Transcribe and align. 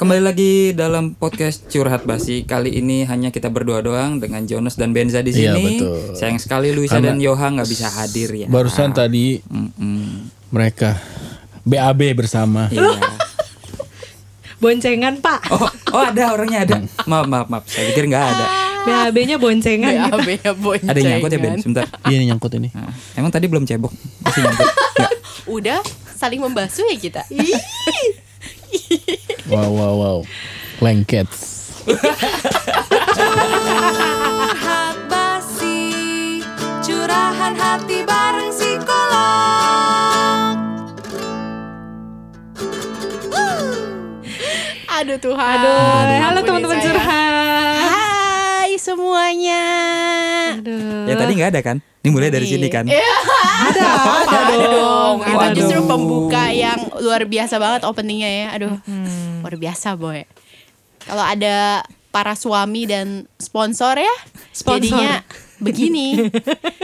Kembali 0.00 0.22
lagi 0.24 0.52
dalam 0.72 1.12
podcast 1.12 1.68
Curhat 1.68 2.08
Basi. 2.08 2.48
Kali 2.48 2.72
ini 2.72 3.04
hanya 3.04 3.28
kita 3.28 3.52
berdua 3.52 3.84
doang 3.84 4.16
dengan 4.16 4.48
Jonas 4.48 4.72
dan 4.72 4.96
Benza 4.96 5.20
di 5.20 5.28
Iya, 5.28 5.52
sini. 5.52 5.76
betul. 5.76 6.16
Sayang 6.16 6.40
sekali 6.40 6.72
Luisa 6.72 6.96
Karena- 6.96 7.12
dan 7.12 7.20
Yoha 7.20 7.46
nggak 7.52 7.68
bisa 7.68 7.92
hadir 7.92 8.32
ya. 8.32 8.48
Barusan 8.48 8.96
tadi 8.96 9.44
Mm-mm. 9.44 10.24
mereka 10.48 10.96
BAB 11.62 12.16
bersama. 12.16 12.72
Iya. 12.72 12.96
Boncengan 14.56 15.20
pak 15.20 15.40
Oh, 15.52 15.68
oh 15.92 16.02
ada 16.04 16.32
orangnya 16.32 16.64
ada. 16.64 16.76
Maaf, 17.04 17.28
maaf, 17.28 17.46
maaf. 17.48 17.64
Saya 17.68 17.92
pikir 17.92 18.08
nggak 18.08 18.24
ada. 18.24 18.44
BAB-nya 18.80 19.36
boncengan. 19.36 20.08
BAB-nya 20.08 20.52
boncengan. 20.56 20.92
Ada 20.92 20.98
yang 20.98 21.10
nyangkut 21.12 21.30
ya 21.30 21.38
Ben? 21.38 21.52
Sebentar. 21.60 21.84
Iya 22.08 22.18
nyangkut 22.24 22.52
ini. 22.56 22.68
Nah, 22.72 22.92
emang 23.16 23.28
tadi 23.28 23.52
belum 23.52 23.68
cebok. 23.68 23.92
Masih 24.24 24.40
nyangkut. 24.48 24.68
Udah 25.44 25.80
saling 26.16 26.40
membasuh 26.40 26.88
ya 26.88 26.96
kita. 26.96 27.22
Wow 29.50 29.70
wow 29.74 29.94
wow. 29.98 30.18
Lengket. 30.78 31.26
Curhat 33.10 34.96
basi, 35.10 36.38
curahan 36.86 37.54
hati 37.58 38.06
bareng 38.06 38.50
psikolog. 38.54 39.90
Aduh 45.00 45.18
Tuhan. 45.18 45.56
Aduh, 45.58 46.20
halo 46.20 46.40
teman-teman 46.46 46.78
saya. 46.78 46.86
curhat. 46.86 47.79
Semuanya. 48.80 49.64
Aduh. 50.56 51.04
Ya 51.04 51.14
tadi 51.14 51.32
nggak 51.34 51.50
ada 51.50 51.60
kan? 51.60 51.76
Ini 52.00 52.08
mulai 52.08 52.28
dari 52.28 52.44
sini 52.44 52.66
kan? 52.66 52.88
Iya. 52.88 53.12
Ada, 53.62 53.84
ada 54.24 54.38
Ada 54.40 54.66
dong. 54.72 55.16
ada 55.20 55.46
justru 55.52 55.78
dong. 55.78 55.86
pembuka 55.86 56.48
yang 56.48 56.80
luar 56.96 57.22
biasa 57.22 57.54
banget 57.56 57.84
openingnya 57.84 58.30
ya. 58.30 58.46
Aduh, 58.52 58.80
Hmm. 58.82 59.40
luar 59.40 59.54
biasa 59.54 59.94
boy. 59.94 60.24
Kalau 61.00 61.20
ada 61.20 61.84
para 62.08 62.32
suami 62.34 62.84
dan 62.84 63.06
sponsor 63.36 63.94
ya, 63.94 64.14
Sponsor. 64.50 64.80
jadinya 64.80 65.20
begini. 65.58 66.32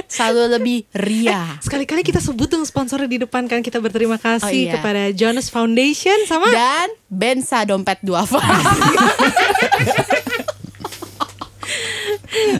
Selalu 0.07 0.43
lebih 0.53 0.79
ria. 0.95 1.57
Sekali-kali 1.59 2.01
kita 2.03 2.21
sebut 2.21 2.47
dong 2.47 2.63
sponsornya 2.63 3.09
di 3.09 3.19
depan 3.19 3.45
kan 3.45 3.59
kita 3.59 3.77
berterima 3.79 4.17
kasih 4.17 4.47
Oh, 4.47 4.69
iya. 4.69 4.73
kepada 4.77 5.03
Jonas 5.11 5.49
Foundation 5.49 6.15
sama 6.25 6.47
Dan 6.47 6.93
Bensa 7.09 7.65
dompet 7.65 7.99
duafa. 8.03 8.37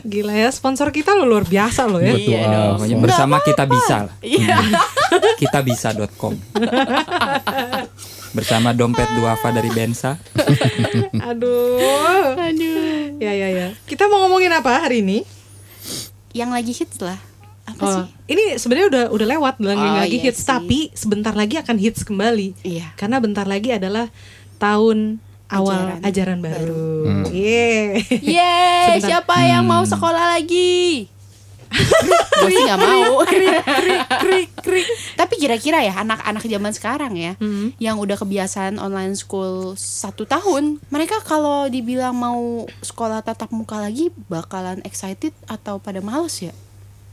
gila 0.03 0.31
ya 0.31 0.49
sponsor 0.49 0.89
kita 0.89 1.13
lo 1.13 1.25
luar 1.25 1.43
biasa 1.43 1.85
loh 1.85 1.99
ya. 1.99 2.11
Iya 2.11 2.17
Betul, 2.17 2.39
dong. 2.47 2.73
Pokoknya 2.73 2.93
Apa? 2.93 3.03
bersama 3.03 3.35
kita 3.39 3.63
bisa 3.65 3.95
lah. 4.03 4.15
Iya. 4.19 4.55
Kitabisa.com 5.37 6.33
Bersama 8.29 8.69
dompet 8.71 9.07
duafa 9.13 9.49
dari 9.49 9.69
Bensa. 9.69 10.19
Aduh. 11.23 12.35
Aduh. 12.35 13.17
Ya 13.17 13.31
ya 13.31 13.47
ya. 13.49 13.67
Kita 13.83 14.05
mau 14.05 14.21
ngomongin 14.21 14.51
apa 14.51 14.77
hari 14.79 15.01
ini? 15.01 15.23
Yang 16.31 16.49
lagi 16.51 16.71
hits 16.75 16.97
lah. 16.99 17.17
Apa 17.65 17.81
Oh, 17.81 17.91
sih? 17.99 18.07
ini 18.29 18.55
sebenarnya 18.55 18.87
udah 18.87 19.03
udah 19.11 19.27
lewat 19.27 19.55
lagi 19.59 19.75
Oh, 19.81 19.95
lagi 19.97 20.15
iya 20.15 20.23
hits 20.23 20.39
sih. 20.39 20.47
tapi 20.47 20.79
sebentar 20.93 21.33
lagi 21.33 21.57
akan 21.57 21.75
hits 21.75 22.01
kembali. 22.01 22.63
Iya. 22.63 22.93
Karena 22.95 23.17
bentar 23.17 23.43
lagi 23.43 23.73
adalah 23.73 24.07
tahun 24.55 25.19
awal 25.47 25.97
Ajaran 25.97 26.03
ajaran, 26.03 26.37
baru. 26.39 26.85
Yeay. 27.29 28.03
Yeay, 28.19 28.83
Sebentar. 28.95 29.07
siapa 29.23 29.35
yang 29.41 29.63
mau 29.63 29.83
sekolah 29.83 30.35
lagi? 30.35 31.07
Gue 32.39 32.49
sih 32.49 32.63
gak 32.63 32.79
mau. 32.79 33.19
Tapi 35.13 35.33
kira-kira 35.35 35.81
ya 35.81 35.93
anak-anak 35.97 36.39
zaman 36.41 36.71
sekarang 36.71 37.13
ya, 37.13 37.33
Hmm. 37.37 37.75
yang 37.77 37.97
udah 37.97 38.15
kebiasaan 38.15 38.77
online 38.77 39.13
school 39.13 39.75
satu 39.75 40.23
tahun, 40.23 40.79
mereka 40.87 41.19
kalau 41.21 41.67
dibilang 41.67 42.13
mau 42.13 42.39
sekolah 42.79 43.19
tatap 43.19 43.51
muka 43.51 43.77
lagi, 43.77 44.09
bakalan 44.27 44.79
excited 44.83 45.35
atau 45.45 45.75
pada 45.77 45.99
males 45.99 46.39
ya? 46.39 46.55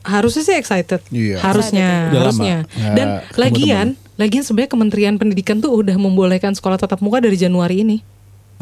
Harusnya 0.04 0.44
sih 0.44 0.54
excited. 0.54 1.00
Iya. 1.08 1.40
Harusnya, 1.40 1.88
Udah 2.12 2.20
lama. 2.20 2.28
harusnya. 2.28 2.56
Ya, 2.70 2.92
Dan 2.92 3.06
ketemu 3.24 3.40
lagian, 3.40 3.86
lagian 4.14 4.42
sebenarnya 4.44 4.70
Kementerian 4.70 5.14
Pendidikan 5.16 5.58
tuh 5.58 5.72
udah 5.72 5.96
membolehkan 5.96 6.52
sekolah 6.52 6.76
tatap 6.76 7.00
muka 7.00 7.18
dari 7.18 7.34
Januari 7.34 7.82
ini. 7.82 8.04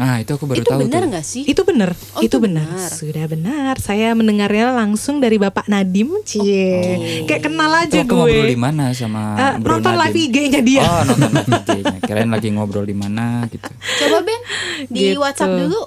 Nah, 0.02 0.18
itu 0.18 0.32
aku 0.32 0.44
baru 0.44 0.58
Itu 0.58 0.66
tahu 0.66 0.80
benar 0.82 0.98
tuh. 0.98 1.08
nggak 1.08 1.22
sih? 1.24 1.42
Itu 1.44 1.62
benar, 1.62 1.94
Oh, 2.12 2.18
itu 2.18 2.26
itu 2.26 2.36
benar. 2.36 2.66
benar. 2.66 2.90
Sudah 2.90 3.24
benar. 3.24 3.74
Saya 3.78 4.10
mendengarnya 4.12 4.74
langsung 4.74 5.16
dari 5.16 5.38
Bapak 5.38 5.66
Nadim, 5.66 6.10
cie. 6.22 6.98
Kayak 7.22 7.42
kenal 7.44 7.70
aja 7.70 7.86
Tuh, 7.88 8.02
aku 8.02 8.14
ngobrol 8.16 8.42
di 8.44 8.52
gue. 8.52 8.58
mana 8.58 8.90
sama 8.90 9.22
Eh, 9.36 9.52
Bro 9.56 9.78
nonton 9.78 9.94
live 9.94 10.10
Nadim? 10.10 10.26
IG-nya 10.26 10.60
dia. 10.60 10.82
Oh, 10.82 11.02
nonton 11.04 11.30
live 11.30 11.46
IG-nya. 11.46 11.96
Kirain 12.00 12.26
lagi 12.28 12.48
ngobrol 12.50 12.82
di 12.82 12.92
mana 12.92 13.46
gitu. 13.46 13.70
Coba 13.70 14.18
Ben 14.20 14.40
di 14.88 15.00
Gitu. 15.08 15.22
WhatsApp 15.22 15.54
dulu. 15.56 15.80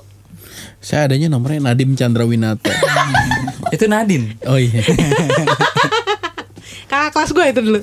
Saya 0.80 1.02
adanya 1.06 1.28
nomornya 1.28 1.60
Nadim 1.66 1.92
Chandra 1.94 2.24
Winata. 2.24 2.72
Itu 3.70 3.86
Nadine. 3.86 4.40
Oh 4.46 4.56
iya. 4.56 4.80
Kakak 6.86 7.12
kelas 7.12 7.32
gue 7.32 7.46
itu 7.48 7.62
dulu. 7.64 7.82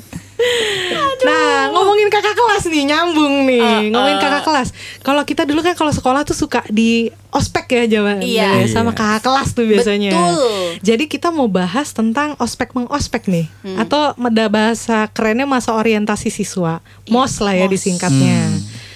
Nah, 1.23 1.71
ngomongin 1.71 2.09
kakak 2.09 2.35
kelas 2.35 2.65
nih, 2.67 2.83
nyambung 2.85 3.47
nih. 3.47 3.63
Uh, 3.63 3.81
ngomongin 3.91 4.19
uh. 4.19 4.23
kakak 4.23 4.43
kelas. 4.43 4.69
Kalau 5.01 5.23
kita 5.23 5.43
dulu 5.43 5.61
kan 5.61 5.75
kalau 5.75 5.91
sekolah 5.91 6.23
tuh 6.23 6.35
suka 6.35 6.63
di 6.67 7.09
ospek 7.31 7.67
ya 7.69 7.85
zaman 7.99 8.21
Iya. 8.21 8.49
dulu 8.51 8.61
ya, 8.61 8.69
sama 8.69 8.91
Iya. 8.91 8.99
kakak 8.99 9.23
kelas 9.23 9.49
tuh 9.53 9.65
biasanya. 9.65 10.11
Betul. 10.13 10.63
Jadi 10.83 11.05
kita 11.07 11.29
mau 11.31 11.47
bahas 11.47 11.89
tentang 11.91 12.35
ospek 12.37 12.73
mengospek 12.73 13.23
nih, 13.27 13.47
Hmm. 13.63 13.79
atau 13.79 14.13
meda 14.17 14.47
bahasa 14.47 15.07
kerennya 15.09 15.45
masa 15.45 15.73
orientasi 15.73 16.29
siswa, 16.29 16.83
mos 17.07 17.39
lah 17.39 17.53
ya 17.53 17.65
Iya, 17.65 17.67
mos. 17.67 17.73
disingkatnya, 17.73 18.39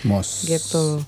Mos. 0.03 0.29
gitu. 0.45 1.01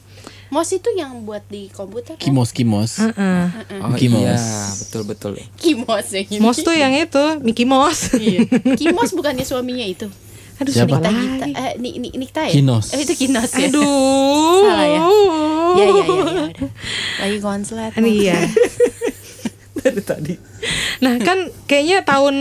Mos 0.48 0.72
itu 0.72 0.88
yang 0.96 1.28
buat 1.28 1.44
di 1.44 1.68
komputer 1.68 2.16
kan? 2.16 2.24
Kimos 2.24 2.56
kimos. 2.56 2.96
Heeh. 2.96 3.44
Oh 3.84 3.92
Mickey 3.92 4.08
iya, 4.08 4.40
betul 4.80 5.04
betul. 5.04 5.32
Kimos 5.60 6.08
yang 6.08 6.24
ini. 6.24 6.40
Mos 6.40 6.56
tuh 6.64 6.72
yang 6.72 6.88
itu, 6.96 7.24
Mickey 7.44 7.68
Mouse. 7.68 8.16
Iya. 8.16 8.48
Kimos 8.80 9.12
bukannya 9.12 9.44
suaminya 9.44 9.84
itu. 9.84 10.08
Aduh, 10.58 10.72
Siapa? 10.72 10.98
Nikta 10.98 11.08
lagi? 11.08 11.24
Eh, 11.54 11.72
Ni- 11.78 11.96
Ni- 11.96 12.14
Nikta 12.14 12.40
ya? 12.44 12.52
Kinos. 12.52 12.90
Eh, 12.90 13.02
itu 13.02 13.14
Kinos 13.14 13.50
ya. 13.52 13.66
Aduh. 13.66 14.62
Salah 14.66 14.86
ya? 14.86 15.00
Iya, 15.68 15.84
iya, 15.84 15.84
iya, 15.86 16.02
iya, 16.04 16.22
udah. 16.24 16.70
Lagi 17.20 17.38
konslet. 17.38 17.92
Iya. 17.94 18.38
Dari 19.78 20.02
tadi. 20.02 20.34
Nah 20.98 21.22
kan 21.22 21.38
kayaknya 21.64 22.02
tahun 22.02 22.34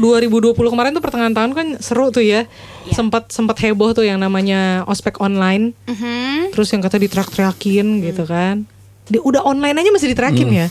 2020 0.00 0.56
kemarin 0.56 0.96
tuh 0.96 1.04
pertengahan 1.04 1.36
tahun 1.36 1.52
kan 1.52 1.66
seru 1.78 2.08
tuh 2.08 2.24
ya. 2.24 2.48
Iya. 2.88 2.94
Sempat 2.96 3.28
sempat 3.28 3.60
heboh 3.60 3.92
tuh 3.92 4.08
yang 4.08 4.16
namanya 4.16 4.88
ospek 4.88 5.20
online. 5.20 5.76
Mhm. 5.84 6.56
Terus 6.56 6.72
yang 6.72 6.80
kata 6.80 6.96
diteriak-teriakin 6.96 7.86
gitu 8.02 8.24
kan. 8.24 8.64
Di, 9.04 9.20
udah 9.20 9.44
online 9.44 9.76
aja 9.76 9.92
masih 9.92 10.08
diteriakin 10.08 10.48
ya. 10.48 10.66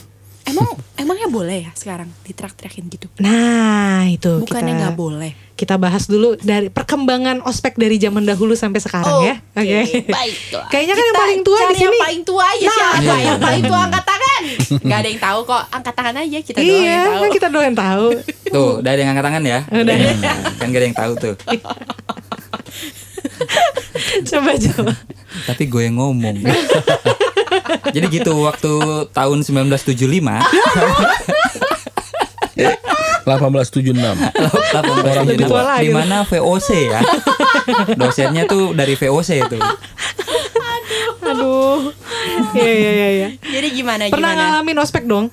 Emang 0.50 0.66
emangnya 0.96 1.28
boleh 1.28 1.58
ya 1.64 1.72
sekarang 1.72 2.10
ditrak-trakin 2.24 2.84
gitu? 2.88 3.06
Nah 3.20 4.04
itu 4.06 4.42
Bukannya 4.42 4.74
nggak 4.76 4.96
boleh? 4.96 5.34
kita 5.54 5.76
bahas 5.76 6.08
dulu 6.08 6.40
dari 6.40 6.72
perkembangan 6.72 7.44
ospek 7.44 7.76
dari 7.76 8.00
zaman 8.00 8.24
dahulu 8.24 8.56
sampai 8.56 8.80
sekarang 8.80 9.12
ya. 9.22 9.36
Oke. 9.54 10.08
baiklah. 10.08 10.66
Kayaknya 10.72 10.94
kan 10.94 11.04
yang 11.04 11.12
Kita 11.12 11.20
paling 11.20 11.42
tua 11.44 11.60
di 11.60 11.68
sini. 11.70 11.84
yang 11.84 11.96
paling 12.00 12.22
tua 12.24 12.46
aja 12.48 12.68
siapa? 12.72 12.96
Iya. 13.04 13.16
Yang 13.20 13.40
paling 13.46 13.64
tua 13.64 13.80
angkat 13.84 14.04
tangan. 14.08 14.42
Gak 14.80 14.98
ada 14.98 15.10
yang 15.12 15.20
tahu 15.22 15.40
kok. 15.44 15.64
Angkat 15.70 15.94
tangan 15.94 16.16
aja 16.16 16.38
kita 16.40 16.58
doang 16.58 16.72
Iya, 16.72 16.88
yang 16.88 17.04
tahu. 17.04 17.20
kan 17.20 17.30
kita 17.36 17.48
doang 17.52 17.66
yang 17.68 17.76
tahu. 17.78 18.06
Tuh, 18.50 18.72
udah 18.80 18.90
ada 18.90 19.02
yang 19.04 19.12
angkat 19.12 19.26
tangan 19.28 19.44
ya? 19.44 19.60
Udah. 19.68 19.96
kan 20.56 20.66
gak 20.66 20.80
ada 20.80 20.88
yang 20.88 20.98
tahu 20.98 21.12
tuh. 21.20 21.36
coba 24.30 24.52
coba. 24.56 24.94
Tapi 25.46 25.64
gue 25.66 25.82
yang 25.86 25.98
ngomong. 26.00 26.42
Jadi 27.96 28.06
gitu 28.10 28.34
waktu 28.46 28.72
tahun 29.14 29.42
1975 29.42 29.86
1876. 33.26 33.94
Lebih 35.26 35.46
tua 35.46 35.62
lagi. 35.62 35.86
di 35.86 35.90
mana 35.94 36.26
VOC 36.26 36.70
ya. 36.90 37.02
Dosennya 37.94 38.50
tuh 38.50 38.74
dari 38.74 38.98
VOC 38.98 39.30
itu. 39.46 39.58
Aduh. 41.24 41.80
Iya 42.50 42.74
iya 42.74 42.92
iya 42.92 43.10
iya. 43.14 43.30
Jadi 43.46 43.68
gimana 43.78 44.10
Pernah 44.10 44.34
gimana? 44.34 44.58
ngalamin 44.58 44.78
ospek 44.82 45.06
dong? 45.06 45.30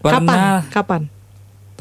Pernah 0.00 0.18
Kapan? 0.24 0.72
Kapan? 0.72 1.02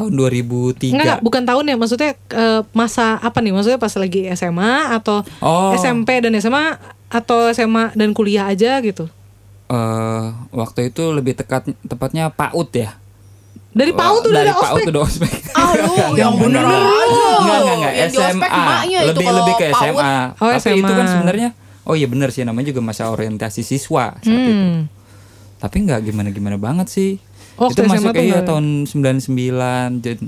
Tahun 0.01 0.11
2003. 0.11 0.91
Enggak, 0.91 1.19
bukan 1.21 1.43
tahun 1.45 1.63
ya. 1.63 1.75
Maksudnya 1.77 2.11
eh, 2.17 2.61
masa 2.71 3.21
apa 3.21 3.37
nih? 3.37 3.53
Maksudnya 3.53 3.77
pas 3.77 3.93
lagi 3.93 4.25
SMA 4.33 4.73
atau 4.97 5.21
Oh. 5.39 5.71
SMP 5.73 6.17
dan 6.19 6.33
SMA 6.35 6.81
atau 7.07 7.47
SMA 7.51 7.93
dan 7.93 8.11
kuliah 8.11 8.49
aja 8.49 8.81
gitu? 8.81 9.05
Eh, 9.67 10.25
waktu 10.51 10.89
itu 10.89 11.03
lebih 11.11 11.33
tekat 11.33 11.69
tepatnya 11.85 12.27
PAUD 12.27 12.69
ya. 12.73 12.97
Dari 13.71 13.95
PAUD 13.95 14.19
tuh 14.19 14.31
udah 14.35 14.43
dari 14.43 14.51
ada 14.51 14.59
PAUD 14.59 14.75
ospek. 14.75 14.91
udah 14.91 15.01
ospek. 15.01 15.31
Aduh, 15.55 15.95
yang 16.19 16.33
bener 16.35 16.63
aja. 16.65 16.75
Enggak, 16.75 17.59
enggak, 17.61 17.75
enggak. 17.77 17.93
SMA. 18.11 18.59
itu 18.91 19.07
lebih 19.07 19.27
lebih 19.31 19.53
ke 19.55 19.65
PAUD. 19.71 19.79
SMA. 19.95 20.13
Oh, 20.35 20.49
Tapi 20.51 20.75
itu 20.75 20.91
kan 20.91 21.05
SMA. 21.05 21.13
sebenarnya 21.13 21.49
Oh 21.81 21.97
iya 21.97 22.05
benar 22.05 22.29
sih 22.29 22.45
namanya 22.45 22.69
juga 22.69 22.81
masa 22.85 23.09
orientasi 23.09 23.65
siswa 23.65 24.13
saat 24.13 24.27
itu. 24.27 24.51
Hmm. 24.53 24.85
Tapi 25.57 25.81
nggak 25.81 25.99
gimana-gimana 26.05 26.57
banget 26.61 26.87
sih. 26.87 27.17
Oh, 27.55 27.67
itu 27.67 27.81
SMA 27.81 27.91
masuk 27.91 28.13
iya 28.13 28.23
nggak- 28.35 28.47
tahun 28.47 28.65
99 28.85 29.99
jadi 29.99 30.25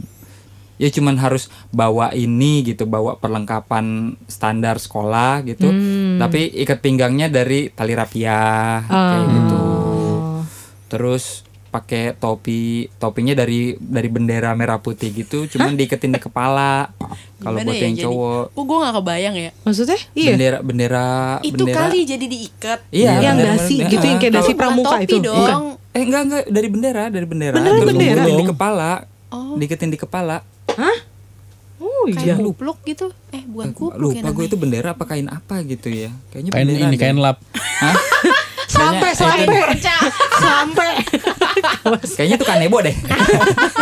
ya 0.75 0.90
cuman 0.90 1.16
harus 1.16 1.48
bawa 1.70 2.12
ini 2.12 2.66
gitu, 2.66 2.84
bawa 2.84 3.16
perlengkapan 3.16 3.86
standar 4.25 4.75
sekolah 4.75 5.46
gitu. 5.46 5.70
Hmm. 5.70 6.18
Tapi 6.18 6.50
ikat 6.60 6.80
pinggangnya 6.80 7.28
dari 7.28 7.70
tali 7.70 7.94
rapia 7.94 8.81
kayak 8.84 9.28
gitu. 9.30 9.56
Oh. 9.56 10.42
Terus 10.88 11.46
pakai 11.70 12.14
topi, 12.14 12.86
topinya 12.96 13.34
dari 13.34 13.74
dari 13.75 14.06
bendera 14.06 14.54
merah 14.54 14.78
putih 14.78 15.10
gitu, 15.12 15.46
cuman 15.48 15.74
diiketin 15.74 16.10
di 16.10 16.20
kepala. 16.20 16.94
Kalau 17.40 17.58
buat 17.60 17.70
ya 17.72 17.81
yang 17.84 17.96
jadi? 17.96 18.06
cowok, 18.06 18.44
Kok 18.52 18.64
gue 18.64 18.78
gak 18.80 18.96
kebayang 18.96 19.36
ya 19.36 19.52
Maksudnya? 19.64 20.00
Iya. 20.14 20.31
bendera 20.31 20.58
bendera 20.60 21.08
Itu 21.42 21.60
bendera. 21.60 21.80
kali 21.81 22.00
jadi 22.04 22.25
diikat 22.25 22.80
Iya, 22.88 23.12
yang 23.20 23.36
bendera- 23.36 23.58
dasi 23.58 23.74
bendera- 23.75 23.92
gitu 23.92 24.06
yang 24.06 24.18
kayak 24.18 24.31
ah, 24.31 24.38
dasi 24.38 24.52
pramuka 24.54 24.90
topi 24.96 25.06
itu. 25.06 25.18
dong. 25.20 25.38
Bukan. 25.38 25.60
Eh 25.94 26.01
enggak 26.01 26.22
enggak 26.25 26.44
dari 26.50 26.68
bendera, 26.68 27.04
dari 27.07 27.25
bendera. 27.25 27.54
Beneran 27.54 27.78
Terus 27.78 27.90
bendera? 27.94 28.24
di 28.24 28.34
Belum. 28.34 28.48
kepala. 28.50 28.92
Oh. 29.30 29.56
Diiketin 29.56 29.90
di 29.90 29.98
kepala. 29.98 30.42
Hah? 30.74 30.98
Oh 31.78 32.06
iya. 32.06 32.34
Kayak 32.34 32.38
kupluk 32.42 32.80
gitu 32.84 33.12
Eh 33.30 33.44
bukan 33.44 33.69
kupluk 33.72 34.12
ya 34.12 34.22
Lupa 34.22 34.30
gue 34.31 34.34
namanya 34.34 34.48
itu 34.48 34.57
bendera 34.57 34.90
apa 34.92 35.04
kain 35.06 35.28
apa 35.28 35.56
gitu 35.63 35.88
ya. 35.88 36.10
Kayaknya 36.30 36.50
Kain 36.50 36.66
bendera 36.66 36.81
ini 36.84 36.95
deh. 36.95 37.00
kain 37.00 37.18
lap. 37.18 37.38
Hah? 37.54 37.95
Sampai 38.74 39.13
sampai 39.13 39.78
sampai. 40.34 40.92
Kayaknya 42.18 42.36
itu 42.36 42.46
kanebo 42.48 42.81
deh. 42.81 42.96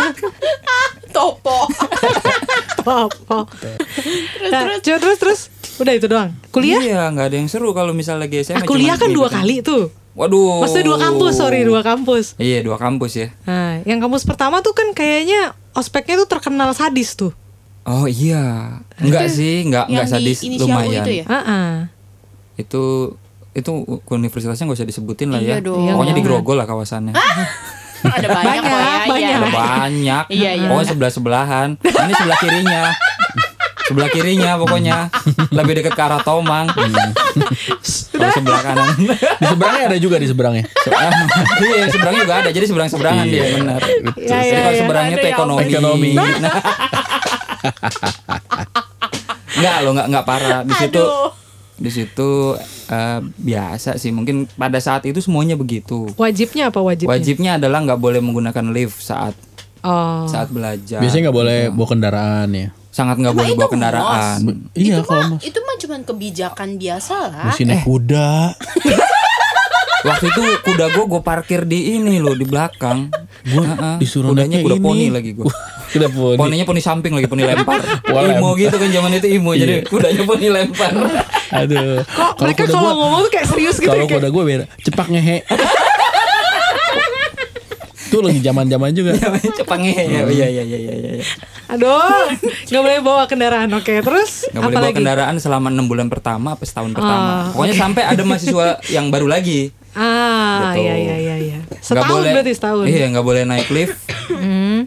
Topo 1.16 1.64
Apa? 2.82 3.38
Terus 3.48 4.50
Nah, 4.52 4.60
terus 4.80 5.00
terus 5.00 5.18
terus. 5.18 5.40
Udah 5.78 5.96
itu 5.96 6.04
doang. 6.04 6.36
Kuliah? 6.50 6.76
Iya, 6.76 7.02
nggak 7.08 7.26
ada 7.32 7.36
yang 7.40 7.48
seru 7.48 7.72
kalau 7.72 7.96
misal 7.96 8.20
lagi 8.20 8.44
SMA. 8.44 8.60
Ah, 8.60 8.68
kuliah 8.68 9.00
kan 9.00 9.08
dua 9.08 9.32
kali 9.32 9.64
tuh. 9.64 9.88
Waduh. 10.12 10.60
Maksudnya 10.60 10.86
dua 10.86 10.98
kampus, 11.00 11.32
sorry 11.34 11.64
dua 11.64 11.80
kampus. 11.80 12.36
Iya, 12.36 12.60
dua 12.60 12.76
kampus 12.76 13.12
ya. 13.14 13.28
Nah, 13.42 13.80
yang 13.82 13.96
kampus 13.96 14.22
pertama 14.22 14.60
tuh 14.60 14.72
kan 14.72 14.92
kayaknya 14.92 15.56
ospeknya 15.72 16.20
tuh 16.20 16.28
terkenal 16.28 16.72
sadis 16.72 17.14
tuh. 17.14 17.32
Oh 17.82 18.04
iya. 18.04 18.76
Enggak 19.00 19.26
sih, 19.26 19.64
enggak 19.64 19.88
Yang 19.88 20.06
enggak 20.06 20.20
di 20.20 20.32
sadis 20.32 20.38
lumayan. 20.60 21.02
itu 21.02 21.12
ya? 21.18 21.24
Ah, 21.26 21.38
ah. 21.42 21.70
Itu 22.54 23.16
itu 23.52 23.70
universitasnya 24.06 24.64
nggak 24.64 24.78
usah 24.78 24.88
disebutin 24.88 25.28
lah 25.28 25.40
Iya 25.40 25.58
ya. 25.58 25.64
dong. 25.64 25.80
Pokoknya 25.82 26.12
Iya, 26.12 26.18
di 26.18 26.24
Grogol 26.24 26.56
lah 26.56 26.66
kawasannya. 26.66 27.12
Ada 28.02 28.28
banyak, 28.28 28.54
ya 28.58 28.78
Banyak, 29.06 29.18
iya. 29.20 29.36
Ada 29.38 29.48
banyak. 29.48 30.24
Iya, 30.28 30.50
iya. 30.56 30.66
Pokoknya 30.66 30.88
sebelah 30.90 31.12
sebelahan. 31.12 31.68
Ini 31.78 32.12
sebelah 32.12 32.38
kirinya. 32.38 32.80
Sebelah 33.92 34.08
kirinya 34.08 34.56
pokoknya. 34.56 35.12
Lebih 35.60 35.72
dekat 35.78 35.92
ke 35.92 36.02
arah 36.02 36.24
Tomang. 36.24 36.72
Kalau 36.72 36.88
sebelah 38.32 38.62
kanan. 38.64 38.88
Di 39.12 39.44
seberangnya 39.44 39.84
ada 39.92 39.98
juga 40.00 40.16
di 40.16 40.24
seberangnya. 40.24 40.64
Ah, 40.88 41.12
iya, 41.60 41.84
seberangnya 41.92 42.22
juga 42.24 42.36
ada. 42.40 42.50
Jadi 42.50 42.64
seberang-seberang 42.64 43.14
dia 43.28 43.44
benar. 43.52 43.80
Iya, 43.84 44.00
Jadi 44.16 44.46
iya, 44.48 44.56
kalau 44.56 44.72
iya. 44.72 44.80
seberangnya 44.80 45.16
Ada 45.16 45.22
tuh 45.22 45.28
ya, 45.28 45.34
ekonomi. 45.36 45.62
Ekonomi. 45.68 46.10
Nah. 46.42 46.58
Enggak 49.54 49.76
lo 49.84 49.88
enggak 49.94 50.06
enggak 50.10 50.24
parah. 50.26 50.60
Di 50.64 50.74
situ 50.74 50.98
Aduh. 50.98 51.30
di 51.78 51.90
situ 51.90 52.30
eh, 52.88 53.20
biasa 53.22 53.90
sih. 53.94 54.10
Mungkin 54.10 54.50
pada 54.50 54.82
saat 54.82 55.06
itu 55.06 55.22
semuanya 55.22 55.54
begitu. 55.54 56.10
Wajibnya 56.18 56.72
apa 56.72 56.82
wajibnya? 56.82 57.12
Wajibnya 57.12 57.50
adalah 57.62 57.78
nggak 57.84 58.00
boleh 58.00 58.18
menggunakan 58.18 58.64
lift 58.72 58.98
saat 58.98 59.36
Oh. 59.82 60.26
saat 60.30 60.46
belajar. 60.50 61.02
Biasanya 61.02 61.30
nggak 61.30 61.38
boleh 61.38 61.58
bawa 61.74 61.86
kendaraan 61.86 62.50
ya. 62.54 62.68
Sangat 62.92 63.16
nggak 63.16 63.32
Emang 63.32 63.42
boleh 63.42 63.56
bawa 63.56 63.70
kendaraan. 63.70 64.38
Iya 64.72 64.94
itu 64.94 65.02
kalau 65.02 65.22
mah 65.24 65.30
mas 65.32 65.42
itu 65.42 65.58
mah 65.58 65.76
cuman 65.80 66.00
kebijakan 66.04 66.68
biasa 66.76 67.14
lah. 67.26 67.44
mesti 67.48 67.64
naik 67.64 67.82
kuda. 67.82 68.30
Waktu 70.02 70.24
itu 70.28 70.42
kuda 70.62 70.86
gue 70.90 71.04
gue 71.06 71.22
parkir 71.22 71.62
di 71.62 71.94
ini 71.94 72.18
loh 72.18 72.34
di 72.34 72.42
belakang. 72.42 73.06
Gua 73.44 73.62
Heeh. 73.64 73.94
disuruh 73.96 74.34
Kudanya 74.34 74.58
naiknya 74.58 74.66
kuda 74.66 74.76
ini. 74.76 74.82
poni 74.84 75.06
lagi 75.08 75.30
gue. 75.32 75.46
Kuda 75.88 76.06
poni. 76.10 76.36
Poninya 76.36 76.64
poni 76.66 76.80
samping 76.80 77.12
lagi 77.12 77.26
poni 77.26 77.42
lempar. 77.42 77.78
Wah, 78.10 78.22
imo 78.28 78.50
gitu 78.54 78.74
kan 78.74 78.88
zaman 78.88 79.14
itu 79.14 79.28
imo 79.32 79.54
jadi 79.54 79.86
kudanya 79.86 80.22
poni 80.22 80.46
lempar. 80.50 80.90
Aduh. 81.62 82.02
Kok 82.02 82.34
mereka 82.40 82.62
kuda 82.62 82.72
kalau 82.72 82.82
gua- 82.84 82.98
ngomong 82.98 83.20
tuh 83.22 83.30
kayak 83.30 83.46
serius 83.46 83.76
gitu 83.78 83.88
Kalau 83.88 84.06
kuda 84.06 84.28
gue 84.28 84.42
beda. 84.44 84.64
Cepak 84.82 85.06
ngehe. 85.08 85.36
Itu 88.12 88.20
lagi 88.20 88.38
zaman-zaman 88.38 88.92
juga. 88.92 89.16
Cepangnya 89.56 89.96
ya. 89.96 90.20
Iya 90.22 90.46
iya 90.46 90.62
iya 90.62 90.78
iya 90.78 90.92
iya. 90.94 91.24
Aduh, 91.66 92.28
nggak 92.68 92.82
boleh 92.82 93.00
bawa 93.00 93.24
kendaraan. 93.24 93.72
Oke, 93.72 93.98
terus 93.98 94.44
Nggak 94.46 94.60
boleh 94.62 94.76
bawa 94.76 94.84
lagi? 94.86 94.96
kendaraan 94.98 95.34
selama 95.38 95.66
enam 95.66 95.86
bulan 95.86 96.06
pertama 96.06 96.52
apa 96.52 96.62
setahun 96.62 96.92
pertama. 96.92 97.16
Ah, 97.18 97.44
Pokoknya 97.50 97.74
sampai 97.74 98.02
ada 98.04 98.22
mahasiswa 98.22 98.66
yang 98.86 99.08
baru 99.08 99.24
lagi. 99.26 99.72
Ah, 99.92 100.70
Gitu. 100.70 100.84
iya 100.84 100.94
iya 100.94 101.16
iya 101.18 101.36
iya. 101.38 101.58
Setahun 101.78 102.12
boleh, 102.14 102.32
berarti 102.32 102.52
setahun. 102.52 102.84
Iya 102.84 103.04
nggak 103.08 103.26
boleh 103.26 103.42
naik 103.42 103.68
lift 103.68 103.96
Hmm. 104.30 104.84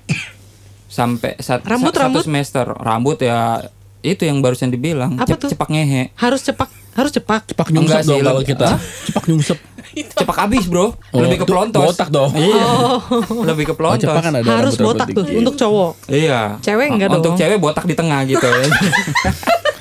sampai 0.87 1.35
sat- 1.37 1.61
Rambut, 1.61 1.89
sa- 1.89 1.97
satu 1.97 2.05
rambut? 2.05 2.23
semester. 2.23 2.65
Rambut 2.71 3.17
ya 3.19 3.65
itu 4.01 4.21
yang 4.21 4.39
barusan 4.39 4.69
dibilang. 4.69 5.13
Apa 5.15 5.25
Cep- 5.27 5.41
tuh? 5.41 5.49
Cepak 5.51 5.69
ngehe. 5.69 6.13
Harus 6.15 6.41
cepak, 6.41 6.69
harus 6.93 7.11
cepak. 7.11 7.41
Cepak 7.47 7.67
nyungsep 7.69 8.01
sih, 8.01 8.09
dong 8.11 8.21
kalau 8.23 8.41
kita. 8.41 8.77
Cepak 9.03 9.23
nyungsep. 9.25 9.57
Cepak 9.95 10.35
habis 10.37 10.65
bro. 10.65 10.91
Oh, 10.91 11.19
Lebih 11.19 11.39
ke 11.39 11.45
pelontos. 11.45 11.79
botak 11.79 12.09
dong. 12.09 12.31
Iya. 12.31 12.99
Lebih 13.45 13.63
ke 13.65 13.71
Oh, 13.71 13.77
pelontos. 13.77 14.03
cepak 14.03 14.21
kan 14.21 14.33
ada 14.35 14.51
harus 14.59 14.75
botak 14.75 15.07
tuh 15.09 15.23
untuk 15.31 15.55
cowok. 15.55 15.91
Iya. 16.07 16.59
Cewek 16.59 16.87
enggak 16.91 17.09
Untuk 17.09 17.31
dong. 17.31 17.37
cewek 17.37 17.57
botak 17.57 17.83
di 17.83 17.93
tengah 17.93 18.19
gitu. 18.25 18.43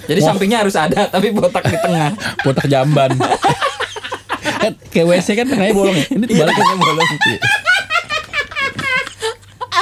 Jadi 0.05 0.21
sampingnya 0.21 0.61
harus 0.61 0.77
ada 0.77 1.09
tapi 1.09 1.33
botak 1.33 1.65
di 1.65 1.75
tengah. 1.75 2.13
Botak 2.45 2.69
jamban. 2.69 3.11
kan 4.61 4.73
kayak 4.87 5.07
WC 5.11 5.29
kan 5.35 5.47
tengahnya 5.47 5.73
bolong 5.73 5.97
ya. 5.97 6.05
Ini 6.07 6.21
Iya, 6.21 6.29
dibalik 6.45 6.55
tengahnya 6.55 6.79
bolong. 6.79 7.09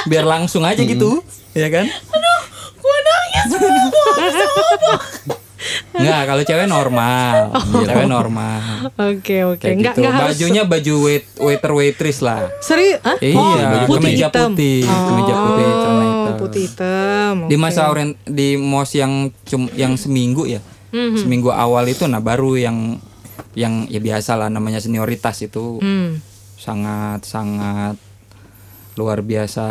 Biar 0.03 0.25
langsung 0.25 0.63
aja 0.63 0.79
gitu, 0.79 1.19
ya 1.53 1.67
kan? 1.67 1.85
Gua 2.79 2.97
nangis. 2.99 3.43
Enggak, 5.93 6.21
kalau 6.25 6.41
cewek 6.41 6.65
normal. 6.65 7.35
Cewek 7.85 8.07
normal. 8.07 8.57
Oke 8.95 9.37
oke. 9.43 9.61
Kayak 9.61 9.75
Enggak 9.75 9.93
gitu. 9.93 9.99
enggak 10.01 10.13
harus 10.15 10.27
Bajunya 10.33 10.63
baju 10.63 10.93
wait, 11.01 11.25
waiter 11.37 11.71
waitress 11.71 12.19
lah. 12.19 12.49
Serius? 12.59 12.97
Hah? 12.99 13.17
Iya, 13.17 13.37
oh, 13.37 13.53
putih 13.85 14.09
kemeja 14.09 14.27
hitam. 14.27 14.49
putih, 14.51 14.81
kemeja 14.81 15.33
putih, 15.35 15.67
celana 15.69 15.93
Oh, 15.93 16.09
hitam. 16.09 16.35
putih 16.37 16.61
hitam. 16.63 17.35
Di 17.45 17.55
oke. 17.55 17.61
masa 17.61 17.81
oren 17.87 18.09
di 18.23 18.47
mos 18.55 18.89
yang 18.91 19.13
cum, 19.43 19.69
yang 19.71 19.93
seminggu 19.93 20.45
ya. 20.45 20.61
Mhm. 20.89 21.17
Seminggu 21.19 21.49
awal 21.49 21.85
itu 21.87 22.05
nah 22.05 22.19
baru 22.19 22.53
yang 22.53 22.97
yang 23.53 23.85
ya 23.85 23.97
biasa 23.97 24.33
lah 24.35 24.49
namanya 24.49 24.77
senioritas 24.77 25.37
itu 25.41 25.77
Hmm. 25.77 26.17
sangat 26.55 27.21
sangat 27.23 27.97
luar 28.93 29.19
biasa 29.19 29.65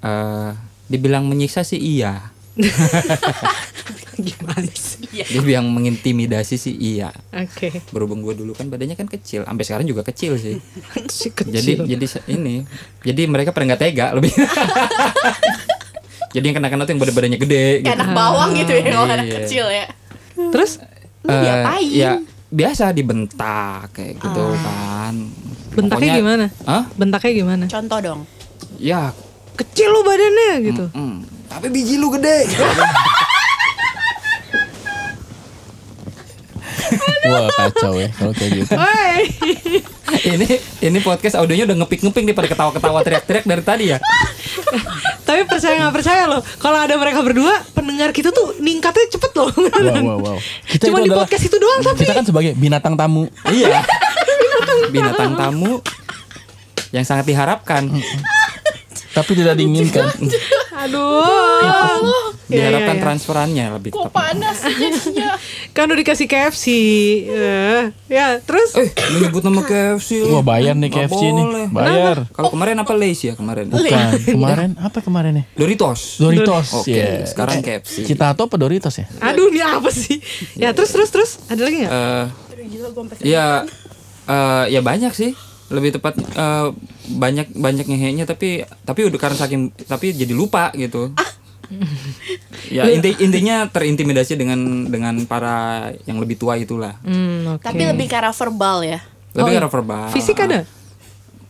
eh 0.00 0.50
dibilang 0.84 1.24
menyiksa 1.24 1.60
sih 1.60 1.76
iya. 1.76 2.33
Gimana 4.16 4.68
sih? 4.68 5.04
Dibilang 5.26 5.66
mengintimidasi 5.68 6.54
sih 6.54 6.72
iya. 6.72 7.10
Oke. 7.30 7.70
Berhubung 7.90 8.20
gue 8.20 8.32
dulu 8.36 8.52
kan 8.52 8.66
badannya 8.66 8.94
kan 8.94 9.04
kecil, 9.04 9.42
sampai 9.42 9.62
sekarang 9.62 9.84
juga 9.84 10.00
kecil 10.02 10.36
sih. 10.36 10.56
Si 11.08 11.28
kecil. 11.28 11.50
Jadi 11.50 11.72
jadi 11.84 12.04
ini, 12.30 12.62
jadi 13.00 13.20
mereka 13.24 13.50
pada 13.50 13.64
nggak 13.66 13.80
tega 13.80 14.06
lebih. 14.12 14.30
jadi 16.34 16.44
yang 16.44 16.54
kena-kena 16.56 16.82
tuh 16.82 16.90
yang 16.90 17.00
badan-badannya 17.00 17.38
gede. 17.38 17.64
Kayak 17.76 17.84
Gitu. 17.84 17.96
anak 17.96 18.08
bawang 18.12 18.50
gitu 18.54 18.70
ya 18.72 18.80
kalau 18.84 19.04
anak 19.04 19.24
Iya. 19.24 19.34
kecil 19.40 19.64
ya. 19.66 19.84
Terus 20.50 20.70
Lu 21.22 21.30
diapain? 21.32 21.88
ya 21.90 22.10
biasa 22.48 22.84
dibentak 22.90 23.92
kayak 23.92 24.14
gitu 24.16 24.44
kan. 24.56 25.14
bentaknya 25.74 25.90
Pokoknya- 25.90 26.16
gimana? 26.16 26.44
Hah? 26.64 26.82
Bentaknya 26.94 27.32
gimana? 27.34 27.64
Contoh 27.66 27.98
dong. 27.98 28.20
Ya, 28.78 29.10
Kecil 29.54 29.86
lu 29.88 30.00
badannya 30.02 30.52
gitu. 30.64 30.84
mm, 30.88 31.16
tapi 31.48 31.66
biji 31.70 31.96
lu 32.00 32.10
gede. 32.12 32.48
Wah 37.24 37.48
kacau 37.56 37.96
ya 37.96 38.08
kalau 38.12 38.32
kayak 38.36 38.50
gitu. 38.52 38.72
Ini 40.24 40.48
ini 40.84 40.98
podcast 41.00 41.40
audionya 41.40 41.64
udah 41.64 41.76
ngepik-ngepik 41.84 42.22
nih 42.28 42.36
pada 42.36 42.48
ketawa-ketawa 42.52 43.00
teriak-teriak 43.00 43.44
dari 43.48 43.62
tadi 43.64 43.84
ya. 43.96 43.98
Tapi 45.24 45.48
percaya 45.48 45.80
nggak 45.80 45.94
percaya 45.96 46.28
loh, 46.28 46.44
kalau 46.60 46.76
ada 46.76 46.94
mereka 47.00 47.24
berdua, 47.24 47.64
pendengar 47.72 48.12
kita 48.12 48.28
tuh 48.28 48.60
ningkatnya 48.60 49.08
cepet 49.08 49.32
loh. 49.40 49.48
Wow 49.56 50.04
wow 50.04 50.18
wow. 50.20 50.38
Kita 50.68 50.92
Cuma 50.92 51.00
di 51.00 51.08
adalah 51.08 51.24
podcast 51.24 51.44
itu 51.48 51.56
doang 51.56 51.80
tapi. 51.80 51.98
kita 52.04 52.12
kan 52.12 52.24
sebagai 52.28 52.52
binatang 52.54 52.94
tamu. 52.94 53.24
iya. 53.48 53.80
Binatang 54.92 55.32
tamu 55.34 55.80
yang 56.92 57.04
sangat 57.08 57.24
diharapkan. 57.24 57.88
Tapi 59.16 59.30
tidak 59.32 59.56
diinginkan. 59.56 60.12
Aduh. 60.84 62.34
Ya, 62.44 62.68
Diharapkan 62.70 62.86
ya, 62.86 62.94
ya. 62.94 63.02
transferannya 63.02 63.64
lebih 63.72 63.90
Kok 63.90 64.04
tepat. 64.06 64.36
panas 64.36 64.58
jadinya. 64.62 65.30
Kan 65.76 65.84
udah 65.86 65.98
dikasih 65.98 66.26
KFC. 66.26 66.64
Eh, 67.24 67.82
ya, 68.06 68.36
terus 68.38 68.76
Eh, 68.76 68.88
lu 69.10 69.24
nyebut 69.24 69.40
nama 69.40 69.60
KFC 69.60 70.22
lu. 70.22 70.28
Wah 70.30 70.44
bayar 70.44 70.74
nih 70.74 70.88
KFC 70.88 71.22
nih. 71.26 71.40
boleh. 71.42 71.66
Bayar. 71.68 72.16
Kalau 72.30 72.48
kemarin 72.48 72.76
apa 72.78 72.92
Lays 72.92 73.20
ya 73.20 73.32
kemarin? 73.32 73.68
Bukan. 73.68 74.08
Kemarin 74.34 74.70
apa 74.76 74.98
kemarin 75.00 75.32
nih? 75.34 75.44
Doritos. 75.54 76.18
Doritos. 76.18 76.68
Oke, 76.76 76.92
ya. 76.92 77.24
sekarang 77.24 77.58
KFC. 77.60 78.04
Citato 78.04 78.44
apa 78.44 78.56
Doritos 78.56 78.92
ya? 78.94 79.06
aduh 79.20 79.48
ini 79.48 79.60
apa 79.60 79.88
sih? 79.88 80.20
Ya, 80.54 80.70
terus 80.70 80.90
terus 80.90 81.08
terus 81.08 81.30
ada 81.46 81.60
lagi 81.60 81.80
nggak? 81.80 81.92
Eh, 81.92 82.24
Gila 82.66 82.88
gua 82.90 83.02
sampai 83.04 83.16
ya 83.24 83.46
eh, 84.26 84.64
ya 84.68 84.80
banyak 84.80 85.12
sih. 85.12 85.32
Lebih 85.74 85.98
tepat 85.98 86.14
eh, 86.16 86.68
banyak 87.10 87.52
banyak 87.52 87.84
ngehenya 87.84 88.24
tapi 88.24 88.62
tapi 88.86 89.10
udah 89.10 89.18
karena 89.18 89.36
saking 89.36 89.74
tapi 89.84 90.14
jadi 90.14 90.30
lupa 90.32 90.70
gitu. 90.72 91.10
Ya 92.70 92.88
inti 92.88 93.16
intinya 93.20 93.66
terintimidasi 93.68 94.36
dengan 94.36 94.86
dengan 94.88 95.14
para 95.26 95.90
yang 96.04 96.20
lebih 96.20 96.36
tua 96.38 96.56
itulah. 96.60 96.96
Hmm, 97.02 97.56
oke. 97.58 97.64
Tapi 97.64 97.82
lebih 97.84 98.06
ke 98.06 98.16
arah 98.16 98.32
verbal 98.32 98.84
ya. 98.84 99.00
Lebih 99.34 99.50
Oh, 99.50 99.56
karena 99.58 99.70
verbal. 99.72 100.06
Fisik 100.14 100.38
ada? 100.38 100.62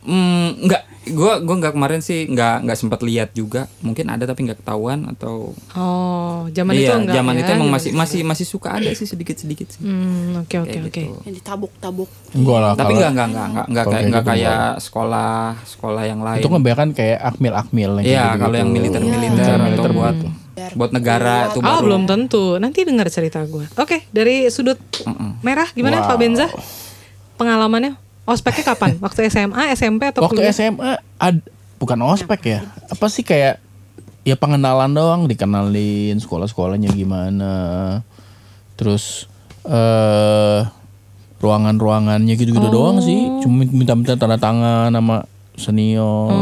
Hmm, 0.04 0.60
enggak. 0.60 0.82
Gua 1.06 1.36
gua 1.38 1.54
enggak 1.54 1.72
kemarin 1.72 2.00
sih 2.00 2.24
enggak 2.24 2.60
enggak 2.60 2.76
sempat 2.76 3.00
lihat 3.00 3.32
juga. 3.32 3.68
Mungkin 3.80 4.04
ada 4.06 4.24
tapi 4.24 4.40
enggak 4.42 4.64
ketahuan 4.64 5.04
atau 5.06 5.52
Oh, 5.72 6.48
zaman 6.48 6.72
itu 6.72 6.80
iya, 6.82 6.96
enggak 6.96 7.12
zaman 7.14 7.34
ya? 7.34 7.40
itu 7.40 7.50
emang 7.52 7.68
masih 7.68 7.90
masih 7.92 8.20
masih 8.22 8.46
suka 8.46 8.72
ada 8.72 8.88
sih 8.90 9.04
sedikit-sedikit 9.04 9.68
sih. 9.68 9.80
Hmm, 9.80 10.40
oke 10.40 10.56
oke 10.58 10.78
oke. 10.80 10.88
gitu. 10.88 11.20
Yang 11.22 11.34
ditabuk-tabuk. 11.40 12.08
Enggak 12.32 12.58
lah. 12.58 12.72
Tapi 12.72 12.92
enggak 12.94 13.10
enggak 13.12 13.26
enggak 13.28 13.46
enggak 13.46 13.66
kalau 13.82 13.92
kayak 13.92 14.04
enggak 14.06 14.22
gitu 14.22 14.30
kayak 14.32 14.64
sekolah 14.80 15.34
sekolah 15.62 16.02
yang 16.04 16.20
lain. 16.20 16.40
Itu 16.40 16.48
kan 16.48 16.56
kebanyakan 16.58 16.88
kayak 16.92 17.18
akmil-akmil 17.22 17.90
yang 17.94 18.00
Iya, 18.00 18.08
gitu-gitu. 18.24 18.40
kalau 18.40 18.56
yang 18.56 18.70
militer-militer 18.70 19.28
Iya. 19.36 19.52
atau 19.52 19.64
Militer 19.66 19.92
buat 19.92 20.16
buat 20.72 20.90
negara 20.90 21.36
itu 21.48 21.58
Oh, 21.58 21.62
baru. 21.62 21.84
belum 21.84 22.02
tentu. 22.04 22.44
Nanti 22.56 22.80
dengar 22.80 23.12
cerita 23.12 23.44
gue. 23.44 23.68
Oke, 23.76 24.08
dari 24.08 24.48
sudut 24.48 24.80
merah 25.40 25.68
gimana 25.70 26.00
Wow. 26.00 26.08
Pak 26.08 26.16
Benza? 26.16 26.46
Pengalamannya? 27.34 28.03
Ospeknya 28.24 28.72
kapan? 28.72 28.96
Waktu 29.04 29.28
SMA, 29.28 29.76
SMP 29.76 30.08
atau 30.08 30.24
Waktu 30.24 30.40
kuliah? 30.40 30.56
SMA 30.56 30.96
ad, 31.20 31.44
bukan 31.76 32.00
ospek 32.08 32.40
ya. 32.56 32.60
Apa 32.88 33.12
sih 33.12 33.20
kayak 33.20 33.60
ya 34.24 34.34
pengenalan 34.40 34.96
doang, 34.96 35.28
dikenalin 35.28 36.16
sekolah-sekolahnya 36.16 36.88
gimana. 36.92 37.52
Terus 38.80 39.28
eh 39.68 40.64
ruangan-ruangannya 41.44 42.32
gitu-gitu 42.40 42.68
doang 42.72 43.04
sih. 43.04 43.28
Cuma 43.44 43.68
minta-minta 43.68 44.16
tanda 44.16 44.40
tangan 44.40 44.88
sama 44.88 45.28
senior. 45.60 46.32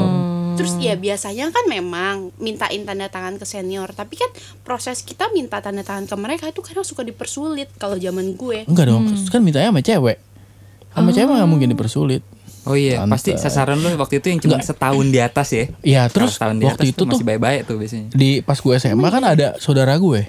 Terus 0.52 0.78
ya 0.78 0.94
biasanya 0.94 1.50
kan 1.50 1.64
memang 1.66 2.30
mintain 2.38 2.86
tanda 2.86 3.10
tangan 3.10 3.40
ke 3.40 3.46
senior, 3.48 3.90
tapi 3.90 4.14
kan 4.20 4.30
proses 4.62 5.02
kita 5.02 5.32
minta 5.34 5.58
tanda 5.58 5.82
tangan 5.82 6.06
ke 6.06 6.14
mereka 6.14 6.44
itu 6.46 6.62
kadang 6.62 6.86
suka 6.86 7.02
dipersulit 7.02 7.72
kalau 7.80 7.98
zaman 7.98 8.38
gue. 8.38 8.68
Enggak 8.70 8.86
dong, 8.92 9.10
kan 9.32 9.40
mintanya 9.42 9.74
sama 9.74 9.82
cewek. 9.82 10.22
Sama 10.92 11.10
cewek 11.10 11.32
nggak 11.32 11.50
mungkin 11.50 11.68
dipersulit. 11.72 12.22
Oh 12.62 12.78
iya, 12.78 13.02
Tante. 13.02 13.18
pasti 13.18 13.30
sasaran 13.34 13.74
lu 13.82 13.90
waktu 13.98 14.22
itu 14.22 14.26
yang 14.30 14.38
cuma 14.38 14.62
setahun 14.62 15.06
di 15.10 15.18
atas 15.18 15.48
ya. 15.50 15.64
Iya, 15.82 16.02
terus 16.06 16.38
setahun 16.38 16.62
di 16.62 16.64
waktu 16.70 16.82
atas 16.86 16.92
itu 16.94 17.02
tuh 17.02 17.06
masih 17.10 17.26
baik-baik 17.26 17.60
tuh 17.66 17.74
biasanya. 17.74 18.08
di 18.14 18.38
pas 18.38 18.54
gue 18.54 18.74
SMA 18.78 19.08
kan 19.10 19.22
ada 19.26 19.58
saudara 19.58 19.98
gue. 19.98 20.22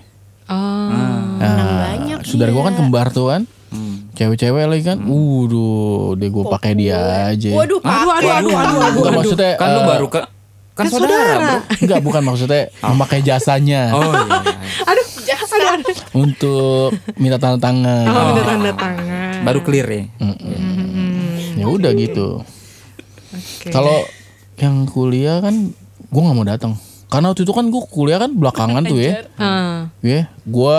Oh. 0.50 0.90
Nah, 1.38 1.94
banyak, 1.94 2.26
saudara 2.26 2.50
gue 2.50 2.64
kan 2.66 2.74
iya. 2.74 2.80
kembar 2.82 3.08
tuh 3.14 3.30
kan. 3.30 3.42
Hmm. 3.70 4.10
Cewek-cewek 4.18 4.66
lagi 4.66 4.84
kan. 4.86 4.98
Waduh, 5.06 6.18
dia 6.18 6.30
gue 6.34 6.46
pakai 6.50 6.72
dia 6.74 7.00
aja. 7.30 7.52
Waduh, 7.54 7.80
Pak. 7.82 7.94
Aduh, 7.94 8.10
aduh, 8.10 8.34
aduh, 8.34 8.54
aduh, 8.58 8.80
aduh. 8.82 8.92
Bukan 8.98 9.12
maksudnya 9.14 9.52
Kan 9.58 9.68
lu 9.70 9.82
eh, 9.82 9.86
baru 9.86 10.08
ke 10.10 10.20
kan 10.74 10.90
saudara, 10.90 11.34
Bro. 11.38 11.58
Enggak, 11.86 12.00
bukan 12.02 12.22
maksudnya 12.26 12.62
memakai 12.82 13.22
jasanya 13.22 13.94
Oh 13.94 14.10
iya. 14.10 14.26
iya. 14.26 14.58
Aduh, 14.90 15.06
aduh, 15.54 15.70
aduh. 15.70 15.96
untuk 16.18 16.90
minta 17.22 17.38
tanda 17.38 17.62
tangan. 17.62 18.06
Oh, 18.10 18.24
minta 18.34 18.42
tanda 18.42 18.72
tangan. 18.74 19.33
Baru 19.44 19.60
clear 19.62 19.88
ya. 19.88 20.04
Ya 21.54 21.66
udah 21.70 21.92
gitu. 21.94 22.42
Oke. 23.34 23.70
Kalau 23.70 24.06
yang 24.58 24.86
kuliah 24.90 25.42
kan 25.42 25.74
gue 26.14 26.22
nggak 26.22 26.38
mau 26.38 26.48
datang. 26.48 26.74
Karena 27.10 27.30
waktu 27.30 27.46
itu 27.46 27.54
kan 27.54 27.70
gue 27.70 27.82
kuliah 27.94 28.18
kan 28.18 28.34
belakangan 28.34 28.84
tuh 28.90 28.98
ya. 28.98 29.26
Ah. 29.38 29.94
Ya, 30.02 30.34
gue 30.50 30.76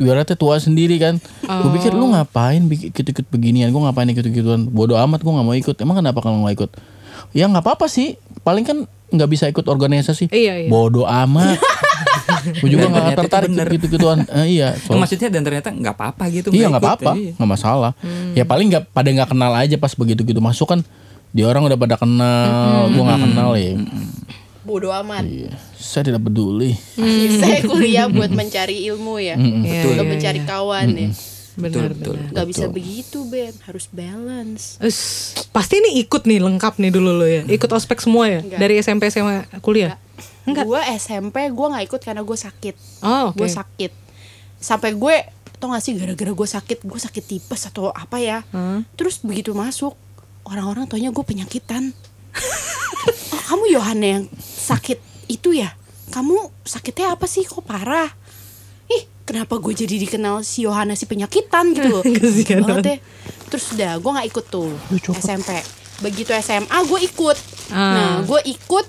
ibaratnya 0.00 0.36
tua 0.36 0.56
sendiri 0.56 0.96
kan. 0.96 1.20
Gue 1.44 1.70
pikir 1.76 1.92
lu 1.92 2.12
ngapain 2.12 2.64
bikin 2.64 2.92
ikut-ikut 2.92 3.26
beginian? 3.28 3.68
Gue 3.72 3.82
ngapain 3.84 4.08
ikut-ikutan? 4.08 4.72
Bodoh 4.72 4.96
amat 4.96 5.20
gue 5.20 5.32
nggak 5.32 5.46
mau 5.46 5.56
ikut. 5.56 5.76
Emang 5.80 6.00
kenapa 6.00 6.24
kalau 6.24 6.44
nggak 6.44 6.56
ikut? 6.56 6.70
Ya 7.36 7.44
nggak 7.48 7.64
apa-apa 7.64 7.88
sih. 7.92 8.16
Paling 8.40 8.64
kan 8.64 8.78
nggak 9.12 9.30
bisa 9.30 9.44
ikut 9.52 9.68
organisasi. 9.68 10.32
Iya, 10.32 10.66
iya. 10.66 10.68
Bodoh 10.72 11.04
amat. 11.04 11.60
gue 12.54 12.68
juga 12.70 12.86
nggak 12.86 13.18
tertarik 13.18 13.50
bener. 13.50 13.66
gitu-gituan. 13.74 14.18
Eh, 14.36 14.60
iya. 14.60 14.76
Soal- 14.76 15.00
maksudnya 15.00 15.28
dan 15.32 15.42
ternyata 15.42 15.68
nggak 15.72 15.94
apa-apa 15.96 16.24
gitu. 16.30 16.48
Iya 16.52 16.70
nggak 16.70 16.82
apa-apa, 16.82 17.12
iya. 17.16 17.32
nggak 17.34 17.50
masalah. 17.50 17.92
Ya 18.36 18.44
paling 18.44 18.70
nggak 18.70 18.92
pada 18.92 19.08
nggak 19.10 19.28
kenal 19.32 19.52
aja 19.54 19.76
pas 19.80 19.92
begitu 19.96 20.22
gitu 20.22 20.38
masuk 20.38 20.70
kan. 20.76 20.80
Dia 21.34 21.50
orang 21.50 21.68
udah 21.68 21.76
pada 21.76 21.96
kenal, 22.00 22.88
gua 22.94 23.02
nggak 23.12 23.22
kenal 23.28 23.50
ya. 23.58 23.74
Bodoh 24.66 24.90
amat. 25.04 25.22
Iya, 25.22 25.54
saya 25.78 26.10
tidak 26.10 26.26
peduli. 26.26 26.74
Saya 27.38 27.62
kuliah 27.62 28.10
buat 28.10 28.34
mencari 28.34 28.82
ilmu 28.90 29.22
ya. 29.22 29.38
Iya, 29.38 29.94
Untuk 29.94 30.04
iya, 30.06 30.10
mencari 30.10 30.40
iya. 30.42 30.48
kawan 30.48 30.86
ya. 30.90 31.10
Benar, 31.56 31.96
betul. 31.96 32.20
benar. 32.20 32.32
Gak 32.36 32.46
bisa 32.52 32.64
begitu, 32.68 33.24
Ben. 33.32 33.54
Harus 33.64 33.88
balance. 33.88 34.76
Us, 34.76 34.98
pasti 35.56 35.80
ini 35.80 36.04
ikut 36.04 36.28
nih 36.28 36.44
lengkap 36.44 36.76
nih 36.76 36.92
dulu 36.92 37.10
lo 37.16 37.26
ya. 37.26 37.48
Ikut 37.48 37.70
ospek 37.72 37.96
semua 38.04 38.28
ya 38.28 38.40
Enggak. 38.44 38.58
dari 38.60 38.74
SMP 38.76 39.08
SMA 39.08 39.48
kuliah. 39.64 39.96
Enggak. 39.96 40.04
Gue 40.46 40.80
SMP 40.94 41.50
gue 41.50 41.66
nggak 41.66 41.84
ikut 41.90 42.00
karena 42.02 42.22
gue 42.22 42.38
sakit. 42.38 42.74
Oh, 43.02 43.34
oke. 43.34 43.42
Gue 43.42 43.48
sakit. 43.50 43.92
Sampai 44.62 44.94
gue 44.94 45.16
tau 45.56 45.72
gak 45.72 45.80
sih 45.80 45.96
gara-gara 45.96 46.32
gue 46.36 46.48
sakit, 46.48 46.78
gue 46.84 47.00
sakit 47.00 47.24
tipes 47.24 47.62
atau 47.66 47.88
apa 47.90 48.20
ya. 48.20 48.44
Hah? 48.52 48.84
Terus 48.94 49.24
begitu 49.24 49.56
masuk, 49.56 49.96
orang-orang 50.44 50.84
taunya 50.86 51.08
gue 51.10 51.24
penyakitan. 51.24 51.96
oh, 53.32 53.42
kamu 53.48 53.64
Yohana 53.72 54.06
yang 54.20 54.24
sakit 54.38 55.00
itu 55.26 55.56
ya? 55.56 55.72
Kamu 56.12 56.52
sakitnya 56.62 57.16
apa 57.16 57.24
sih? 57.26 57.42
Kok 57.42 57.64
parah? 57.64 58.06
Ih, 58.86 59.08
kenapa 59.26 59.58
gue 59.58 59.74
jadi 59.74 59.96
dikenal 59.98 60.44
si 60.46 60.62
Yohana 60.68 60.94
si 60.94 61.08
penyakitan 61.08 61.72
gitu 61.74 61.88
loh? 61.88 62.02
Banget 62.68 62.86
ya. 62.86 62.96
Terus 63.50 63.64
udah, 63.74 63.92
gue 63.98 64.10
nggak 64.12 64.28
ikut 64.30 64.44
tuh 64.46 64.70
SMP. 65.18 65.50
Begitu 65.96 66.30
SMA, 66.36 66.78
gue 66.84 67.00
ikut. 67.00 67.36
Ah. 67.72 67.80
Nah, 67.96 68.12
gue 68.22 68.40
ikut. 68.44 68.86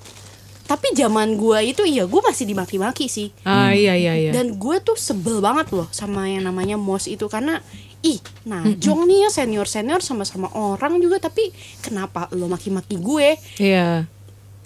Tapi 0.67 0.91
zaman 0.93 1.39
gue 1.39 1.71
itu 1.71 1.81
iya, 1.87 2.03
gue 2.03 2.21
masih 2.21 2.43
dimaki-maki 2.43 3.07
sih. 3.07 3.31
Ah 3.47 3.71
iya 3.71 3.95
iya 3.95 4.13
iya. 4.19 4.31
Dan 4.35 4.59
gue 4.59 4.77
tuh 4.83 4.99
sebel 4.99 5.39
banget 5.39 5.71
loh 5.71 5.87
sama 5.95 6.27
yang 6.27 6.43
namanya 6.43 6.75
mos 6.75 7.07
itu 7.07 7.25
karena 7.31 7.63
ih, 8.05 8.19
nah 8.45 8.61
Jong 8.77 9.09
nih 9.09 9.25
ya 9.25 9.29
senior 9.33 9.65
senior 9.65 10.05
sama-sama 10.05 10.51
orang 10.53 11.01
juga 11.01 11.17
tapi 11.17 11.49
kenapa 11.81 12.29
lo 12.35 12.45
maki-maki 12.51 12.99
gue? 12.99 13.39
Iya. 13.57 14.05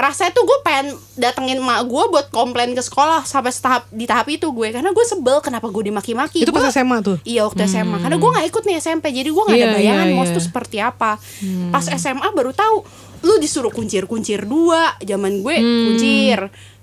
Rasanya 0.02 0.34
tuh 0.34 0.44
gue 0.44 0.58
pengen 0.62 0.88
datengin 1.14 1.62
emak 1.62 1.86
gue 1.86 2.04
buat 2.10 2.28
komplain 2.28 2.74
ke 2.74 2.82
sekolah 2.82 3.22
sampai 3.22 3.54
tahap 3.54 3.86
di 3.88 4.04
tahap 4.04 4.26
itu 4.28 4.50
gue 4.50 4.74
karena 4.74 4.90
gue 4.90 5.06
sebel 5.06 5.38
kenapa 5.40 5.70
gue 5.70 5.84
dimaki-maki. 5.88 6.42
Itu 6.42 6.50
pas 6.50 6.66
SMA 6.66 6.98
tuh. 7.00 7.22
Iya 7.22 7.46
waktu 7.46 7.70
SMA 7.70 8.02
karena 8.02 8.18
gue 8.18 8.30
nggak 8.32 8.48
ikut 8.50 8.64
nih 8.66 8.76
SMP 8.78 9.14
jadi 9.14 9.30
gue 9.30 9.44
nggak 9.46 9.54
Iya, 9.56 9.68
ada 9.68 9.78
bayangan 9.78 10.08
iya, 10.10 10.16
mos 10.18 10.28
iya. 10.28 10.36
tuh 10.36 10.44
seperti 10.44 10.78
apa. 10.82 11.22
Pas 11.70 11.86
SMA 11.86 12.28
baru 12.34 12.50
tahu 12.52 12.82
lu 13.22 13.38
disuruh 13.38 13.70
kuncir-kuncir 13.70 14.44
dua 14.44 14.98
zaman 15.00 15.40
gue 15.40 15.56
Hmm. 15.56 15.82
kuncir. 15.86 16.40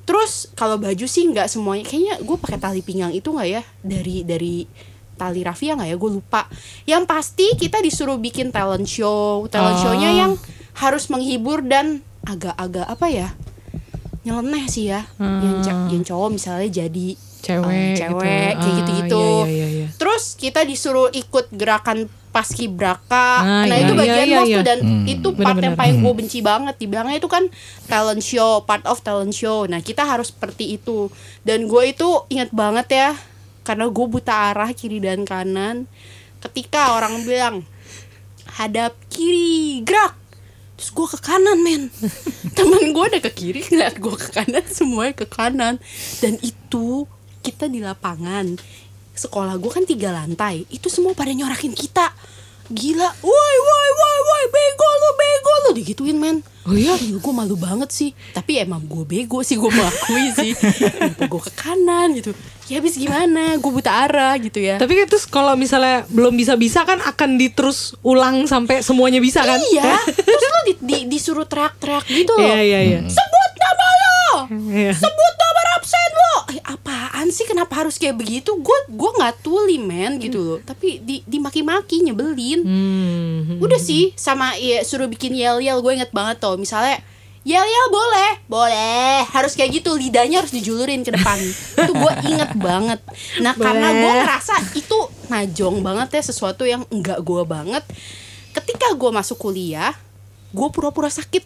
Terus 0.07 0.49
kalau 0.55 0.79
baju 0.79 1.05
sih 1.05 1.27
nggak 1.27 1.51
semuanya 1.51 1.83
kayaknya 1.83 2.23
gue 2.23 2.37
pakai 2.39 2.57
tali 2.57 2.81
pinggang 2.81 3.11
itu 3.11 3.29
nggak 3.29 3.49
ya 3.51 3.63
dari 3.83 4.23
dari 4.23 4.63
tali 5.15 5.43
rafia 5.43 5.75
nggak 5.75 5.91
ya 5.91 5.97
gue 5.99 6.11
lupa. 6.15 6.47
Yang 6.85 7.03
pasti 7.05 7.47
kita 7.59 7.83
disuruh 7.83 8.17
bikin 8.17 8.49
talent 8.49 8.87
show 8.87 9.43
talent 9.47 9.77
Oh. 9.77 9.91
show-nya 9.91 10.15
yang 10.15 10.33
harus 10.79 11.11
menghibur 11.11 11.61
dan 11.61 12.07
agak-agak 12.29 12.85
apa 12.85 13.07
ya 13.09 13.29
nyeleneh 14.21 14.69
sih 14.69 14.87
ya. 14.87 15.09
Yang, 15.17 15.57
ca- 15.65 15.89
yang 15.89 16.05
cowok 16.05 16.29
misalnya 16.31 16.69
jadi 16.69 17.09
Cewek 17.39 17.71
eh, 17.71 17.81
gitu. 17.89 18.01
cewek 18.03 18.21
kayak 18.21 18.53
Ah, 18.53 18.63
gitu-gitu. 18.67 19.25
iya, 19.25 19.47
iya, 19.47 19.47
iya, 19.47 19.69
iya. 19.71 19.87
Terus 19.95 20.35
kita 20.35 20.61
disuruh 20.63 21.09
ikut 21.09 21.49
gerakan 21.51 21.99
paskibraka. 22.29 23.29
Ah, 23.39 23.65
nah, 23.65 23.73
iya, 23.73 23.79
itu 23.81 23.93
iya, 23.95 24.01
bagian 24.03 24.27
iya, 24.27 24.41
iya. 24.43 24.57
tuh 24.59 24.65
dan 24.67 24.79
itu 25.07 25.29
part 25.31 25.39
Bener-bener. 25.55 25.65
yang 25.65 25.77
paling 25.79 25.97
gue 26.03 26.15
benci 26.15 26.39
banget. 26.41 26.75
Dibilangnya 26.77 27.17
itu 27.17 27.27
kan 27.27 27.47
talent 27.87 28.21
show, 28.21 28.61
part 28.61 28.83
of 28.85 28.99
talent 29.01 29.33
show. 29.33 29.65
Nah, 29.65 29.79
kita 29.79 30.03
harus 30.03 30.29
seperti 30.29 30.77
itu. 30.77 31.09
Dan 31.41 31.65
gue 31.65 31.83
itu 31.87 32.09
ingat 32.29 32.51
banget 32.51 32.87
ya 32.91 33.11
karena 33.63 33.87
gue 33.87 34.07
buta 34.09 34.51
arah 34.51 34.69
kiri 34.73 34.99
dan 34.99 35.23
kanan. 35.23 35.87
Ketika 36.39 36.93
orang 36.93 37.23
bilang 37.23 37.63
hadap 38.53 38.99
kiri, 39.07 39.81
gerak. 39.81 40.18
Terus 40.79 40.91
gue 40.95 41.07
ke 41.11 41.19
kanan 41.19 41.59
men. 41.61 41.91
Temen 42.57 42.95
gue 42.95 43.05
udah 43.11 43.23
ke 43.23 43.31
kiri. 43.35 43.67
Ngeliat 43.67 43.99
gue 43.99 44.15
ke 44.15 44.29
kanan 44.31 44.65
Semuanya 44.71 45.15
ke 45.19 45.27
kanan. 45.27 45.83
Dan 46.23 46.39
itu 46.39 47.05
Kita 47.43 47.67
di 47.67 47.83
lapangan. 47.83 48.55
Sekolah 49.19 49.59
gue 49.59 49.71
kan 49.75 49.83
tiga 49.83 50.15
lantai. 50.15 50.63
Itu 50.71 50.87
semua 50.87 51.19
pada 51.19 51.35
nyorakin 51.35 51.75
kita 51.75 52.15
Gila. 52.69 53.09
Woi 53.19 53.57
woi 53.59 53.89
woi 53.95 54.19
woi 54.23 54.45
Bego 54.49 54.89
lu 54.95 55.11
bego 55.15 55.53
lu. 55.59 55.71
Digituin 55.75 56.17
men. 56.17 56.37
Oh 56.63 56.73
iya? 56.73 56.93
Gue 56.99 57.33
malu 57.33 57.57
banget 57.57 57.89
sih. 57.89 58.11
Tapi 58.31 58.61
emang 58.61 58.83
gue 58.83 59.03
bego 59.03 59.41
sih 59.41 59.57
Gue 59.57 59.69
mengakui 59.69 60.27
sih. 60.35 60.53
Gue 61.23 61.41
ke 61.41 61.53
kanan 61.55 62.13
gitu. 62.13 62.37
Ya 62.69 62.79
habis 62.79 62.95
gimana? 62.95 63.57
Gue 63.57 63.73
buta 63.73 64.05
arah 64.05 64.37
gitu 64.37 64.61
ya. 64.61 64.77
Tapi 64.77 64.93
kan 64.95 65.07
terus 65.07 65.25
kalau 65.25 65.55
misalnya 65.55 66.05
belum 66.07 66.35
bisa-bisa 66.35 66.85
kan 66.85 67.01
akan 67.01 67.37
diterus 67.37 67.97
ulang 68.03 68.45
sampai 68.45 68.81
semuanya 68.81 69.17
bisa 69.19 69.41
kan? 69.41 69.57
Iya. 69.57 69.97
Terus 70.05 70.45
lu 70.45 70.61
di, 70.67 70.73
di- 70.79 71.07
disuruh 71.09 71.49
teriak-teriak 71.49 72.05
gitu 72.05 72.33
loh. 72.33 72.45
Iya 72.45 72.61
iya. 72.61 72.79
Iya. 72.85 73.01
Sebut 73.09 73.53
nama 73.57 73.87
lo 73.89 74.29
Iya. 74.69 74.93
sebut 74.93 75.33
nomor 75.35 75.67
absen 75.75 76.11
lo 76.13 76.35
eh, 76.51 76.61
apaan 77.19 77.35
sih 77.35 77.51
kenapa 77.51 77.83
harus 77.83 77.99
kayak 77.99 78.15
begitu 78.15 78.55
gue 78.55 78.79
gue 78.95 79.11
nggak 79.19 79.43
tuli 79.43 79.75
men 79.75 80.23
gitu 80.23 80.39
loh 80.39 80.59
tapi 80.63 81.03
di 81.03 81.19
dimaki-maki 81.27 82.07
nyebelin 82.07 82.63
Hmm. 82.63 83.59
udah 83.59 83.75
sih 83.75 84.15
sama 84.15 84.55
ya 84.55 84.87
suruh 84.87 85.11
bikin 85.11 85.35
yel 85.35 85.59
yel 85.59 85.83
gue 85.83 85.99
inget 85.99 86.15
banget 86.15 86.39
tuh 86.39 86.55
misalnya 86.55 87.03
Yel 87.49 87.65
yel 87.65 87.89
boleh, 87.89 88.31
boleh. 88.45 89.25
Harus 89.33 89.57
kayak 89.57 89.81
gitu, 89.81 89.97
lidahnya 89.97 90.45
harus 90.45 90.53
dijulurin 90.53 91.01
ke 91.01 91.17
depan. 91.17 91.39
itu 91.81 91.93
gue 91.97 92.13
inget 92.29 92.53
banget. 92.61 93.01
Nah 93.41 93.57
karena 93.57 93.89
gue 93.89 94.05
Boleh. 94.05 94.21
ngerasa 94.21 94.55
itu 94.77 94.99
najong 95.33 95.81
banget 95.81 96.21
ya 96.21 96.23
sesuatu 96.29 96.69
yang 96.69 96.85
enggak 96.93 97.25
gue 97.25 97.41
banget. 97.49 97.81
Ketika 98.53 98.93
gue 98.93 99.11
masuk 99.17 99.41
kuliah, 99.41 99.97
gue 100.53 100.69
pura-pura 100.69 101.09
sakit. 101.09 101.41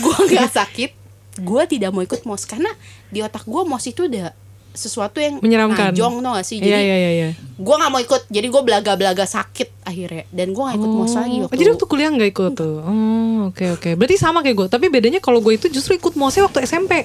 gue 0.00 0.16
nggak 0.32 0.56
sakit, 0.64 0.90
gue 1.36 1.62
tidak 1.68 1.90
mau 1.92 2.00
ikut 2.00 2.24
mos 2.24 2.48
karena 2.48 2.72
di 3.12 3.20
otak 3.20 3.44
gue 3.44 3.62
mos 3.68 3.84
itu 3.84 4.08
udah 4.08 4.32
sesuatu 4.78 5.18
yang 5.18 5.36
Menyeramkan. 5.38 5.90
najong 5.90 6.14
tau 6.18 6.32
gak 6.32 6.46
sih? 6.46 6.56
Iya 6.56 6.78
Jadi 6.78 6.86
iya 6.86 6.96
iya. 6.96 7.10
iya. 7.12 7.28
gue 7.34 7.74
nggak 7.74 7.90
mau 7.90 7.98
ikut, 7.98 8.22
jadi 8.28 8.46
gue 8.46 8.62
belaga-belaga 8.62 9.26
sakit 9.26 9.82
akhirnya 9.82 10.24
dan 10.30 10.46
gue 10.48 10.62
nggak 10.62 10.76
ikut 10.76 10.90
mos 10.92 11.12
lagi 11.12 11.34
Oh, 11.34 11.42
waktu. 11.44 11.56
Jadi 11.56 11.68
waktu 11.68 11.86
kuliah 11.86 12.08
nggak 12.08 12.30
ikut 12.30 12.52
tuh. 12.54 12.76
Oh, 12.80 13.50
oke 13.50 13.66
oke. 13.74 13.90
Berarti 13.92 14.14
sama 14.14 14.40
kayak 14.40 14.56
gue. 14.56 14.68
Tapi 14.68 14.86
bedanya 14.86 15.18
kalau 15.18 15.38
gue 15.38 15.52
itu 15.52 15.66
justru 15.66 15.92
ikut 15.92 16.14
mosnya 16.14 16.46
waktu 16.46 16.62
SMP. 16.62 17.02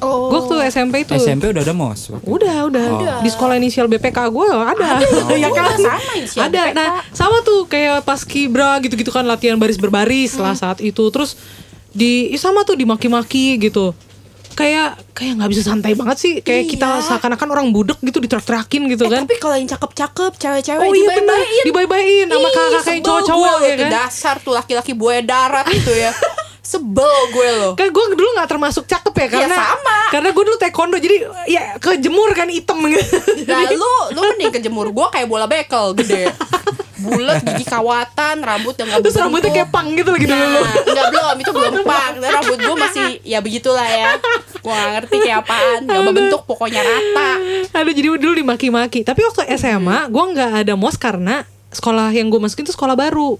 oh. 0.00 0.26
Gue 0.26 0.38
waktu 0.40 0.56
SMP 0.68 0.94
itu. 1.00 1.14
SMP 1.14 1.48
udah 1.48 1.62
ada 1.62 1.70
mos. 1.72 2.10
waktu. 2.10 2.26
Udah, 2.26 2.56
udah. 2.66 2.86
Udah. 2.98 3.16
Di 3.20 3.30
sekolah 3.30 3.54
inisial 3.54 3.86
BPK 3.86 4.18
gue 4.26 4.46
ada. 4.50 4.88
ya 5.32 5.48
Udah, 5.48 5.50
kan? 5.54 5.78
sama 5.78 6.12
inisial 6.14 6.42
ada. 6.42 6.60
BPK. 6.66 6.74
Nah, 6.74 6.88
sama 7.10 7.36
tuh 7.40 7.64
kayak 7.64 8.02
pas 8.02 8.20
kibra 8.20 8.76
gitu-gitu 8.78 9.08
kan 9.08 9.22
latihan 9.22 9.54
baris 9.54 9.78
berbaris 9.78 10.34
lah 10.34 10.52
saat 10.52 10.80
itu. 10.80 11.04
Terus 11.08 11.38
di 11.88 12.34
sama 12.34 12.66
tuh 12.66 12.74
dimaki-maki 12.74 13.54
gitu. 13.60 13.94
Kayak 14.54 14.88
kayak 15.10 15.32
nggak 15.36 15.50
bisa 15.50 15.62
santai 15.64 15.92
banget 15.92 16.16
sih. 16.16 16.32
Kayak 16.38 16.64
kita 16.68 16.88
Iya. 16.88 17.02
seakan-akan 17.04 17.48
orang 17.50 17.66
budek 17.68 17.98
gitu 18.00 18.18
diterak-terakin 18.18 18.82
gitu 18.88 19.04
Eh, 19.04 19.10
kan. 19.10 19.20
tapi 19.22 19.34
kalau 19.36 19.54
yang 19.54 19.66
cakep-cakep, 19.66 20.32
cewek-cewek 20.36 20.80
Oh 20.80 20.88
iya 20.88 21.00
dibayi-bayin. 21.10 21.62
dibayi-bayin 21.64 22.26
sama 22.28 22.40
Ih, 22.40 22.52
kakak 22.52 22.70
kayak 22.70 22.82
sebel 22.84 23.02
cowok-cowok 23.04 23.56
ya 23.60 23.74
kan. 23.76 23.90
Dasar 23.92 24.36
tuh 24.38 24.52
laki-laki 24.52 24.92
buaya 24.92 25.20
darat 25.20 25.66
gitu 25.68 25.90
ya. 25.90 26.14
Sebel 26.64 27.14
gue 27.36 27.48
loh. 27.60 27.72
Kan 27.76 27.92
gue 27.92 28.04
dulu 28.16 28.28
gak 28.40 28.48
termasuk 28.48 28.88
cakep 28.88 29.12
ya 29.12 29.26
karena 29.28 29.56
sama. 29.56 29.98
karena 30.08 30.28
gue 30.32 30.44
dulu 30.48 30.56
taekwondo 30.56 30.96
jadi 30.96 31.16
ya 31.44 31.76
kejemur 31.76 32.32
kan 32.32 32.48
hitam 32.48 32.80
gitu. 32.88 33.04
Nah 33.44 33.68
lu, 33.68 33.92
lu 34.16 34.20
mending 34.32 34.52
kejemur 34.56 34.88
gue 34.88 35.06
kayak 35.12 35.28
bola 35.28 35.44
bekel 35.44 35.92
gede 35.92 36.32
Bulat, 37.04 37.44
gigi 37.44 37.68
kawatan, 37.68 38.40
rambut 38.40 38.72
yang 38.80 38.88
gak 38.88 39.04
Terus 39.04 39.20
rambutnya 39.20 39.52
kayak 39.52 39.68
pang 39.68 39.92
gitu 39.92 40.08
lagi 40.08 40.24
dulu. 40.24 40.40
Nah, 40.40 40.74
enggak 40.88 41.06
belum, 41.12 41.36
itu 41.36 41.50
belum 41.52 41.72
pang 41.84 42.14
rambut 42.16 42.58
gue 42.64 42.76
masih, 42.80 43.08
ya 43.20 43.38
begitulah 43.44 43.84
ya 43.84 44.16
Gue 44.64 44.72
gak 44.72 44.90
ngerti 44.96 45.16
kayak 45.20 45.44
apaan 45.44 45.80
Gak 45.84 46.00
berbentuk, 46.00 46.42
pokoknya 46.48 46.80
rata 46.80 47.30
Aduh 47.76 47.92
jadi 47.92 48.08
dulu 48.16 48.32
dimaki-maki. 48.40 49.04
Tapi 49.04 49.20
waktu 49.20 49.52
SMA 49.60 50.08
gue 50.08 50.24
nggak 50.32 50.50
ada 50.64 50.72
mos 50.80 50.96
karena 50.96 51.44
sekolah 51.74 52.14
yang 52.14 52.30
gue 52.30 52.40
masukin 52.40 52.64
itu 52.64 52.72
sekolah 52.72 52.94
baru. 52.94 53.36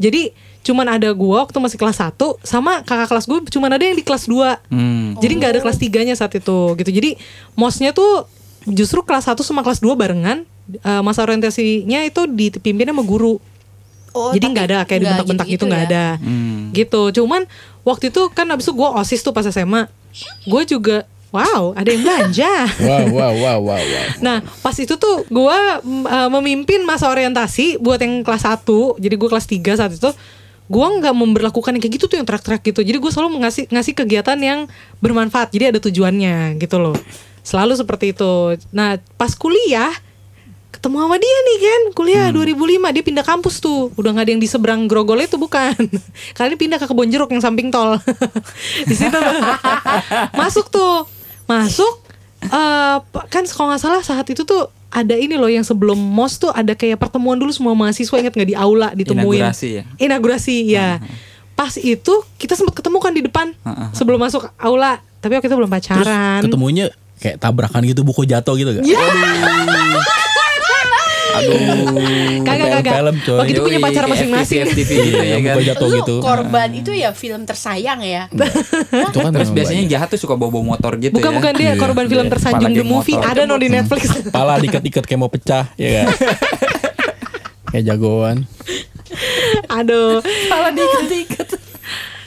Jadi 0.00 0.32
cuman 0.64 0.88
ada 0.88 1.12
gue 1.12 1.36
waktu 1.36 1.52
masih 1.60 1.76
kelas 1.76 2.00
1 2.00 2.16
sama 2.40 2.80
kakak 2.82 3.12
kelas 3.12 3.28
gue 3.28 3.38
cuman 3.52 3.68
ada 3.70 3.84
yang 3.84 3.92
di 3.92 4.00
kelas 4.00 4.24
2 4.26 4.72
Hmm. 4.72 5.14
Jadi 5.20 5.32
nggak 5.36 5.50
ada 5.54 5.60
kelas 5.60 5.78
3-nya 5.78 6.16
saat 6.16 6.32
itu 6.34 6.58
gitu. 6.74 6.90
Jadi 6.90 7.20
mosnya 7.54 7.92
tuh 7.92 8.24
justru 8.64 9.04
kelas 9.04 9.28
1 9.28 9.44
sama 9.44 9.60
kelas 9.60 9.78
2 9.78 9.92
barengan. 9.92 10.42
Eh, 10.64 11.02
masa 11.04 11.20
orientasinya 11.22 12.00
itu 12.02 12.24
dipimpin 12.24 12.88
sama 12.88 13.04
guru. 13.04 13.36
Oh, 14.14 14.32
Jadi 14.32 14.46
nggak 14.46 14.66
ada 14.70 14.78
kayak 14.88 15.00
dibentak-bentak 15.04 15.46
gitu 15.46 15.68
nggak 15.68 15.82
ya? 15.84 15.88
ada. 15.92 16.06
Hmm. 16.24 16.72
Gitu. 16.72 17.02
Cuman 17.20 17.44
waktu 17.84 18.08
itu 18.08 18.32
kan 18.32 18.48
abis 18.48 18.64
itu 18.66 18.72
gue 18.72 18.88
osis 18.96 19.20
tuh 19.20 19.36
pas 19.36 19.44
SMA. 19.44 19.86
Gue 20.48 20.64
juga 20.64 21.04
wow 21.28 21.74
ada 21.74 21.90
yang 21.90 22.00
belanja. 22.00 22.52
Wow, 22.88 23.04
wow, 23.10 23.32
wow, 23.34 23.58
wow, 23.60 23.82
wow. 23.82 24.06
Nah 24.22 24.40
pas 24.62 24.74
itu 24.78 24.94
tuh 24.94 25.26
gue 25.26 25.58
memimpin 26.30 26.80
masa 26.82 27.10
orientasi 27.10 27.76
buat 27.78 27.98
yang 27.98 28.22
kelas 28.22 28.46
1 28.46 28.64
Jadi 28.98 29.14
gue 29.14 29.28
kelas 29.28 29.46
3 29.50 29.60
saat 29.76 29.92
itu 29.92 30.10
Gue 30.64 30.86
nggak 30.86 31.12
memperlakukan 31.12 31.76
yang 31.76 31.82
kayak 31.82 31.94
gitu 32.00 32.06
tuh 32.08 32.16
yang 32.16 32.26
terak-terak 32.28 32.64
gitu. 32.64 32.80
Jadi 32.80 32.96
gue 32.96 33.10
selalu 33.12 33.44
ngasih, 33.44 33.64
ngasih 33.68 33.92
kegiatan 33.92 34.38
yang 34.40 34.64
bermanfaat. 35.04 35.52
Jadi 35.52 35.76
ada 35.76 35.78
tujuannya 35.80 36.56
gitu 36.56 36.76
loh. 36.80 36.96
Selalu 37.44 37.76
seperti 37.76 38.16
itu. 38.16 38.56
Nah 38.72 38.96
pas 39.20 39.32
kuliah 39.36 39.92
ketemu 40.74 41.06
sama 41.06 41.16
dia 41.16 41.36
nih 41.48 41.58
kan 41.64 41.80
kuliah 41.96 42.26
2005 42.28 42.94
dia 42.96 43.04
pindah 43.04 43.24
kampus 43.24 43.60
tuh. 43.60 43.92
Udah 43.96 44.12
nggak 44.16 44.24
ada 44.24 44.32
yang 44.36 44.42
di 44.42 44.48
seberang 44.48 44.84
grogol 44.88 45.20
itu 45.20 45.36
bukan. 45.36 45.76
Kali 46.36 46.46
ini 46.52 46.56
pindah 46.56 46.80
ke 46.80 46.88
kebon 46.88 47.08
jeruk 47.12 47.32
yang 47.32 47.44
samping 47.44 47.68
tol. 47.72 47.96
Di 48.88 48.94
situ. 48.96 49.16
Masuk 50.40 50.68
tuh. 50.72 51.04
Masuk 51.44 52.04
eh 52.44 52.96
kan 53.32 53.44
kalau 53.48 53.72
nggak 53.72 53.80
salah 53.80 54.04
saat 54.04 54.28
itu 54.28 54.44
tuh 54.44 54.68
ada 54.94 55.18
ini 55.18 55.34
loh 55.34 55.50
yang 55.50 55.66
sebelum 55.66 55.98
mos 55.98 56.38
tuh 56.38 56.54
ada 56.54 56.78
kayak 56.78 57.02
pertemuan 57.02 57.34
dulu 57.34 57.50
semua 57.50 57.74
mahasiswa 57.74 58.14
ingat 58.14 58.30
nggak 58.30 58.50
di 58.54 58.56
aula 58.56 58.94
ditemuin 58.94 59.42
Inaugurasi 59.42 59.68
ya? 59.74 59.82
inaugurasi 59.98 60.56
ya 60.70 60.88
pas 61.58 61.74
itu 61.74 62.14
kita 62.38 62.54
sempat 62.54 62.78
ketemu 62.78 62.98
kan 63.02 63.12
di 63.14 63.22
depan 63.26 63.50
Heeh. 63.50 63.88
sebelum 63.90 64.22
masuk 64.22 64.46
aula 64.54 65.02
tapi 65.18 65.34
waktu 65.34 65.50
itu 65.50 65.56
belum 65.58 65.70
Terus 65.70 65.82
pacaran 65.90 66.40
ketemunya 66.46 66.86
kayak 67.18 67.42
tabrakan 67.42 67.82
gitu 67.88 68.06
buku 68.06 68.22
jatuh 68.26 68.54
gitu 68.54 68.70
gak? 68.78 68.84
Ya. 68.86 69.00
Aduh. 71.34 71.58
kagak 72.40 72.68
kagak 72.72 72.92
Film-film, 72.94 73.16
coy. 73.20 73.38
begitu 73.40 73.58
punya 73.60 73.76
Yoi, 73.76 73.84
pacar 73.84 74.04
masing-masing 74.06 74.58
FTV, 74.62 74.70
FTV 74.70 74.90
gitu 75.02 75.18
ya 75.20 75.38
kan. 75.40 75.54
jatuh 75.64 75.88
gitu. 75.92 76.14
korban 76.20 76.68
itu 76.70 76.90
ya 76.90 77.10
film 77.10 77.42
tersayang 77.42 78.00
ya 78.00 78.22
Itu 79.08 79.18
kan 79.18 79.30
Terus 79.30 79.50
biasanya 79.50 79.82
banyak. 79.82 79.92
jahat 79.92 80.08
tuh 80.08 80.20
suka 80.20 80.34
bawa-bawa 80.34 80.64
motor 80.72 80.92
gitu 80.96 81.14
Bukan 81.14 81.26
ya. 81.26 81.36
bukan 81.36 81.52
dia 81.54 81.64
Iya. 81.66 81.72
korban 81.76 82.04
film 82.04 82.24
Iya. 82.24 82.32
tersanjung 82.32 82.68
the 82.68 82.76
geng 82.76 82.88
movie 82.88 83.16
ada 83.16 83.42
no 83.42 83.56
di 83.56 83.68
Netflix. 83.68 84.02
Pala 84.34 84.58
diket-iket 84.58 85.04
kayak 85.04 85.18
mau 85.18 85.28
pecah 85.28 85.70
ya 85.74 85.90
kan? 85.94 86.06
kayak 87.70 87.84
jagoan. 87.86 88.46
Aduh. 89.68 90.18
Kalau 90.22 90.68
diikat-ikat 90.70 91.46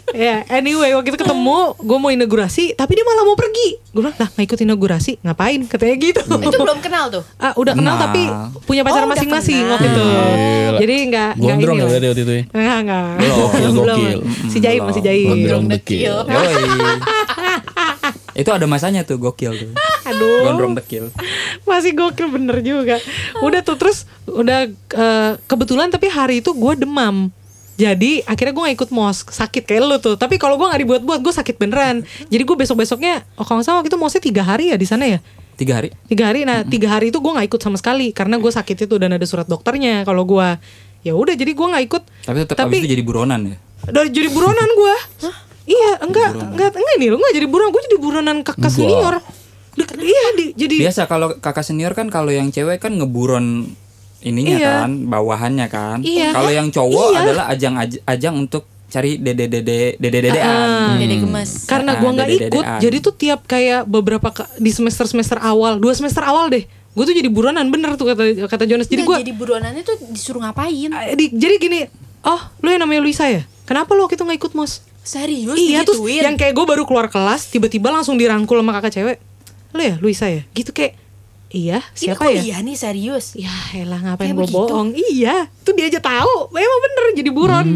Ya, 0.07 0.47
anyway 0.47 0.95
waktu 0.95 1.11
itu 1.11 1.19
ketemu, 1.19 1.75
gue 1.75 1.97
mau 1.99 2.07
inaugurasi, 2.07 2.71
tapi 2.73 2.95
dia 2.95 3.03
malah 3.03 3.27
mau 3.27 3.35
pergi. 3.35 3.75
Gue 3.91 3.99
bilang, 3.99 4.15
lah 4.15 4.31
nggak 4.31 4.45
ikut 4.47 4.59
inaugurasi, 4.63 5.19
ngapain? 5.19 5.67
Katanya 5.67 5.95
gitu. 5.99 6.21
Itu 6.23 6.55
belum 6.55 6.79
kenal 6.79 7.11
tuh 7.11 7.23
Ah, 7.35 7.51
udah 7.53 7.75
kenal, 7.75 7.99
Kenal. 7.99 8.05
tapi 8.07 8.21
punya 8.63 8.87
pacar 8.87 9.03
Oh, 9.03 9.11
masing-masing 9.11 9.67
waktu 9.67 9.87
itu. 9.89 10.03
Gila. 10.07 10.79
Jadi 10.79 10.95
nggak 11.11 11.31
nggak 11.35 11.55
Gondrong 11.59 11.75
ini 11.75 11.83
ya 11.83 12.07
waktu 12.07 12.23
itu 12.23 12.33
ya? 12.33 12.43
Enggak, 12.47 12.77
enggak. 12.79 13.03
Gokil, 13.19 13.69
gokil. 13.73 14.19
Si 14.47 14.57
Jaim 14.57 14.81
masih 14.87 15.03
Jaim. 15.03 15.27
Gondrong 15.27 15.65
dekil. 15.67 16.13
Itu 18.31 18.49
ada 18.53 18.63
masanya 18.63 19.01
tuh 19.01 19.17
gokil 19.17 19.51
tuh. 19.51 19.71
Aduh. 20.07 20.45
Gondrong 20.45 20.73
dekil. 20.77 21.11
Masih 21.65 21.91
gokil 21.91 22.31
bener 22.31 22.63
juga. 22.63 22.95
Udah 23.41 23.59
tuh 23.59 23.75
terus 23.75 24.05
udah 24.23 24.71
eh, 24.71 25.31
kebetulan 25.43 25.91
tapi 25.91 26.07
hari 26.07 26.39
itu 26.39 26.53
gue 26.53 26.73
demam. 26.77 27.27
Jadi 27.77 28.25
akhirnya 28.25 28.51
gue 28.51 28.63
gak 28.65 28.75
ikut 28.75 28.89
mos 28.89 29.21
sakit 29.21 29.63
kayak 29.63 29.81
lu 29.85 29.97
tuh. 29.97 30.17
Tapi 30.17 30.35
kalau 30.35 30.57
gue 30.57 30.65
nggak 30.65 30.81
dibuat-buat 30.81 31.19
gue 31.21 31.29
sakit 31.31 31.55
beneran. 31.55 32.01
Jadi 32.25 32.41
gue 32.41 32.57
besok 32.57 32.81
besoknya, 32.81 33.21
oh 33.37 33.45
kalau 33.45 33.61
nggak 33.61 33.67
salah 33.69 33.77
waktu 33.79 33.89
itu 33.89 33.97
mosnya 33.97 34.19
tiga 34.19 34.41
hari 34.41 34.73
ya 34.73 34.75
di 34.75 34.87
sana 34.89 35.05
ya. 35.05 35.19
Tiga 35.53 35.77
hari. 35.77 35.93
Tiga 36.05 36.29
hari. 36.29 36.41
Nah 36.41 36.65
tiga 36.65 36.89
hari 36.89 37.09
itu 37.09 37.17
gue 37.17 37.31
nggak 37.31 37.47
ikut 37.47 37.61
sama 37.61 37.77
sekali 37.77 38.09
karena 38.09 38.37
gue 38.37 38.49
sakit 38.49 38.89
itu 38.89 38.95
dan 38.97 39.13
ada 39.13 39.25
surat 39.25 39.45
dokternya. 39.45 40.01
Kalau 40.03 40.25
gue 40.25 40.47
ya 41.01 41.13
udah 41.13 41.33
jadi 41.33 41.53
gue 41.53 41.67
nggak 41.69 41.85
ikut. 41.85 42.03
Tapi 42.25 42.37
tetap 42.43 42.65
abis 42.65 42.81
itu 42.81 42.89
jadi 42.89 43.03
buronan 43.05 43.41
ya. 43.45 43.57
dari 43.87 44.09
jadi 44.09 44.29
buronan 44.33 44.69
gue. 44.73 44.95
Iya 45.67 45.99
enggak 45.99 46.31
enggak 46.31 46.71
enggak 46.71 46.95
nih 46.95 47.11
lu 47.11 47.19
nggak 47.19 47.35
jadi 47.35 47.47
buronan 47.51 47.71
gue 47.75 47.81
jadi 47.91 47.97
buronan 47.99 48.37
kakak 48.39 48.55
Enggak. 48.57 48.71
senior. 48.71 49.15
Dek- 49.75 49.99
iya 49.99 50.25
di- 50.33 50.53
jadi 50.55 50.75
Biasa 50.87 51.11
kalau 51.11 51.35
kakak 51.37 51.61
senior 51.61 51.91
kan 51.91 52.07
kalau 52.07 52.31
yang 52.31 52.47
cewek 52.49 52.79
kan 52.79 52.95
ngeburon 52.95 53.67
ininya 54.19 54.55
Iya. 54.55 54.69
kan, 54.79 54.91
bawahannya 55.05 55.67
kan. 55.67 55.97
Iya. 55.99 56.31
Kalau 56.31 56.49
yang 56.49 56.67
cowok 56.67 57.07
Iya. 57.09 57.19
adalah 57.21 57.45
ajang 57.47 57.75
aj- 57.75 58.01
ajang 58.03 58.35
untuk 58.37 58.63
cari 58.87 59.17
dede 59.17 59.45
dede 59.45 59.95
dede 59.95 60.19
dedean. 60.23 60.47
Ah. 60.47 60.95
Dede 60.95 61.19
gemes 61.19 61.65
karena 61.65 61.91
gua 61.95 62.09
nggak 62.13 62.29
ikut 62.41 62.63
jadi 62.79 62.97
tuh 62.97 63.13
tiap 63.13 63.43
kayak 63.43 63.83
beberapa 63.83 64.31
ke- 64.31 64.47
di 64.55 64.69
semester 64.69 65.03
semester 65.03 65.35
awal 65.37 65.75
dua 65.75 65.91
semester 65.91 66.23
awal 66.23 66.47
deh 66.47 66.63
gue 66.63 67.03
tuh 67.03 67.13
jadi 67.13 67.27
buronan 67.27 67.67
bener 67.67 67.93
tuh 67.93 68.07
kata 68.07 68.47
kata 68.47 68.63
Jonas 68.63 68.87
jadi 68.87 69.03
gue 69.03 69.17
jadi 69.21 69.35
buronannya 69.35 69.83
tuh 69.83 70.01
disuruh 70.07 70.41
ngapain 70.41 70.89
jadi 71.29 71.55
gini 71.57 71.85
oh 72.23 72.41
lu 72.57 72.71
yang 72.71 72.81
namanya 72.81 73.03
Luisa 73.03 73.27
ya 73.27 73.45
kenapa 73.63 73.91
lu 73.91 74.01
waktu 74.01 74.15
itu 74.15 74.23
nggak 74.23 74.39
ikut 74.39 74.53
mos 74.55 74.81
Serius 75.03 75.53
iya 75.53 75.83
digituin? 75.83 76.23
yang 76.23 76.35
kayak 76.35 76.51
gue 76.51 76.65
baru 76.65 76.83
keluar 76.83 77.05
kelas 77.05 77.47
tiba-tiba 77.47 77.91
langsung 77.91 78.15
dirangkul 78.15 78.57
sama 78.57 78.71
kakak 78.73 78.91
cewek 78.93 79.17
lu 79.71 79.83
ya 79.83 79.95
Luisa 79.99 80.25
ya 80.25 80.41
gitu 80.49 80.71
kayak 80.71 80.95
iya 81.47 81.79
Ini 81.79 81.95
siapa 81.95 82.27
ya? 82.27 82.43
kuliah 82.43 82.59
nih 82.59 82.75
serius? 82.75 83.25
Ya 83.33 83.53
elah 83.71 84.03
ngapain 84.03 84.35
gue 84.35 84.47
bohong? 84.47 84.91
Iya 84.91 85.47
Tuh 85.63 85.71
dia 85.71 85.87
aja 85.87 85.99
tahu. 85.99 86.51
Emang 86.51 86.79
bener 86.83 87.03
jadi 87.15 87.31
buron. 87.31 87.67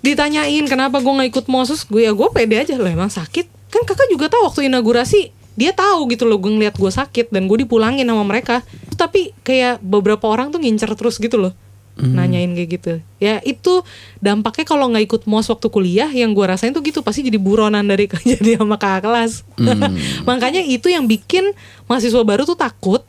Ditanyain 0.00 0.64
kenapa 0.64 0.98
gue 0.98 1.12
gak 1.12 1.28
ikut 1.28 1.46
mosus 1.46 1.84
Gue 1.84 2.08
ya 2.08 2.12
gue 2.12 2.28
pede 2.32 2.56
aja. 2.56 2.74
Loh 2.80 2.88
emang 2.88 3.12
sakit? 3.12 3.48
Kan 3.68 3.84
kakak 3.84 4.08
juga 4.08 4.32
tahu 4.32 4.48
waktu 4.48 4.72
inaugurasi 4.72 5.30
Dia 5.54 5.76
tahu 5.76 6.08
gitu 6.08 6.24
loh 6.24 6.40
Gue 6.40 6.50
ngeliat 6.50 6.74
gue 6.74 6.88
sakit 6.88 7.28
Dan 7.28 7.44
gue 7.44 7.60
dipulangin 7.60 8.08
sama 8.08 8.24
mereka. 8.24 8.64
Tapi 8.96 9.36
kayak 9.44 9.84
beberapa 9.84 10.24
orang 10.24 10.48
tuh 10.48 10.60
ngincer 10.60 10.88
terus 10.96 11.20
gitu 11.20 11.36
loh 11.36 11.52
Nanyain 12.00 12.48
kayak 12.56 12.70
gitu. 12.80 12.92
Ya 13.20 13.44
itu 13.44 13.84
dampaknya 14.24 14.64
kalau 14.64 14.88
nggak 14.88 15.04
ikut 15.04 15.22
mos 15.28 15.52
waktu 15.52 15.68
kuliah 15.68 16.08
Yang 16.08 16.32
gue 16.32 16.44
rasain 16.48 16.72
tuh 16.72 16.80
gitu 16.80 17.04
Pasti 17.04 17.20
jadi 17.20 17.36
buronan 17.36 17.84
dari 17.84 18.08
jadi 18.30 18.56
sama 18.56 18.80
kakak 18.80 19.04
kelas. 19.04 19.32
Makanya 20.28 20.64
itu 20.64 20.88
yang 20.88 21.04
bikin 21.04 21.52
mahasiswa 21.84 22.24
baru 22.24 22.48
tuh 22.48 22.56
takut 22.56 23.04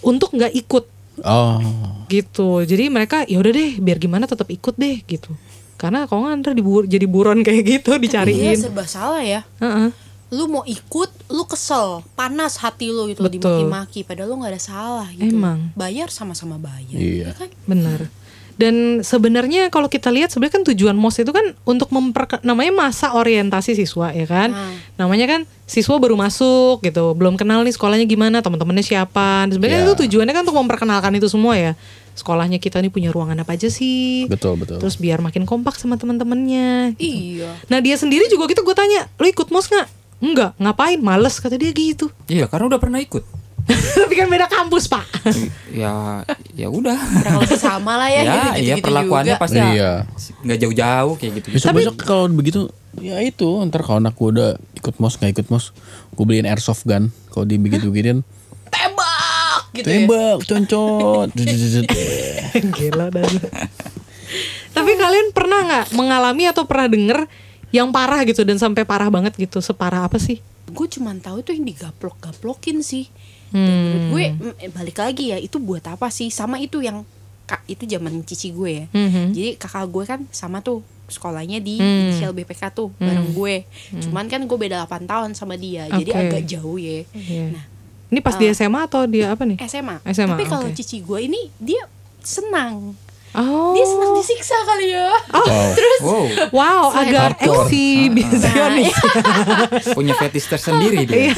Untuk 0.00 0.32
nggak 0.32 0.52
ikut 0.56 0.84
Oh. 1.18 1.56
gitu 2.06 2.60
jadi 2.62 2.86
mereka 2.86 3.24
ya 3.24 3.40
udah 3.40 3.48
deh 3.48 3.70
biar 3.76 3.96
gimana 3.96 4.24
tetap 4.24 4.46
ikut 4.46 4.76
deh 4.76 5.00
gitu 5.02 5.32
Karena 5.74 6.04
kalau 6.04 6.24
nggak 6.24 6.36
ntar 6.40 6.52
dibur, 6.52 6.84
jadi 6.84 7.04
buron 7.04 7.40
kayak 7.46 7.62
gitu 7.62 7.88
Iya 7.90 8.00
dicariin. 8.00 8.56
serba 8.58 8.84
salah 8.84 9.20
ya. 9.20 9.44
Heeh. 9.58 9.92
Lu 10.28 10.44
mau 10.46 10.64
ikut, 10.64 11.08
lu 11.28 11.44
kesel, 11.44 12.00
panas 12.12 12.58
hati 12.58 12.88
lu 12.88 13.06
gitu 13.06 13.20
dimaki-maki 13.22 14.00
padahal 14.00 14.28
lu 14.28 14.40
nggak 14.40 14.52
ada 14.52 14.62
salah 14.62 15.08
gitu. 15.10 15.30
Emang. 15.30 15.68
Bayar 15.72 16.08
sama-sama 16.08 16.56
bayar. 16.56 16.96
Iya. 16.96 17.28
ya 17.28 17.32
kan? 17.34 17.48
Benar. 17.64 18.08
Dan 18.56 19.04
sebenarnya 19.04 19.68
kalau 19.68 19.92
kita 19.92 20.08
lihat 20.08 20.32
sebenarnya 20.32 20.60
kan 20.60 20.64
tujuan 20.72 20.96
MOS 20.96 21.20
itu 21.20 21.28
kan 21.28 21.52
untuk 21.68 21.92
memper 21.92 22.40
namanya 22.40 22.72
masa 22.72 23.12
orientasi 23.12 23.76
siswa 23.76 24.16
ya 24.16 24.24
kan. 24.24 24.56
Ah. 24.56 24.72
Namanya 24.96 25.28
kan 25.28 25.40
siswa 25.68 26.00
baru 26.00 26.16
masuk 26.16 26.80
gitu, 26.80 27.12
belum 27.12 27.36
kenal 27.36 27.60
nih 27.68 27.76
sekolahnya 27.76 28.08
gimana, 28.08 28.40
teman-temannya 28.40 28.80
siapa. 28.80 29.44
Dan 29.44 29.60
Sebenarnya 29.60 29.84
Iya. 29.84 29.88
itu 29.92 29.94
tujuannya 30.08 30.32
kan 30.32 30.42
untuk 30.48 30.56
memperkenalkan 30.56 31.12
itu 31.20 31.28
semua 31.28 31.52
ya. 31.54 31.72
Sekolahnya 32.16 32.56
kita 32.56 32.80
nih 32.80 32.88
punya 32.88 33.12
ruangan 33.12 33.44
apa 33.44 33.60
aja 33.60 33.68
sih? 33.68 34.24
Betul 34.24 34.56
betul. 34.56 34.80
Terus 34.80 34.96
biar 34.96 35.20
makin 35.20 35.44
kompak 35.44 35.76
sama 35.76 36.00
teman-temannya. 36.00 36.96
Iya. 36.96 37.60
Nah 37.68 37.78
dia 37.84 38.00
sendiri 38.00 38.24
juga 38.32 38.48
gitu 38.48 38.64
gue 38.64 38.72
tanya, 38.72 39.04
lo 39.20 39.28
ikut 39.28 39.52
MOS 39.52 39.68
nggak? 39.68 39.88
Enggak, 40.16 40.50
ngapain? 40.56 40.96
Males 40.96 41.36
kata 41.36 41.60
dia 41.60 41.76
gitu. 41.76 42.08
Iya, 42.24 42.48
karena 42.48 42.72
udah 42.72 42.80
pernah 42.80 42.96
ikut. 43.04 43.20
Tapi 43.98 44.14
kan 44.14 44.26
beda 44.26 44.46
kampus 44.46 44.86
pak. 44.86 45.06
ya, 45.70 46.22
ya 46.54 46.68
udah. 46.70 46.94
Kurang 46.94 47.42
lebih 47.42 47.58
sama 47.58 47.98
lah 47.98 48.08
ya. 48.08 48.22
ya, 48.22 48.30
iya 48.30 48.42
gitu-gitu 48.78 48.84
perlakuannya 48.84 49.34
juga. 49.34 49.42
pasti 49.42 49.58
Iya. 49.58 49.92
nggak 50.42 50.58
jauh-jauh 50.62 51.14
kayak 51.18 51.32
gitu. 51.42 51.46
Besok 51.52 51.70
besok 51.74 51.94
kalau 51.98 52.24
begitu 52.30 52.60
ya 52.96 53.20
itu 53.20 53.48
ntar 53.68 53.84
kalau 53.84 54.00
anak 54.00 54.16
gue 54.16 54.28
udah 54.32 54.50
ikut 54.72 54.94
mos 54.96 55.20
nggak 55.20 55.32
ikut 55.36 55.46
mos 55.52 55.76
gue 56.16 56.24
beliin 56.24 56.48
airsoft 56.48 56.88
gun 56.88 57.12
kalau 57.28 57.44
dia 57.44 57.60
begitu 57.60 57.92
begituin 57.92 58.24
tembak 58.72 59.68
gitu 59.76 59.84
ya. 59.84 60.08
tembak 60.08 60.36
concot 60.48 61.28
Gila 62.80 63.12
dan. 63.12 63.28
Tapi 64.72 64.92
kalian 64.96 65.32
pernah 65.32 65.60
nggak 65.64 65.86
mengalami 65.92 66.48
atau 66.48 66.64
pernah 66.64 66.88
denger 66.88 67.18
yang 67.68 67.92
parah 67.92 68.24
gitu 68.24 68.44
dan 68.44 68.56
sampai 68.56 68.84
parah 68.84 69.12
banget 69.12 69.36
gitu? 69.36 69.60
Separah 69.60 70.08
apa 70.08 70.16
sih? 70.16 70.40
Gue 70.68 70.88
cuman 70.88 71.20
tahu 71.20 71.44
itu 71.44 71.52
yang 71.52 71.64
digaplok-gaplokin 71.64 72.80
sih. 72.80 73.08
Dan 73.48 73.58
Hmm. 73.58 73.76
menurut 73.78 74.04
gue 74.08 74.24
mm, 74.28 74.54
eh, 74.58 74.70
balik 74.70 74.96
lagi 74.96 75.24
ya 75.28 75.38
itu 75.38 75.56
buat 75.56 75.82
apa 75.82 76.08
sih? 76.08 76.28
Sama 76.28 76.56
itu 76.56 76.78
yang 76.78 77.06
kak 77.44 77.62
itu 77.64 77.84
zaman 77.84 78.22
cici 78.22 78.50
gue 78.50 78.70
ya. 78.72 78.84
Mhm. 78.90 79.24
Jadi 79.30 79.50
kakak 79.54 79.86
gue 79.86 80.04
kan 80.04 80.20
sama 80.28 80.58
tuh 80.60 80.80
sekolahnya 81.06 81.58
di 81.58 81.76
Hmm. 81.76 82.10
inisial 82.10 82.32
BPK 82.32 82.70
tuh 82.70 82.90
bareng 82.96 83.30
gue. 83.30 83.62
Cuman 84.00 84.26
kan 84.26 84.40
gue 84.40 84.58
beda 84.58 84.82
8 84.82 85.04
tahun 85.04 85.30
sama 85.32 85.54
dia. 85.54 85.86
Jadi 85.88 86.10
Oke. 86.10 86.18
agak 86.20 86.42
jauh 86.44 86.74
ya. 86.76 87.06
Iya. 87.08 87.44
Nah, 87.52 87.64
Ini 88.06 88.18
pas 88.20 88.34
di 88.34 88.46
SMA 88.48 88.80
atau 88.82 89.02
dia 89.04 89.30
apa 89.30 89.42
nih? 89.42 89.58
SMA. 89.62 89.98
SMA, 90.04 90.30
Tapi 90.32 90.44
kalau 90.44 90.62
oke. 90.64 90.74
cici 90.74 90.98
gue 91.00 91.18
ini 91.20 91.50
dia 91.56 91.82
senang. 92.20 92.94
Oh. 93.32 93.74
Dia 93.74 93.84
senang 93.84 94.16
disiksa 94.16 94.56
kali 94.64 94.90
ya. 94.90 95.10
wow 95.28 95.44
Terus 95.74 96.00
Wow, 96.00 96.24
Wow, 96.50 96.84
agak 96.96 97.36
eksibisionis. 97.38 98.94
punya 99.92 100.14
fetish 100.16 100.48
tersendiri 100.48 101.04
dia. 101.04 101.34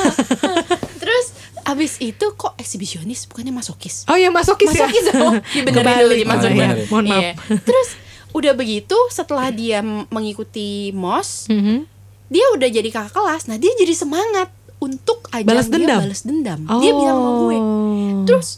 Abis 1.69 2.01
itu 2.01 2.27
kok 2.33 2.57
eksibisionis 2.57 3.25
bukannya 3.25 3.53
masokis? 3.53 4.03
Oh 4.07 4.15
ya 4.15 4.29
masokis, 4.29 4.69
masokis 4.69 5.05
ya. 5.05 5.13
dong 5.15 5.35
dibenerin 5.55 5.85
Kebalik. 5.85 6.03
dulu 6.03 6.15
dimaksudnya 6.17 6.67
Oh, 6.67 6.75
iya. 6.75 6.87
Mohon 6.89 7.05
maaf. 7.07 7.21
Iya. 7.21 7.33
terus 7.69 7.89
udah 8.31 8.53
begitu 8.53 8.97
setelah 9.09 9.49
dia 9.51 9.79
mengikuti 9.83 10.69
mos 10.93 11.47
Mhm. 11.47 11.85
dia 12.27 12.45
udah 12.51 12.69
jadi 12.69 12.89
kakak 12.89 13.13
kelas 13.15 13.47
nah 13.47 13.57
dia 13.57 13.73
jadi 13.75 13.95
semangat 13.95 14.49
untuk 14.79 15.27
ajang 15.29 15.49
Balas 15.49 15.67
dia 15.67 15.75
dendam? 15.75 15.99
balas 15.99 16.23
dendam 16.23 16.61
dia 16.77 16.93
bilang 16.93 17.17
sama 17.17 17.31
gue 17.39 17.57
Oh. 17.59 18.23
terus 18.25 18.49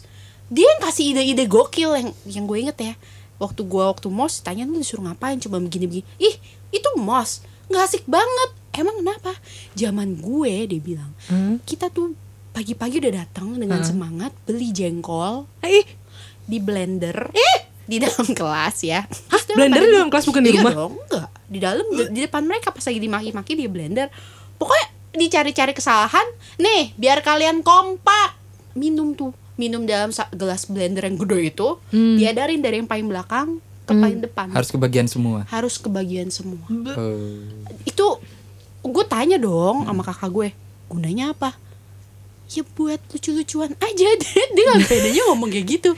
dia 0.47 0.67
yang 0.67 0.81
kasih 0.81 1.05
ide-ide 1.09 1.45
gokil 1.45 1.91
yang 1.93 2.07
yang 2.25 2.43
gue 2.43 2.57
inget 2.59 2.77
ya 2.77 2.93
waktu 3.37 3.61
gue 3.61 3.83
waktu 3.85 4.07
mos 4.07 4.39
tanya 4.39 4.63
lu 4.63 4.77
disuruh 4.77 5.03
ngapain 5.03 5.39
coba 5.39 5.57
begini-begini 5.57 6.03
ih 6.17 6.35
itu 6.69 6.89
mos 6.95 7.39
nggak 7.67 7.81
asik 7.81 8.03
banget 8.05 8.49
emang 8.73 8.95
kenapa 8.97 9.31
zaman 9.73 10.13
gue 10.15 10.67
dia 10.67 10.79
bilang 10.79 11.11
Hmm? 11.25 11.57
kita 11.61 11.87
tuh 11.87 12.11
pagi-pagi 12.51 12.99
udah 12.99 13.13
datang 13.17 13.55
dengan 13.55 13.79
semangat 13.81 14.31
beli 14.43 14.69
jengkol 14.69 15.47
Eh, 15.59 15.87
di 16.43 16.57
blender 16.57 17.31
di 17.83 17.97
dalam 17.97 18.27
kelas 18.39 18.77
ya. 18.81 19.03
Hah, 19.03 19.41
blender 19.49 19.81
di 19.81 19.91
dalam 19.91 20.07
kelas 20.07 20.25
bukan 20.25 20.41
di 20.41 20.49
Iya 20.49 20.57
rumah? 20.57 20.73
dong 20.73 20.93
enggak. 21.01 21.27
Di 21.45 21.59
dalam 21.59 21.85
di, 21.87 22.01
di 22.09 22.19
depan 22.21 22.43
mereka 22.43 22.69
pas 22.69 22.81
lagi 22.81 22.99
dimaki-maki 22.99 23.51
dia 23.53 23.67
blender. 23.67 24.07
Pokoknya 24.55 24.87
dicari-cari 25.13 25.71
kesalahan 25.71 26.23
nih 26.55 26.95
biar 26.95 27.19
kalian 27.19 27.59
kompak. 27.59 28.35
Minum 28.73 29.11
tuh 29.11 29.31
minum 29.53 29.83
dalam 29.83 30.09
sa- 30.09 30.31
gelas 30.31 30.63
blender 30.65 31.03
yang 31.03 31.17
gede 31.17 31.39
itu 31.49 31.67
Hmm. 31.89 32.15
diadarin 32.15 32.59
dari 32.59 32.79
yang 32.79 32.87
paling 32.87 33.05
belakang 33.05 33.59
ke 33.81 33.93
paling 33.93 34.21
depan. 34.21 34.47
Harus 34.49 34.69
kebagian 34.69 35.05
semua. 35.05 35.43
harus 35.47 35.75
kebagian 35.75 36.29
semua. 36.29 36.63
Oh. 36.65 37.43
itu 37.83 38.07
gue 38.81 39.05
tanya 39.05 39.35
dong 39.37 39.83
sama 39.83 40.01
kakak 40.01 40.29
gue 40.29 40.49
gunanya 40.87 41.31
apa 41.31 41.53
ya 42.51 42.63
buat 42.69 42.99
lucu-lucuan 43.07 43.71
aja. 43.75 44.07
Dia 44.21 44.43
dia 44.49 44.63
nggak 44.69 44.85
bedanya 44.85 45.21
ngomong 45.25 45.49
kayak 45.49 45.67
gitu. 45.69 45.91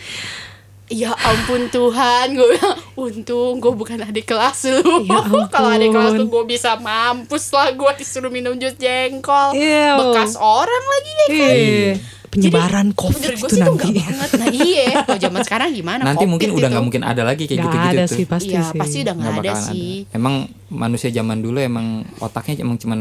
Ya 0.85 1.09
ampun 1.15 1.67
Tuhan. 1.67 2.33
Gue 2.33 2.53
bilang 2.53 2.77
untung 2.95 3.57
gue 3.57 3.71
bukan 3.71 3.97
adik 4.03 4.27
kelas 4.27 4.69
lu. 4.69 5.01
Ya 5.03 5.19
kalau 5.53 5.69
adik 5.71 5.89
kelas 5.89 6.13
lu 6.13 6.23
ampun. 6.23 6.29
gue 6.29 6.43
bisa 6.49 6.77
mampus 6.77 7.49
lah 7.49 7.71
gue 7.71 7.91
disuruh 7.95 8.29
minum 8.29 8.53
jus 8.53 8.75
jengkol. 8.75 9.53
Ew. 9.53 9.95
bekas 9.97 10.35
orang 10.35 10.69
lagi 10.85 11.11
ya 11.11 11.25
kan? 11.25 11.55
Eh, 11.55 11.91
penyebaran 12.29 12.87
Jadi, 12.87 12.99
COVID 12.99 13.21
itu 13.31 13.47
sih 13.47 13.47
tuh 13.47 13.57
nanti. 13.59 13.89
nggak 13.89 14.05
banget. 14.05 14.29
Nah 14.35 14.47
iya. 14.51 14.85
Kalau 15.03 15.19
zaman 15.19 15.41
sekarang 15.47 15.69
gimana? 15.71 16.01
Nanti 16.03 16.17
Covid 16.19 16.29
mungkin 16.29 16.49
udah 16.51 16.61
itu. 16.61 16.71
nggak 16.71 16.85
mungkin 16.85 17.03
ada 17.03 17.21
lagi 17.23 17.43
kayak 17.43 17.57
Nggak 17.57 17.71
gitu-gitu 17.71 17.89
ada 17.89 18.03
tuh. 18.03 18.13
sih 18.13 18.25
pasti 18.27 18.51
Iya 18.51 18.61
sih. 18.67 18.77
pasti 18.77 18.97
udah 19.01 19.13
nggak 19.15 19.31
ada 19.31 19.39
bakalan 19.41 19.65
sih. 19.65 19.89
Emang 20.11 20.35
manusia 20.67 21.09
zaman 21.09 21.37
dulu 21.39 21.57
emang 21.57 21.87
otaknya 22.19 22.53
emang 22.59 22.77
cuman 22.77 22.99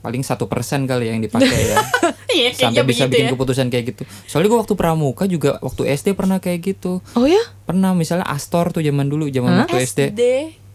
paling 0.00 0.24
satu 0.24 0.48
persen 0.48 0.84
kali 0.84 1.12
yang 1.12 1.20
dipakai 1.20 1.48
ya. 1.72 1.78
Iya, 2.30 2.54
Sampai 2.54 2.78
kayaknya 2.78 2.82
bisa 2.86 3.04
bikin 3.10 3.26
ya. 3.26 3.30
keputusan 3.34 3.66
kayak 3.74 3.84
gitu. 3.90 4.02
Soalnya 4.30 4.54
gua 4.54 4.62
waktu 4.62 4.78
pramuka 4.78 5.26
juga 5.26 5.58
waktu 5.66 5.82
SD 5.90 6.14
pernah 6.14 6.38
kayak 6.38 6.62
gitu. 6.62 7.02
Oh 7.18 7.26
ya? 7.26 7.42
Pernah 7.66 7.90
misalnya 7.90 8.22
Astor 8.22 8.70
tuh 8.70 8.86
zaman 8.86 9.10
dulu 9.10 9.26
zaman 9.26 9.50
Hah? 9.50 9.66
waktu 9.66 9.82
SD. 9.82 10.00
SD 10.14 10.22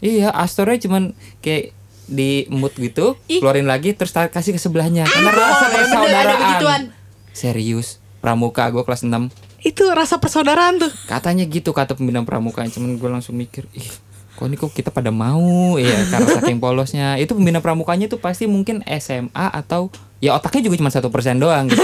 Iya, 0.04 0.36
Astornya 0.36 0.76
cuman 0.84 1.16
kayak 1.40 1.72
di 2.06 2.46
mood 2.52 2.76
gitu, 2.76 3.16
Ih. 3.26 3.40
keluarin 3.40 3.66
lagi 3.66 3.96
terus 3.96 4.12
kasih 4.12 4.52
ke 4.54 4.60
sebelahnya. 4.60 5.08
Karena 5.08 5.32
rasa 5.32 5.66
persaudaraan. 5.72 6.82
Serius, 7.32 8.04
pramuka 8.20 8.68
gua 8.70 8.84
kelas 8.84 9.08
6. 9.08 9.32
Itu 9.66 9.90
rasa 9.90 10.22
persaudaraan 10.22 10.78
tuh. 10.78 10.92
Katanya 11.10 11.42
gitu 11.50 11.74
kata 11.74 11.98
pembina 11.98 12.22
pramuka, 12.22 12.62
cuman 12.70 13.02
gue 13.02 13.10
langsung 13.10 13.34
mikir, 13.34 13.66
ih, 13.74 13.90
kok 14.36 14.46
ini 14.52 14.56
kok 14.60 14.72
kita 14.76 14.92
pada 14.92 15.10
mau 15.10 15.80
ya 15.80 15.96
karena 16.12 16.28
saking 16.40 16.60
polosnya. 16.60 17.16
Itu 17.16 17.34
pembina 17.34 17.64
pramukanya 17.64 18.12
tuh 18.12 18.20
pasti 18.20 18.46
mungkin 18.46 18.84
SMA 19.00 19.32
atau 19.34 19.90
ya 20.20 20.36
otaknya 20.36 20.68
juga 20.68 20.76
cuma 20.84 20.92
satu 20.92 21.08
persen 21.08 21.40
doang 21.40 21.72
gitu. 21.72 21.82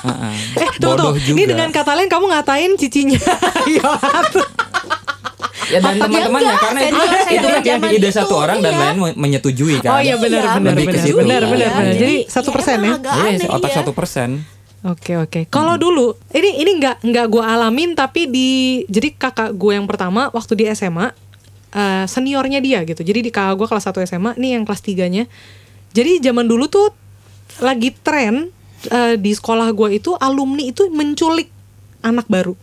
Heeh. 0.00 0.34
Eh, 0.56 0.68
Bodoh 0.80 1.12
tunggu. 1.12 1.20
juga. 1.20 1.36
Ini 1.36 1.44
dengan 1.44 1.68
kata 1.68 1.92
lain 1.92 2.08
kamu 2.08 2.24
ngatain 2.32 2.72
cicinya. 2.80 3.20
Iya. 3.68 3.90
ya 5.70 5.78
dan 5.78 6.02
teman-temannya 6.02 6.50
enggak, 6.50 6.66
karena 6.66 6.80
itu, 6.82 6.90
senior-senior 6.90 7.30
itu 7.30 7.48
kan 7.70 7.78
ide 7.94 8.02
itu, 8.02 8.08
satu 8.10 8.34
orang 8.34 8.58
dan 8.58 8.74
iya. 8.74 8.80
lain 8.90 8.96
menyetujui 9.14 9.76
kan. 9.78 9.90
Oh 9.94 10.00
iya 10.02 10.18
benar 10.18 10.42
Iya, 10.42 10.50
benar 10.58 10.74
benar 10.74 11.14
benar 11.14 11.42
benar 11.46 11.70
benar. 11.78 11.94
Jadi 11.94 12.16
satu 12.26 12.50
ya 12.50 12.54
persen 12.58 12.78
ya. 12.82 12.94
Iya, 12.98 13.28
aneh, 13.38 13.48
otak 13.52 13.70
iya. 13.70 13.76
satu 13.78 13.92
persen. 13.94 14.42
Oke 14.80 15.20
oke. 15.20 15.40
Kalau 15.52 15.76
dulu 15.76 16.16
ini 16.32 16.64
ini 16.64 16.70
nggak 16.80 17.04
nggak 17.04 17.26
gue 17.28 17.44
alamin 17.44 17.92
tapi 17.92 18.26
di 18.26 18.48
jadi 18.88 19.12
kakak 19.12 19.52
gue 19.52 19.76
yang 19.76 19.84
pertama 19.84 20.32
waktu 20.32 20.52
di 20.56 20.64
SMA 20.72 21.12
eh, 21.74 22.04
seniornya 22.06 22.58
dia 22.62 22.82
gitu. 22.86 23.02
Jadi 23.02 23.26
di 23.26 23.30
kakak 23.30 23.54
gue 23.58 23.66
kelas 23.66 23.86
1 23.90 24.06
SMA, 24.06 24.30
nih 24.38 24.50
yang 24.58 24.64
kelas 24.66 24.82
3-nya. 24.82 25.24
Jadi 25.90 26.22
zaman 26.22 26.46
dulu 26.46 26.70
tuh 26.70 26.94
lagi 27.58 27.90
tren 27.90 28.50
eh, 28.88 29.14
di 29.18 29.32
sekolah 29.34 29.70
gue 29.74 29.98
itu 29.98 30.14
alumni 30.18 30.70
itu 30.70 30.86
menculik 30.90 31.50
anak 32.00 32.26
baru. 32.30 32.54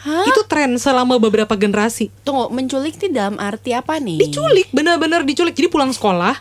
Hah? 0.00 0.24
Itu 0.24 0.48
tren 0.48 0.80
selama 0.80 1.20
beberapa 1.20 1.52
generasi. 1.60 2.08
Tunggu, 2.24 2.48
menculik 2.48 2.96
itu 2.96 3.12
dalam 3.12 3.36
arti 3.36 3.76
apa 3.76 4.00
nih? 4.00 4.16
Diculik, 4.16 4.72
benar-benar 4.72 5.28
diculik. 5.28 5.52
Jadi 5.52 5.68
pulang 5.68 5.92
sekolah. 5.92 6.40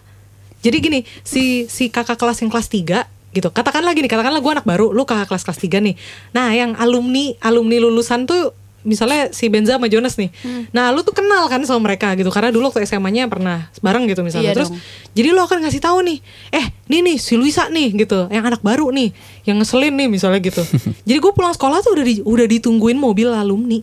Jadi 0.64 0.78
gini, 0.80 1.00
si 1.24 1.68
si 1.68 1.92
kakak 1.92 2.16
kelas 2.20 2.40
yang 2.40 2.52
kelas 2.52 2.72
3 2.72 3.36
gitu. 3.36 3.48
Katakanlah 3.52 3.92
gini, 3.94 4.08
katakanlah 4.08 4.40
gue 4.40 4.52
anak 4.60 4.68
baru, 4.68 4.96
lu 4.96 5.04
kakak 5.04 5.28
kelas 5.28 5.44
kelas 5.44 5.60
3 5.60 5.84
nih. 5.92 5.96
Nah, 6.32 6.56
yang 6.56 6.72
alumni 6.80 7.36
alumni 7.44 7.78
lulusan 7.84 8.24
tuh 8.24 8.56
misalnya 8.82 9.30
si 9.30 9.48
Benza 9.48 9.76
sama 9.76 9.88
Jonas 9.88 10.16
nih. 10.16 10.32
Hmm. 10.40 10.64
Nah, 10.70 10.90
lu 10.90 11.02
tuh 11.02 11.12
kenal 11.12 11.46
kan 11.46 11.60
sama 11.64 11.84
mereka 11.86 12.16
gitu 12.16 12.30
karena 12.30 12.50
dulu 12.50 12.72
waktu 12.72 12.84
SMA-nya 12.84 13.28
pernah 13.28 13.68
bareng 13.80 14.08
gitu 14.08 14.22
misalnya. 14.22 14.52
Iya 14.52 14.56
Terus 14.56 14.70
dong. 14.72 14.80
jadi 15.14 15.28
lu 15.32 15.42
akan 15.42 15.58
ngasih 15.64 15.82
tahu 15.82 15.98
nih, 16.02 16.18
eh, 16.50 16.66
nih 16.88 17.00
nih 17.04 17.18
si 17.18 17.36
Luisa 17.36 17.68
nih 17.68 17.92
gitu, 17.98 18.28
yang 18.28 18.44
anak 18.44 18.60
baru 18.60 18.88
nih, 18.90 19.12
yang 19.44 19.60
ngeselin 19.60 19.94
nih 19.94 20.08
misalnya 20.08 20.40
gitu. 20.40 20.64
jadi 21.08 21.18
gue 21.18 21.32
pulang 21.32 21.52
sekolah 21.52 21.80
tuh 21.80 21.94
udah 21.94 22.06
di- 22.06 22.24
udah 22.24 22.46
ditungguin 22.48 22.96
mobil 22.96 23.28
alumni. 23.30 23.80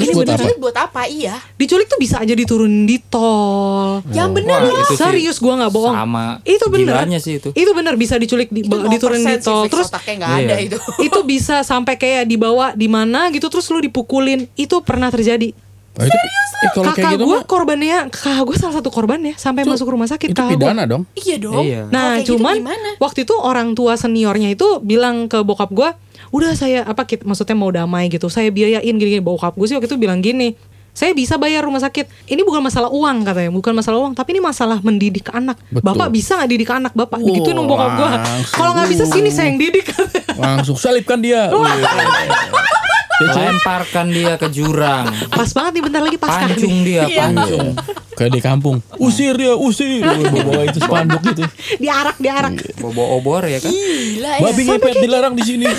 Terus 0.00 0.08
Ini 0.08 0.16
buat 0.16 0.24
apa? 0.24 0.32
Diculik 0.34 0.58
buat 0.58 0.76
apa? 0.78 1.00
Iya. 1.04 1.34
Diculik 1.54 1.86
tuh 1.86 2.00
bisa 2.00 2.16
aja 2.16 2.32
diturunin 2.32 2.88
di 2.88 2.96
tol. 2.98 4.00
Yang 4.10 4.30
bener 4.32 4.58
Wah, 4.64 4.72
loh. 4.80 4.96
Serius 4.96 5.36
gua 5.36 5.60
nggak 5.60 5.72
bohong. 5.72 5.92
Sama 5.94 6.26
Itu 6.42 6.66
bener. 6.72 6.96
gilanya 6.96 7.18
sih 7.20 7.36
itu. 7.36 7.52
Itu 7.52 7.70
bener 7.70 7.94
bisa 7.94 8.16
diculik 8.16 8.48
di, 8.48 8.64
Itu 8.64 8.76
diturunin 8.88 9.20
di 9.20 9.36
0% 9.36 9.36
sih 9.36 9.44
tol. 9.44 9.68
Terus 9.68 9.92
nggak 9.92 10.32
ada 10.40 10.54
Iya. 10.56 10.64
itu. 10.64 10.78
itu 11.12 11.20
bisa 11.22 11.60
sampai 11.60 11.94
kayak 11.94 12.24
dibawa 12.24 12.72
di 12.72 12.88
mana 12.88 13.28
gitu 13.28 13.46
terus 13.46 13.68
lu 13.68 13.78
dipukulin. 13.78 14.48
Itu 14.56 14.80
pernah 14.80 15.12
terjadi. 15.12 15.52
Oh, 15.90 16.06
itu, 16.06 16.16
eh, 16.16 16.70
kalau 16.70 16.94
kayak 16.94 17.02
kakak 17.02 17.12
gitu 17.12 17.24
gue 17.26 17.36
mah 17.36 17.44
korbannya 17.44 17.98
kakak 18.08 18.44
gue 18.46 18.56
salah 18.56 18.74
satu 18.78 18.88
korbannya 18.88 19.34
sampai 19.34 19.66
Itu- 19.66 19.74
masuk 19.74 19.90
rumah 19.90 20.06
sakit 20.06 20.32
itu 20.32 20.38
kakak 20.38 20.54
gua. 20.56 20.70
pidana 20.70 20.82
dong. 20.86 21.02
Iya 21.12 21.36
dong. 21.36 21.64
Iya. 21.66 21.82
Nah, 21.90 22.22
gitu 22.22 22.38
cuman 22.38 22.56
gimana? 22.62 22.90
waktu 22.96 23.26
itu 23.26 23.34
orang 23.36 23.74
tua 23.74 23.98
seniornya 23.98 24.54
itu 24.54 24.78
bilang 24.80 25.26
ke 25.26 25.42
bokap 25.42 25.68
gua, 25.74 25.98
udah 26.30 26.54
saya 26.54 26.86
apa 26.86 27.06
kit, 27.06 27.26
maksudnya 27.26 27.54
mau 27.58 27.70
damai 27.70 28.06
gitu, 28.10 28.30
saya 28.30 28.50
biayain 28.50 28.94
gini-gini. 28.94 29.22
Bokap 29.22 29.54
gue 29.58 29.66
sih 29.66 29.74
waktu 29.74 29.90
itu 29.90 29.98
bilang 29.98 30.22
gini, 30.22 30.54
saya 30.90 31.14
bisa 31.14 31.38
bayar 31.38 31.66
rumah 31.66 31.82
sakit. 31.82 32.30
Ini 32.30 32.42
bukan 32.42 32.62
masalah 32.62 32.90
uang 32.90 33.22
katanya, 33.22 33.50
bukan 33.54 33.72
masalah 33.74 33.98
uang, 34.02 34.12
tapi 34.14 34.38
ini 34.38 34.40
masalah 34.42 34.78
mendidik 34.82 35.30
anak. 35.30 35.58
Betul. 35.70 35.86
Bapak 35.86 36.08
bisa 36.10 36.38
nggak 36.38 36.50
didik 36.50 36.70
anak 36.70 36.92
bapak? 36.94 37.18
Begitu 37.22 37.50
Wah, 37.50 37.56
dong 37.56 37.66
bokap 37.66 37.90
langsung. 37.98 38.56
Kalau 38.58 38.70
nggak 38.74 38.88
bisa 38.90 39.04
sini 39.06 39.30
saya 39.30 39.50
yang 39.50 39.58
didik. 39.58 39.86
katanya. 39.90 40.22
Langsung 40.38 40.76
salibkan 40.78 41.18
dia. 41.22 41.50
Lemparkan 43.20 44.06
dia 44.08 44.40
ke 44.40 44.48
jurang. 44.48 45.12
Pas 45.28 45.52
banget 45.52 45.72
nih 45.76 45.82
bentar 45.84 46.00
lagi 46.00 46.16
pasca 46.16 46.48
Pancung 46.48 46.76
dia, 46.80 47.04
pancung. 47.04 47.76
Kayak 48.16 48.32
di 48.32 48.40
kampung. 48.40 48.76
Usir 48.96 49.36
dia, 49.36 49.52
usir. 49.56 50.00
Bawa 50.04 50.64
itu 50.64 50.80
spanduk 50.80 51.20
gitu. 51.24 51.44
diarak 51.76 52.16
diarak. 52.16 52.52
Bobo 52.80 53.20
obor 53.20 53.44
ya 53.44 53.60
kan. 53.60 53.68
Gila 53.72 54.32
ya. 54.40 54.44
Babi 54.44 54.62
ngepet 54.68 54.96
dilarang 55.04 55.34
di 55.36 55.44
sini. 55.44 55.64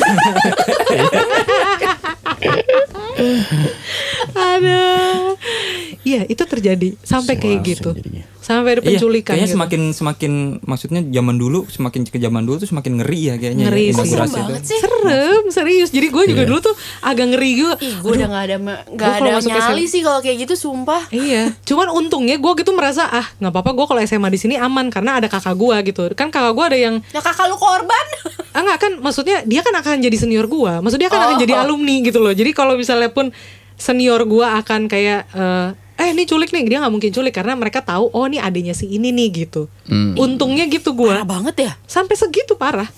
Aduh. 4.31 5.37
Iya, 6.01 6.25
itu 6.25 6.41
terjadi 6.41 6.97
sampai 6.99 7.35
kayak 7.35 7.61
Langsung 7.61 7.71
gitu. 7.71 7.89
jadinya. 7.93 8.23
Sampai 8.41 8.73
ada 8.73 8.81
Iya, 8.81 8.97
penculikan 8.97 9.31
kayaknya 9.31 9.45
gitu. 9.45 9.55
semakin 9.55 9.81
semakin 9.91 10.31
maksudnya 10.63 11.01
zaman 11.05 11.35
dulu 11.35 11.59
semakin 11.67 12.01
ke 12.03 12.17
zaman 12.17 12.41
dulu 12.41 12.57
tuh 12.57 12.65
semakin 12.67 12.91
ngeri 12.97 13.19
ya 13.23 13.35
kayaknya. 13.35 13.63
Ngeri 13.65 13.77
ya, 13.79 13.85
sih. 13.85 13.93
inaugurasi 13.93 14.09
Serem 14.09 14.33
itu. 14.33 14.41
banget 14.43 14.63
sih. 14.65 14.79
Serem, 14.81 15.43
serius. 15.47 15.89
Jadi 15.89 16.07
gue 16.07 16.23
juga 16.27 16.41
Iya. 16.41 16.49
dulu 16.49 16.59
tuh 16.59 16.75
agak 17.01 17.25
ngeri 17.29 17.51
juga. 17.53 17.73
Ih, 17.77 17.93
gue 17.95 18.11
udah 18.11 18.27
gak 18.27 18.43
ada 18.43 18.55
kalau 18.89 19.13
ada 19.21 19.29
masuk 19.37 19.49
nyali 19.51 19.61
SMA. 19.79 19.85
sih 19.87 20.01
kalau 20.01 20.19
kayak 20.19 20.37
gitu 20.39 20.53
sumpah. 20.55 21.01
Iya, 21.07 21.43
cuman 21.61 21.87
untungnya 21.91 22.35
gue 22.35 22.51
gitu 22.55 22.71
merasa 22.71 23.05
ah 23.05 23.27
nggak 23.35 23.51
apa-apa 23.51 23.71
gue 23.71 23.85
kalau 23.87 24.01
SMA 24.01 24.29
di 24.29 24.39
sini 24.39 24.55
aman 24.57 24.89
karena 24.89 25.11
ada 25.15 25.27
kakak 25.27 25.53
gue 25.53 25.75
gitu. 25.85 26.09
Kan 26.11 26.27
kakak 26.27 26.51
gue 26.51 26.65
ada 26.67 26.77
yang 26.79 26.95
Nah 27.05 27.21
kakak 27.21 27.45
lu 27.45 27.55
korban. 27.55 28.05
ah 28.51 28.59
nggak 28.59 28.79
kan 28.79 28.91
maksudnya 28.97 29.45
dia 29.45 29.61
kan 29.61 29.71
akan 29.75 30.01
jadi 30.01 30.17
senior 30.17 30.43
gue, 30.45 30.73
maksudnya 30.81 31.05
dia 31.05 31.09
kan 31.09 31.21
akan 31.23 31.37
Oh. 31.37 31.39
jadi 31.39 31.53
alumni 31.61 31.95
gitu 32.01 32.17
loh. 32.17 32.33
Jadi 32.33 32.51
kalau 32.51 32.73
misalnya 32.73 33.07
pun 33.07 33.29
senior 33.75 34.21
gue 34.23 34.43
akan 34.43 34.85
kayak 34.85 35.29
eh 35.31 35.69
eh 36.01 36.09
ini 36.09 36.25
culik 36.25 36.49
nih 36.49 36.65
dia 36.65 36.77
nggak 36.79 36.89
mungkin 36.89 37.11
culik 37.11 37.29
karena 37.31 37.53
mereka 37.53 37.79
tahu 37.79 38.09
oh 38.09 38.25
ini 38.25 38.37
adanya 38.37 38.73
si 38.73 38.89
ini 38.89 39.09
nih 39.09 39.45
gitu. 39.45 39.69
Hmm. 39.85 40.13
Untungnya 40.15 40.65
gitu 40.65 40.91
gue 40.91 41.07
Parah 41.07 41.23
banget 41.23 41.55
ya. 41.61 41.71
sampai 41.85 42.15
segitu 42.15 42.53
parah, 42.55 42.89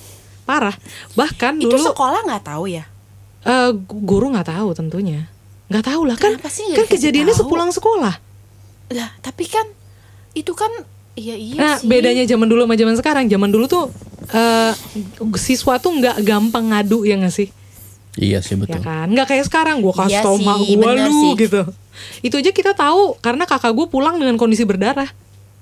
parah. 0.41 0.71
Bahkan 1.11 1.59
Itu 1.59 1.67
dulu 1.69 1.83
sekolah 1.85 2.23
nggak 2.23 2.43
tahu 2.45 2.65
ya. 2.65 2.87
eh, 3.43 3.69
guru 3.83 4.31
nggak 4.31 4.47
tahu 4.49 4.71
tentunya, 4.71 5.27
nggak 5.67 5.83
tahu 5.83 6.01
lah 6.03 6.15
kan 6.15 6.31
Kenapa 6.33 6.47
sih 6.47 6.63
nggak 6.65 6.79
kan 6.79 6.87
kejadiannya 6.89 7.33
tahu? 7.33 7.41
sepulang 7.43 7.69
sekolah. 7.69 8.15
Lah 8.89 9.09
tapi 9.19 9.43
kan 9.45 9.67
itu 10.31 10.51
kan 10.51 10.71
iya 11.13 11.35
iya 11.35 11.59
Nah, 11.59 11.75
sih. 11.77 11.85
bedanya 11.85 12.23
zaman 12.23 12.47
dulu 12.47 12.63
sama 12.63 12.75
zaman 12.75 12.95
sekarang. 12.95 13.25
Zaman 13.27 13.49
dulu 13.49 13.65
tuh 13.67 13.91
eh 14.29 14.71
siswa 15.35 15.75
tuh 15.75 15.91
nggak 15.93 16.23
gampang 16.23 16.71
ngadu 16.71 17.03
ya 17.03 17.19
nggak 17.19 17.35
sih? 17.35 17.51
Iya 18.13 18.39
sih 18.39 18.53
Ya 18.53 18.61
betul. 18.61 18.81
kan? 18.81 19.07
Nggak 19.07 19.27
kayak 19.27 19.45
sekarang 19.45 19.77
gue 19.79 19.89
kasih 19.89 20.11
Iya 20.11 20.21
tau 20.21 20.37
mak 20.37 20.57
gue 20.59 20.75
lu 20.99 21.11
sih. 21.11 21.31
gitu. 21.39 21.61
Itu 22.21 22.35
aja 22.37 22.51
kita 22.51 22.71
tahu 22.71 23.17
karena 23.19 23.43
kakak 23.43 23.71
gue 23.71 23.87
pulang 23.87 24.15
dengan 24.15 24.35
kondisi 24.35 24.63
berdarah. 24.63 25.09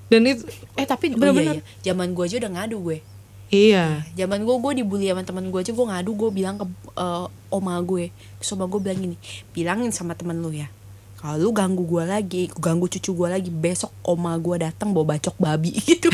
Dan 0.07 0.25
itu 0.25 0.43
Eh 0.73 0.83
tapi 0.83 1.11
Bener-bener. 1.11 1.55
bener-bener. 1.55 1.55
iya, 1.57 1.63
iya. 1.63 1.83
Zaman 1.85 2.11
gue 2.11 2.23
aja 2.25 2.35
udah 2.37 2.51
ngadu 2.53 2.77
gue. 2.81 2.97
iya. 3.49 4.03
Zaman 4.13 4.39
gue 4.41 4.55
gue 4.57 4.71
dibully 4.77 5.07
sama 5.07 5.23
teman 5.23 5.47
gue 5.47 5.59
aja 5.59 5.71
gue 5.71 5.85
ngadu 5.85 6.11
gue 6.13 6.29
bilang 6.33 6.55
ke 6.55 6.65
eh, 6.93 7.25
oma 7.49 7.75
gue. 7.79 8.11
Terus 8.37 8.49
oma 8.51 8.65
gue 8.65 8.79
bilang 8.79 8.99
gini, 9.01 9.15
bilangin 9.51 9.91
sama 9.91 10.11
temen 10.11 10.35
lu 10.35 10.51
ya. 10.51 10.67
Kalau 11.15 11.37
lu 11.37 11.49
ganggu 11.51 11.85
gue 11.85 12.03
lagi, 12.03 12.49
ganggu 12.57 12.89
cucu 12.89 13.13
gue 13.13 13.27
lagi, 13.29 13.47
besok 13.47 13.93
oma 14.01 14.33
gue 14.35 14.59
datang 14.59 14.89
bawa 14.89 15.15
bacok 15.15 15.37
babi 15.37 15.71
gitu. 15.87 16.11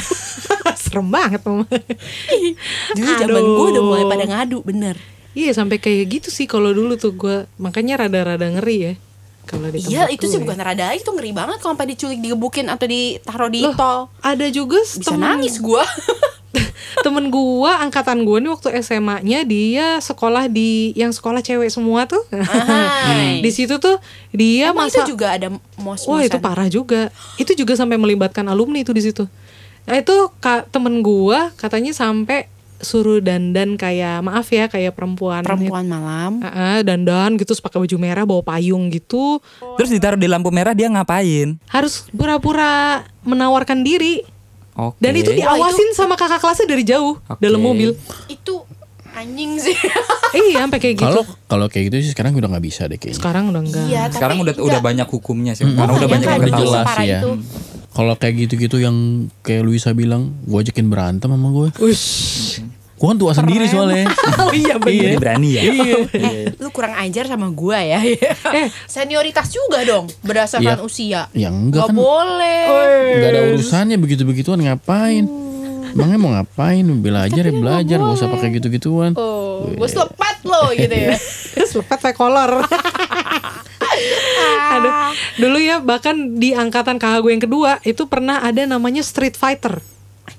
Serem 0.76 1.08
banget 1.08 1.42
Mama. 1.42 1.66
Dulu 2.94 3.12
zaman 3.16 3.42
gue 3.42 3.66
udah 3.72 3.84
mulai 3.84 4.06
pada 4.06 4.26
ngadu, 4.26 4.62
bener. 4.62 5.17
Iya 5.38 5.54
sampai 5.54 5.78
kayak 5.78 6.06
gitu 6.10 6.30
sih 6.30 6.50
kalau 6.50 6.74
dulu 6.74 6.98
tuh 6.98 7.14
gue 7.14 7.46
makanya 7.56 8.02
rada-rada 8.02 8.50
ngeri 8.50 8.78
ya 8.82 8.94
kalau 9.46 9.70
di 9.70 9.80
Iya 9.86 10.10
itu 10.10 10.26
sih 10.26 10.36
gue. 10.36 10.44
bukan 10.44 10.58
rada 10.58 10.90
itu 10.92 11.06
ngeri 11.08 11.30
banget 11.30 11.62
kalau 11.62 11.78
sampai 11.78 11.88
diculik 11.88 12.18
digebukin 12.18 12.68
atau 12.68 12.84
ditaruh 12.84 13.48
di 13.48 13.62
Loh, 13.62 13.78
tol. 13.78 14.00
Ada 14.20 14.50
juga 14.50 14.82
Bisa 14.82 15.14
temen- 15.14 15.38
nangis 15.38 15.62
gue. 15.62 15.84
temen 16.98 17.30
gua 17.30 17.78
angkatan 17.80 18.26
gua 18.26 18.42
nih 18.42 18.50
waktu 18.50 18.74
SMA-nya 18.82 19.46
dia 19.46 20.02
sekolah 20.02 20.50
di 20.50 20.90
yang 20.94 21.14
sekolah 21.14 21.46
cewek 21.46 21.70
semua 21.70 22.10
tuh 22.10 22.26
di 23.46 23.52
situ 23.54 23.78
tuh 23.78 24.02
dia 24.34 24.74
Emang 24.74 24.90
masa 24.90 25.06
itu 25.06 25.14
juga 25.14 25.38
ada 25.38 25.54
mos 25.78 26.10
wah 26.10 26.26
itu 26.26 26.42
parah 26.42 26.66
juga 26.66 27.14
itu 27.38 27.54
juga 27.54 27.78
sampai 27.78 27.96
melibatkan 27.96 28.50
alumni 28.50 28.82
itu 28.82 28.90
di 28.90 29.06
situ 29.06 29.30
nah, 29.86 29.94
itu 29.94 30.16
kak 30.42 30.74
temen 30.74 31.06
gua 31.06 31.54
katanya 31.54 31.94
sampai 31.94 32.50
suruh 32.80 33.18
dandan 33.18 33.74
kayak 33.74 34.22
maaf 34.22 34.46
ya 34.48 34.66
kayak 34.66 34.92
perempuan 34.92 35.42
perempuan 35.42 35.84
malam. 35.84 36.40
Heeh, 36.40 36.82
dandan 36.82 37.34
gitu 37.36 37.48
terus 37.48 37.60
pakai 37.60 37.80
baju 37.80 37.98
merah 37.98 38.24
bawa 38.24 38.44
payung 38.44 38.88
gitu 38.88 39.42
Terus 39.76 39.90
ditaruh 39.90 40.16
di 40.16 40.26
lampu 40.26 40.50
merah 40.50 40.72
dia 40.72 40.86
ngapain? 40.88 41.58
harus 41.68 42.06
pura-pura 42.10 43.02
menawarkan 43.22 43.82
diri 43.82 44.22
Oke. 44.74 44.98
dan 44.98 45.14
itu 45.14 45.32
diawasin 45.32 45.90
sama 45.92 46.14
kakak 46.14 46.38
kelasnya 46.38 46.68
dari 46.68 46.84
jauh 46.84 47.18
Oke. 47.24 47.40
dalam 47.40 47.58
mobil 47.60 47.98
Itu 48.28 48.62
anjing 49.12 49.58
sih. 49.58 49.74
iya 50.44 50.62
sampai 50.62 50.78
kayak 50.78 50.96
gitu 50.96 51.06
Kalau 51.08 51.24
kalau 51.48 51.66
kayak 51.66 51.90
gitu 51.90 51.96
sih 52.00 52.12
sekarang 52.12 52.34
udah 52.34 52.46
nggak 52.48 52.62
bisa 52.64 52.86
deh 52.86 52.96
kayaknya. 52.96 53.18
sekarang 53.18 53.44
udah 53.48 53.62
enggak 53.64 53.86
Iya, 53.88 54.02
Sekarang 54.12 54.38
udah 54.38 54.54
enggak. 54.54 54.68
udah 54.70 54.80
banyak 54.80 55.08
hukumnya 55.08 55.54
sih. 55.54 55.66
Hmm. 55.66 55.74
Karena 55.76 55.94
udah 55.96 56.06
Makanya 56.06 56.14
banyak 56.22 56.30
kan 56.30 56.38
yang 56.44 56.62
jelas 56.62 56.88
ya. 57.02 57.20
Kalau 57.98 58.14
kayak 58.14 58.46
gitu-gitu 58.46 58.78
yang 58.78 58.94
kayak 59.42 59.66
Luisa 59.66 59.90
bilang, 59.90 60.30
gue 60.46 60.60
ajakin 60.62 60.86
berantem 60.86 61.34
sama 61.34 61.50
gue. 61.50 61.68
Ush. 61.82 62.62
Gue 62.94 63.08
kan 63.10 63.18
tua 63.18 63.34
sendiri 63.34 63.66
soalnya. 63.66 64.06
oh 64.42 64.54
iya 64.54 64.78
bener. 64.78 65.14
Jadi 65.14 65.18
berani 65.18 65.50
ya. 65.54 65.62
iya. 65.66 65.96
Lu 66.62 66.70
kurang 66.70 66.94
ajar 66.94 67.26
sama 67.26 67.50
gua 67.50 67.78
ya. 67.78 68.02
eh, 68.58 68.70
senioritas 68.86 69.50
juga 69.50 69.82
dong 69.82 70.10
berdasarkan 70.22 70.78
Iya. 70.78 70.86
usia. 70.86 71.22
Ya 71.34 71.50
enggak 71.50 71.90
Gak 71.90 71.94
kan. 71.94 71.98
boleh. 71.98 72.62
Nggak 73.18 73.30
ada 73.34 73.42
urusannya 73.54 73.98
begitu-begituan 73.98 74.62
ngapain? 74.62 75.26
Emangnya 75.94 76.18
mau 76.18 76.34
ngapain? 76.34 76.86
Belajar 77.02 77.42
ya 77.42 77.54
belajar, 77.54 77.98
gak 77.98 78.14
usah 78.14 78.30
pakai 78.30 78.50
gitu-gituan. 78.54 79.18
Oh, 79.18 79.66
gue 79.66 79.90
selepat 79.90 80.46
lo 80.46 80.70
gitu 80.74 80.94
ya. 80.94 81.18
Selepet 81.66 81.98
pakai 81.98 82.14
kolor. 82.14 82.62
Aduh, 84.78 84.94
dulu 85.42 85.58
ya 85.62 85.82
bahkan 85.82 86.38
di 86.38 86.54
angkatan 86.54 86.98
kakak 87.02 87.22
gue 87.24 87.32
yang 87.34 87.44
kedua 87.44 87.72
itu 87.84 88.06
pernah 88.06 88.44
ada 88.44 88.64
namanya 88.66 89.02
Street 89.02 89.36
Fighter. 89.36 89.82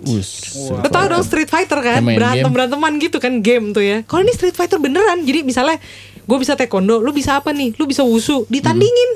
Us. 0.04 0.54
Lo 0.68 0.86
tau 0.92 1.08
dong 1.10 1.24
Street 1.24 1.48
Fighter 1.48 1.80
kan 1.80 2.04
berantem 2.04 2.50
beranteman 2.52 3.00
gitu 3.02 3.18
kan 3.18 3.40
game 3.40 3.72
tuh 3.72 3.82
ya. 3.82 4.04
Kalau 4.04 4.22
ini 4.22 4.32
Street 4.36 4.54
Fighter 4.54 4.78
beneran, 4.78 5.24
jadi 5.24 5.42
misalnya 5.42 5.80
gue 6.28 6.38
bisa 6.38 6.54
taekwondo, 6.54 7.00
lu 7.00 7.10
bisa 7.10 7.40
apa 7.40 7.50
nih? 7.56 7.74
Lu 7.80 7.88
bisa 7.88 8.04
wusu, 8.04 8.44
ditandingin 8.52 9.10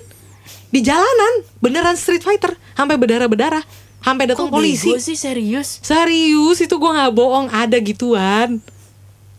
di 0.72 0.80
jalanan 0.80 1.44
beneran 1.60 1.94
Street 1.94 2.24
Fighter 2.24 2.56
sampai 2.72 2.96
berdarah 2.96 3.28
berdarah, 3.28 3.64
sampai 4.00 4.24
datang 4.32 4.48
polisi. 4.48 4.96
sih 4.96 5.14
serius? 5.14 5.78
Serius 5.84 6.58
itu 6.64 6.74
gue 6.74 6.90
nggak 6.90 7.12
bohong 7.12 7.52
ada 7.52 7.76
gituan. 7.78 8.58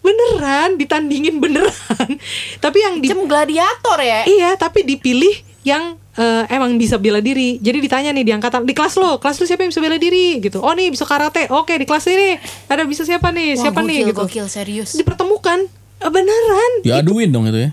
Beneran 0.04 0.76
ditandingin 0.76 1.40
beneran. 1.40 2.10
Tapi 2.64 2.78
yang 2.78 3.00
di 3.00 3.08
Macam 3.10 3.26
gladiator 3.26 3.98
ya. 4.04 4.28
Iya, 4.28 4.60
tapi 4.60 4.84
dipilih 4.84 5.32
yang 5.64 5.96
eh, 6.20 6.44
emang 6.52 6.76
bisa 6.76 7.00
bela 7.00 7.24
diri. 7.24 7.56
Jadi 7.64 7.80
ditanya 7.80 8.12
nih 8.12 8.28
di 8.28 8.32
angkatan 8.36 8.68
di 8.68 8.76
kelas 8.76 9.00
lo, 9.00 9.16
kelas 9.18 9.40
lo 9.40 9.48
siapa 9.48 9.64
yang 9.64 9.72
bisa 9.72 9.80
bela 9.80 9.96
diri 9.96 10.44
gitu. 10.44 10.60
Oh 10.60 10.76
nih 10.76 10.92
bisa 10.92 11.08
karate. 11.08 11.48
Oke, 11.50 11.80
di 11.80 11.88
kelas 11.88 12.04
ini 12.12 12.36
ada 12.68 12.84
bisa 12.84 13.08
siapa 13.08 13.32
nih? 13.32 13.56
Wah, 13.56 13.62
siapa 13.64 13.80
gokil, 13.80 13.90
nih 13.90 14.00
gitu. 14.12 14.22
Gokil 14.28 14.46
serius. 14.52 14.92
Dipertemukan. 15.00 15.64
Eh, 16.04 16.12
beneran. 16.12 16.72
Diaduin 16.84 17.32
dong 17.32 17.48
itu 17.48 17.64
ya. 17.64 17.72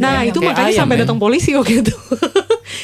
Nah, 0.00 0.24
itu 0.24 0.40
makanya 0.40 0.72
ayam 0.72 0.80
sampai 0.88 0.96
ya. 0.96 1.00
datang 1.04 1.20
polisi 1.20 1.52
waktu 1.52 1.84
itu. 1.84 1.92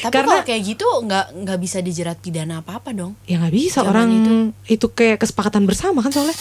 Tapi 0.05 0.13
Karena 0.13 0.37
kalau 0.37 0.45
kayak 0.45 0.61
gitu 0.63 0.85
nggak 0.85 1.25
nggak 1.43 1.59
bisa 1.59 1.77
dijerat 1.81 2.17
pidana 2.21 2.61
apa 2.61 2.77
apa 2.77 2.93
dong. 2.93 3.17
ya 3.25 3.41
nggak 3.41 3.55
bisa 3.55 3.81
Zaman 3.81 3.89
orang 3.89 4.07
itu. 4.13 4.31
itu. 4.77 4.87
kayak 4.93 5.17
kesepakatan 5.17 5.65
bersama 5.65 6.05
kan 6.05 6.11
soalnya. 6.13 6.37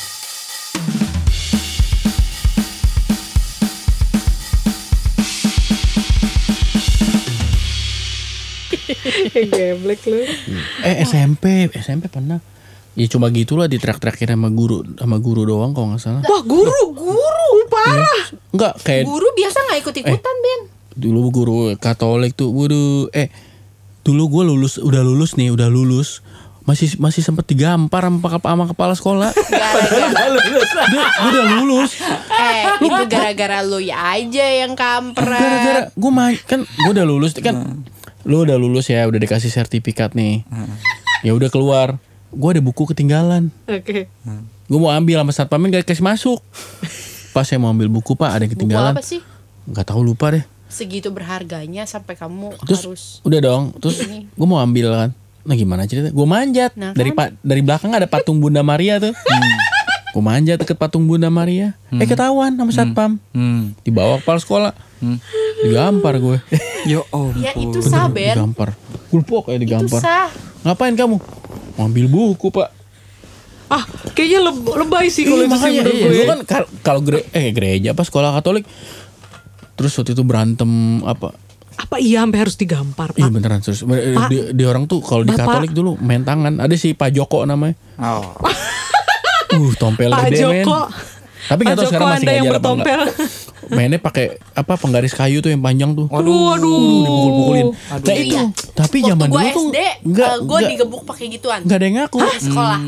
Geblek 9.32 10.00
lu. 10.06 10.20
Eh 10.82 10.94
SMP, 11.02 11.68
SMP 11.72 12.06
pernah. 12.06 12.38
Ya 12.92 13.08
cuma 13.08 13.32
gitulah 13.32 13.64
ditrak-trakin 13.66 14.36
sama 14.36 14.52
guru 14.52 14.84
sama 15.00 15.16
guru 15.16 15.48
doang 15.48 15.72
kalau 15.72 15.96
nggak 15.96 16.02
salah. 16.02 16.22
Wah, 16.22 16.42
guru, 16.44 16.92
guru 16.92 17.48
parah. 17.72 18.20
Enggak 18.52 18.74
kayak 18.84 19.08
Guru 19.08 19.28
biasa 19.32 19.58
nggak 19.64 19.78
ikut 19.80 19.94
ikutan 19.96 20.36
Ben. 20.38 20.60
dulu 20.92 21.32
guru 21.32 21.72
Katolik 21.80 22.36
tuh, 22.36 22.52
waduh, 22.52 23.08
eh 23.16 23.32
dulu 24.04 24.28
gue 24.28 24.42
lulus 24.44 24.76
udah 24.76 25.00
lulus 25.00 25.40
nih, 25.40 25.48
udah 25.48 25.72
lulus 25.72 26.20
masih 26.62 26.94
masih 27.02 27.26
sempet 27.26 27.48
digampar 27.48 28.06
sama, 28.06 28.22
sama 28.38 28.64
kepala 28.70 28.94
sekolah. 28.94 29.30
Gara-gara 29.50 30.38
Dia 30.92 31.02
gua 31.02 31.26
udah 31.26 31.44
lulus. 31.58 31.90
eh 32.28 32.62
itu 32.78 33.02
gara-gara 33.08 33.58
lu 33.64 33.80
ya 33.80 34.14
aja 34.14 34.46
yang 34.62 34.76
kampret. 34.76 35.26
Gara-gara 35.32 35.80
gue 35.90 36.10
main 36.12 36.36
kan 36.44 36.60
gue 36.62 36.90
udah 36.92 37.06
lulus 37.08 37.32
kan 37.40 37.82
lu 38.22 38.42
udah 38.42 38.56
lulus 38.56 38.86
ya 38.86 39.02
udah 39.04 39.18
dikasih 39.18 39.48
sertifikat 39.48 40.14
nih. 40.14 40.42
Ya 41.22 41.32
udah 41.32 41.48
keluar. 41.48 41.98
Gue 42.28 42.56
ada 42.56 42.62
buku 42.62 42.88
ketinggalan. 42.88 43.52
Oke. 43.66 44.08
gue 44.62 44.78
mau 44.80 44.88
ambil 44.88 45.20
sama 45.20 45.32
satpamnya 45.32 45.78
gak 45.78 45.84
dikasih 45.84 46.00
masuk. 46.00 46.40
Pas 47.32 47.44
saya 47.44 47.60
mau 47.60 47.68
ambil 47.68 47.88
buku 47.88 48.12
pak 48.12 48.28
ada 48.30 48.42
yang 48.42 48.52
Buku 48.52 48.60
ketinggalan. 48.64 48.92
apa 48.96 49.04
sih? 49.04 49.20
nggak 49.62 49.86
tahu 49.86 50.00
lupa 50.02 50.32
deh. 50.32 50.44
Segitu 50.66 51.12
berharganya 51.12 51.84
sampai 51.84 52.16
kamu 52.16 52.56
terus 52.64 52.82
harus 52.82 53.02
udah 53.22 53.38
dong. 53.38 53.64
Terus 53.78 54.00
gue 54.08 54.46
mau 54.48 54.58
ambil 54.58 54.88
kan. 54.90 55.10
Nah 55.42 55.54
gimana 55.54 55.84
cerita 55.84 56.08
gue 56.08 56.26
manjat. 56.26 56.72
Nah, 56.74 56.94
dari 56.94 57.12
kan? 57.12 57.18
pak 57.18 57.28
dari 57.42 57.60
belakang 57.60 57.92
ada 57.92 58.06
patung 58.06 58.40
bunda 58.40 58.64
maria 58.64 58.96
tuh. 58.96 59.12
Gue 59.12 59.36
manjat 60.18 60.58
deket 60.58 60.74
patung 60.74 61.06
bunda 61.06 61.28
maria 61.28 61.72
eh 61.90 62.04
ketahuan 62.04 62.52
sama 62.52 62.68
satpam 62.68 63.16
Hmm. 63.30 63.72
dibawa 63.80 64.18
ke 64.18 64.22
kepala 64.22 64.38
sekolah 64.38 64.72
digampar 65.58 66.18
gue 66.18 66.38
Yo 66.90 67.06
oh. 67.08 67.30
Ya 67.34 67.54
itu 67.54 67.78
sah 67.80 68.06
Ben 68.06 68.34
digampar 68.34 68.76
gulpok 69.08 69.46
kayak 69.46 69.56
Itu 69.56 69.64
digampar 69.64 69.98
sah 69.98 70.28
ngapain 70.62 70.92
kamu 70.92 71.16
mau 71.72 71.82
ambil 71.82 72.06
buku 72.06 72.50
pak 72.50 72.68
Ah, 73.66 73.80
kayaknya 74.10 74.44
leb- 74.44 74.68
lebay 74.76 75.08
sih 75.08 75.24
kalau 75.24 75.38
Iya, 75.38 75.48
itu 75.48 75.56
sih 75.56 75.72
menurut 75.72 75.96
iya. 75.96 76.04
gue. 76.04 76.24
Kan 76.26 76.40
kal- 76.44 76.70
kalau 76.82 77.00
gere- 77.00 77.24
eh 77.32 77.48
gereja 77.50 77.88
apa 77.90 78.02
sekolah 78.02 78.36
Katolik 78.36 78.68
terus 79.72 79.96
waktu 79.96 80.12
itu 80.12 80.20
berantem 80.20 80.68
apa 81.02 81.32
Apa 81.74 81.96
iya 81.96 82.20
sampai 82.20 82.38
harus 82.38 82.54
digampar, 82.54 83.08
Iya 83.10 83.24
Pak? 83.24 83.32
beneran 83.32 83.58
terus 83.58 83.80
Eh, 83.82 84.12
Pak. 84.12 84.28
di, 84.28 84.52
di 84.52 84.64
orang 84.66 84.84
tuh 84.84 85.00
kalau 85.00 85.24
di. 85.24 85.32
Katolik 85.32 85.72
dulu 85.72 85.96
main 85.96 86.20
tangan 86.20 86.60
ada 86.60 86.74
si 86.74 86.92
Pak 86.92 87.10
Joko 87.10 87.42
namanya 87.42 87.72
Oh. 87.96 88.36
uh 89.54 89.72
tompel 89.74 90.08
Pak 90.08 90.20
gede 90.26 90.38
men. 90.38 90.44
Joko. 90.62 90.80
tapi 91.42 91.60
nggak 91.60 91.74
tahu 91.74 91.82
Joko 91.82 91.90
sekarang 91.90 92.08
masih 92.08 92.22
yang 92.22 92.36
ngajar 92.38 92.54
apa 92.54 92.68
enggak 92.70 92.98
mainnya 93.68 93.98
pakai 93.98 94.24
apa 94.52 94.72
penggaris 94.74 95.12
kayu 95.12 95.38
tuh 95.38 95.48
yang 95.48 95.60
panjang 95.60 95.90
tuh. 95.92 96.06
Dipukul-pukulin. 96.06 97.66
Aduh. 97.68 97.72
nah 97.72 97.98
Itu 97.98 98.10
itu. 98.12 98.34
iya. 98.34 98.42
tapi 98.74 98.96
Waktu 98.98 99.08
zaman 99.08 99.26
gue 99.26 99.32
dulu 99.32 99.48
tuh 99.48 99.64
SD 99.64 99.78
nggak 100.04 100.32
gue 100.34 100.46
nggak. 100.52 100.70
digebuk 100.70 101.02
pakai 101.02 101.24
gituan. 101.28 101.60
Nggak 101.62 101.74
ada 101.74 101.84
yang 101.84 101.96
ngaku. 101.98 102.18
Di 102.20 102.40
sekolah. 102.42 102.78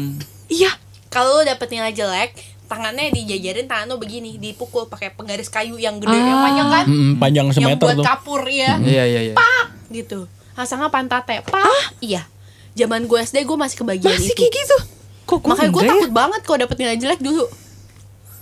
Iya. 0.47 0.71
Kalau 1.09 1.31
lu 1.33 1.43
dapet 1.45 1.71
nilai 1.71 1.93
jelek 1.93 2.31
Tangannya 2.65 3.13
dijajarin 3.13 3.71
tangan 3.71 3.87
lu 3.87 3.97
begini 3.97 4.35
Dipukul 4.35 4.89
pakai 4.89 5.13
penggaris 5.13 5.47
kayu 5.47 5.77
yang 5.77 6.01
gede 6.01 6.11
Yang 6.11 6.41
panjang 6.43 6.69
kan? 6.69 6.85
Mm-mm, 6.85 7.13
panjang 7.15 7.47
Yang 7.47 7.55
semeter 7.55 7.87
buat 7.87 7.95
tuh. 7.95 8.05
kapur 8.05 8.43
ya 8.43 8.81
Iya 8.81 9.05
iya 9.05 9.21
iya. 9.23 9.35
Pak! 9.37 9.65
Gitu. 9.91 10.27
Asangnya 10.55 10.89
pantate 10.89 11.39
Pak! 11.45 12.01
Iya. 12.01 12.27
Zaman 12.75 13.05
gue 13.05 13.21
SD 13.21 13.45
gue 13.45 13.55
masih 13.55 13.79
kebagian 13.79 14.11
Masih 14.11 14.27
itu. 14.27 14.41
kayak 14.41 14.53
gitu. 14.57 14.77
Kok 15.25 15.39
gue 15.39 15.51
Makanya 15.51 15.71
gue 15.71 15.83
ya? 15.83 15.91
takut 15.91 16.13
banget 16.13 16.41
kalau 16.43 16.59
dapet 16.61 16.77
nilai 16.79 16.97
jelek 16.97 17.21
dulu 17.21 17.45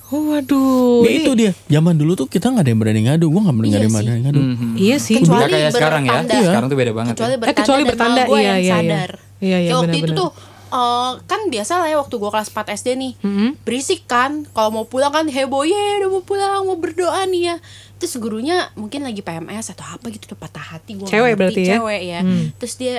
Oh, 0.09 0.29
waduh. 0.29 1.01
Ya 1.03 1.13
itu 1.17 1.33
dia 1.33 1.51
zaman 1.67 1.97
dulu 1.97 2.13
tuh 2.15 2.27
kita 2.27 2.47
nggak 2.47 2.61
ada 2.61 2.71
yang 2.71 2.81
berani 2.81 3.01
ngadu 3.03 3.27
gue 3.27 3.41
nggak 3.41 3.57
berani 3.57 3.65
Iya 3.65 3.73
nggak 3.73 3.81
ada 3.81 3.89
yang 3.89 3.97
berani 4.05 4.23
ngadu 4.23 4.41
Mhm. 4.45 4.71
Iya 4.77 4.97
sih. 4.99 5.17
Kecuali 5.17 5.49
kayak 5.51 5.73
sekarang 5.73 6.03
ya. 6.03 6.11
bertanda. 6.13 6.37
Sekarang 6.45 6.67
tuh 6.67 6.77
beda 6.77 6.93
banget. 6.93 7.13
Kecuali 7.13 7.33
ya. 7.33 7.39
bertanda 7.39 7.57
kecuali 7.59 7.81
dan 7.81 7.89
bertanda, 7.89 8.23
gue 8.23 8.37
iya, 8.37 8.45
yang 8.45 8.53
iya, 8.53 8.61
iya. 8.61 8.75
sadar 8.75 9.11
Iya, 9.41 9.57
iya, 9.57 9.57
Kayak 9.65 9.81
waktu 9.81 9.97
itu 9.99 10.13
tuh 10.13 10.31
eh, 10.69 11.11
Kan 11.25 11.41
biasa 11.49 11.73
lah 11.75 11.89
ya 11.89 11.97
waktu 11.97 12.15
gue 12.15 12.31
kelas 12.31 12.49
4 12.51 12.77
SD 12.77 12.89
nih 12.95 13.13
Mm-mm. 13.19 13.49
Berisik 13.59 14.01
kan 14.05 14.31
Kalau 14.47 14.71
mau 14.71 14.85
pulang 14.85 15.11
kan 15.11 15.25
heboh 15.27 15.65
Ya 15.65 15.81
udah 15.99 16.11
mau 16.11 16.23
pulang 16.23 16.61
Mau 16.63 16.77
berdoa 16.77 17.25
nih 17.25 17.43
ya 17.47 17.57
Terus 17.97 18.13
gurunya 18.17 18.69
mungkin 18.75 19.01
lagi 19.01 19.19
PMS 19.19 19.73
atau 19.73 19.87
apa 19.89 20.07
gitu 20.07 20.29
Udah 20.29 20.39
patah 20.39 20.67
hati 20.71 20.93
gua 20.95 21.09
Cewek 21.09 21.25
ngerti, 21.31 21.39
berarti 21.39 21.61
ya? 21.63 21.73
Cewek 21.75 22.03
ya 22.05 22.21
Hmm. 22.21 22.45
Terus 22.55 22.75
dia 22.77 22.95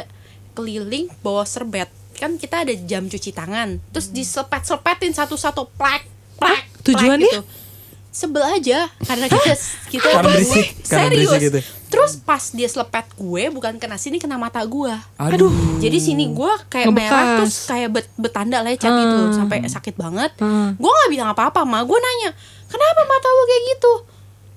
keliling 0.52 1.14
bawa 1.22 1.46
serbet 1.46 1.94
Kan 2.16 2.36
kita 2.36 2.62
ada 2.62 2.74
jam 2.78 3.06
cuci 3.06 3.30
tangan 3.30 3.78
Terus 3.90 4.10
diselepet-selepetin 4.10 5.12
satu-satu 5.12 5.70
Plek 5.70 6.04
Plek 6.36 6.64
plek 6.64 6.64
Tujuannya? 6.84 7.28
gitu. 7.28 7.42
Sebel 8.10 8.44
aja 8.44 8.86
Karena 9.00 9.26
kita 9.28 9.54
kita 9.90 10.08
Karena 10.12 10.28
berisik, 10.28 10.68
karena 10.84 11.04
Serius 11.08 11.30
berisik 11.32 11.42
gitu. 11.44 11.60
Terus 11.90 12.12
pas 12.18 12.44
dia 12.48 12.66
selepet 12.66 13.06
gue 13.12 13.44
Bukan 13.50 13.74
kena 13.76 13.96
sini 13.96 14.18
kena 14.18 14.36
mata 14.36 14.62
gue 14.62 14.94
Aduh. 15.18 15.50
jadi 15.78 15.98
sini 15.98 16.30
gue 16.30 16.54
kayak 16.68 16.88
Ngebekas. 16.88 17.10
merah 17.10 17.24
terus 17.38 17.56
kayak 17.66 17.90
bet 17.92 18.08
betanda 18.14 18.62
lecet 18.62 18.86
gitu 18.86 19.18
Hmm. 19.20 19.34
sampai 19.36 19.58
sakit 19.64 19.94
banget. 19.94 20.32
Hmm. 20.38 20.74
Gue 20.76 20.90
nggak 20.90 21.10
bilang 21.12 21.30
apa-apa, 21.30 21.62
ma 21.64 21.82
gue 21.82 21.96
nanya 21.96 22.32
kenapa 22.66 23.02
mata 23.04 23.28
lu 23.28 23.44
kayak 23.44 23.64
gitu. 23.72 23.94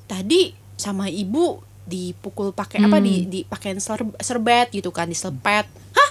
Tadi 0.06 0.40
sama 0.76 1.06
ibu 1.06 1.60
dipukul 1.82 2.50
pakai 2.50 2.82
apa 2.82 2.98
di 2.98 3.24
dipakein 3.24 3.78
ser- 3.78 4.16
serbet 4.18 4.68
gitu 4.70 4.88
kan 4.88 5.06
diselepet. 5.06 5.64
Hah? 5.92 6.05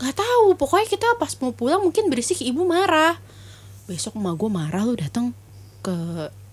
Emang 0.00 0.08
kenapa? 0.08 0.08
Gak 0.08 0.16
tahu. 0.16 0.46
Pokoknya 0.56 0.86
kita 0.88 1.06
pas 1.20 1.32
mau 1.44 1.52
pulang 1.52 1.84
mungkin 1.84 2.08
berisik 2.08 2.40
ibu 2.40 2.64
marah. 2.64 3.20
Besok 3.84 4.16
emak 4.16 4.34
gue 4.40 4.50
marah 4.50 4.82
lu 4.88 4.96
datang 4.96 5.36
ke 5.84 5.96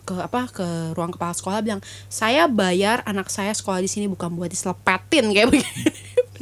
ke 0.07 0.15
apa 0.15 0.47
ke 0.47 0.67
ruang 0.95 1.11
kepala 1.11 1.35
sekolah 1.35 1.59
bilang 1.59 1.83
saya 2.07 2.47
bayar 2.47 3.03
anak 3.03 3.27
saya 3.27 3.51
sekolah 3.51 3.83
di 3.83 3.91
sini 3.91 4.07
bukan 4.07 4.31
buat 4.39 4.47
diselepetin 4.47 5.27
kayak 5.35 5.51
begini 5.51 5.83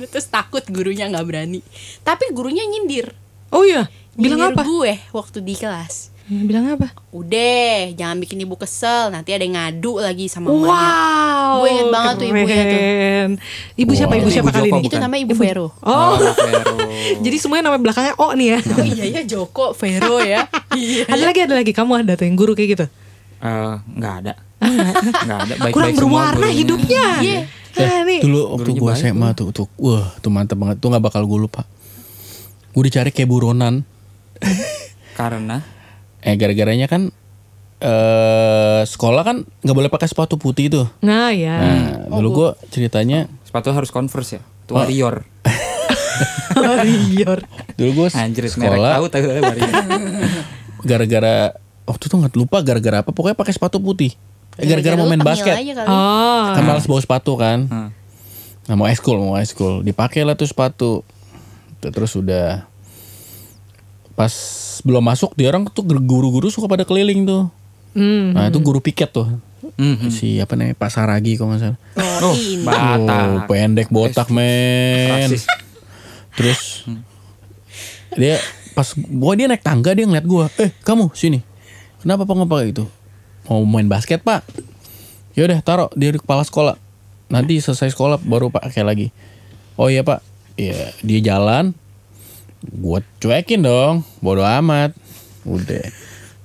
terus 0.06 0.30
takut 0.30 0.62
gurunya 0.70 1.10
nggak 1.10 1.26
berani 1.26 1.66
tapi 2.06 2.30
gurunya 2.30 2.62
nyindir 2.62 3.18
Oh 3.54 3.64
iya. 3.66 3.88
Bilang 4.16 4.40
Nyindir 4.40 4.56
apa? 4.56 4.64
gue 4.64 4.94
waktu 5.12 5.38
di 5.44 5.56
kelas 5.56 6.15
Bilang 6.26 6.66
apa? 6.72 6.90
udah 7.12 7.94
jangan 7.94 8.18
bikin 8.18 8.42
ibu 8.42 8.56
kesel 8.56 9.08
nanti 9.08 9.30
ada 9.30 9.40
yang 9.40 9.54
ngadu 9.54 9.98
lagi 9.98 10.26
sama 10.26 10.50
mamanya 10.50 10.66
Wow. 10.66 11.54
Gue 11.56 11.70
inget 11.70 11.88
banget 11.88 12.14
tuh 12.16 12.26
ibunya 12.26 12.44
tuh. 12.44 12.66
keren. 12.68 13.30
Ibu 13.76 13.92
siapa? 13.94 14.10
Wow. 14.10 14.20
Ibu 14.20 14.30
siapa 14.30 14.44
Ibu 14.44 14.56
kali 14.56 14.68
Joko 14.68 14.76
ini? 14.76 14.88
itu 14.88 14.98
namanya 14.98 15.22
ibu 15.22 15.34
Vero 15.34 15.68
Oh. 15.80 16.18
Vero. 16.18 16.76
Jadi 17.24 17.38
semuanya 17.38 17.64
nama 17.66 17.78
belakangnya 17.78 18.14
O 18.18 18.28
nih 18.32 18.48
ya. 18.48 18.60
oh 18.60 18.84
iya 18.84 19.06
ya 19.06 19.22
Joko 19.24 19.66
Vero 19.74 20.18
ya 20.18 20.50
iya 20.74 21.04
ada 21.14 21.24
lagi 21.24 21.40
ada 21.40 21.54
lagi 21.54 21.72
kamu 21.72 21.92
ada 22.02 22.14
tuh 22.14 22.26
yang 22.26 22.34
guru 22.34 22.52
kayak 22.52 22.70
gitu. 22.74 22.86
Eh, 23.38 23.76
nggak 23.94 24.14
ada. 24.20 24.34
Nggak 25.22 25.38
ada. 25.40 25.54
Baik-baik 25.62 25.74
Kurang 25.74 25.94
semua 25.94 26.22
berwarna 26.32 26.48
hidupnya. 26.50 27.06
Iya. 27.20 27.40
Ah, 27.76 28.02
nih. 28.02 28.24
dulu 28.24 28.56
waktu 28.56 28.70
gue 28.72 28.88
baik 28.88 28.98
SMA 28.98 29.30
tuh 29.34 29.52
tuh 29.52 29.68
wah 29.76 30.08
tuh 30.18 30.32
mantep 30.32 30.56
banget 30.56 30.80
tuh 30.80 30.88
nggak 30.88 31.04
bakal 31.04 31.22
gue 31.22 31.38
lupa 31.38 31.68
gue 32.72 32.82
dicari 32.82 33.12
kayak 33.12 33.28
buronan 33.28 33.84
Karena 35.12 35.60
eh 36.26 36.34
gara-garanya 36.34 36.86
kan 36.86 37.14
eh 37.78 38.82
sekolah 38.84 39.22
kan 39.22 39.38
nggak 39.62 39.76
boleh 39.76 39.88
pakai 39.88 40.08
sepatu 40.08 40.36
putih 40.36 40.68
tuh 40.68 40.88
Nah 41.00 41.30
ya. 41.30 41.56
nah 41.56 42.18
dulu 42.18 42.30
gue 42.36 42.50
ceritanya 42.70 43.30
sepatu 43.44 43.70
harus 43.70 43.88
converse 43.88 44.32
ya. 44.32 44.42
Tuh 44.66 44.76
Warrior. 44.76 45.22
Warrior. 46.56 47.40
dulu 47.78 47.92
gue 47.96 48.08
Anjir, 48.14 48.48
merek 48.48 48.54
sekolah 48.56 48.92
tahu 48.96 49.06
tahu 49.08 49.24
Warrior. 49.28 49.72
gara-gara 50.82 51.36
waktu 51.84 52.04
itu 52.04 52.16
nggak 52.16 52.34
lupa 52.34 52.58
gara-gara 52.60 52.98
apa 53.00 53.12
pokoknya 53.12 53.36
pakai 53.36 53.54
sepatu 53.54 53.78
putih 53.78 54.16
eh, 54.56 54.66
gara-gara 54.66 54.96
mau 54.96 55.06
lu 55.06 55.12
main 55.12 55.20
tengil 55.20 55.30
basket 55.30 55.54
aja 55.54 55.74
kali. 55.76 55.88
Oh. 55.88 56.46
kan 56.52 56.64
malas 56.64 56.86
bawa 56.86 56.98
sepatu 57.00 57.36
kan 57.36 57.60
Hmm. 57.66 57.90
nah 58.66 58.74
mau 58.74 58.88
eskul 58.88 59.20
mau 59.20 59.36
eskul 59.36 59.82
dipakai 59.82 60.24
lah 60.24 60.34
tuh 60.34 60.48
sepatu 60.48 61.06
terus 61.80 62.16
udah 62.16 62.66
pas 64.16 64.32
belum 64.82 65.04
masuk 65.04 65.36
dia 65.36 65.52
orang 65.52 65.68
tuh 65.68 65.84
guru-guru 65.84 66.48
suka 66.48 66.66
pada 66.66 66.88
keliling 66.88 67.28
tuh. 67.28 67.52
Hmm. 67.96 68.36
nah 68.36 68.48
itu 68.48 68.60
guru 68.60 68.84
piket 68.84 69.12
tuh. 69.12 69.28
Mhm. 69.76 70.14
si 70.14 70.38
apa 70.40 70.54
namanya 70.54 70.78
Pak 70.78 70.90
Saragi 70.94 71.36
kalau 71.36 71.52
nggak 71.56 71.62
salah. 71.64 71.80
Oh, 72.24 72.32
Oh. 72.32 72.32
Oh, 72.32 72.64
Batak. 72.64 73.50
pendek 73.50 73.88
botak 73.92 74.28
men. 74.32 75.28
Rasis. 75.28 75.44
terus 76.36 76.84
dia 78.16 78.40
pas 78.72 78.88
gua 78.96 79.36
dia 79.36 79.48
naik 79.48 79.64
tangga 79.64 79.92
dia 79.96 80.04
ngeliat 80.08 80.28
gua 80.28 80.48
eh 80.60 80.72
kamu 80.84 81.12
sini. 81.12 81.44
Kenapa 82.00 82.24
pak 82.24 82.36
nggak 82.36 82.52
pakai 82.52 82.68
itu 82.72 82.86
mau 83.48 83.64
main 83.66 83.88
basket 83.88 84.22
pak. 84.22 84.46
Ya 85.36 85.44
udah 85.44 85.60
taruh 85.60 85.90
dia 85.98 86.14
di 86.14 86.20
kepala 86.22 86.46
sekolah. 86.46 86.80
Nanti 87.28 87.60
selesai 87.60 87.92
sekolah 87.92 88.22
baru 88.22 88.48
pakai 88.54 88.84
lagi. 88.86 89.08
Oh 89.76 89.92
iya 89.92 90.06
pak. 90.06 90.22
Ya 90.56 90.94
dia 91.04 91.20
jalan 91.20 91.76
gua 92.66 93.00
cuekin 93.18 93.62
dong 93.62 94.02
bodo 94.20 94.42
amat 94.42 94.94
udah 95.44 95.86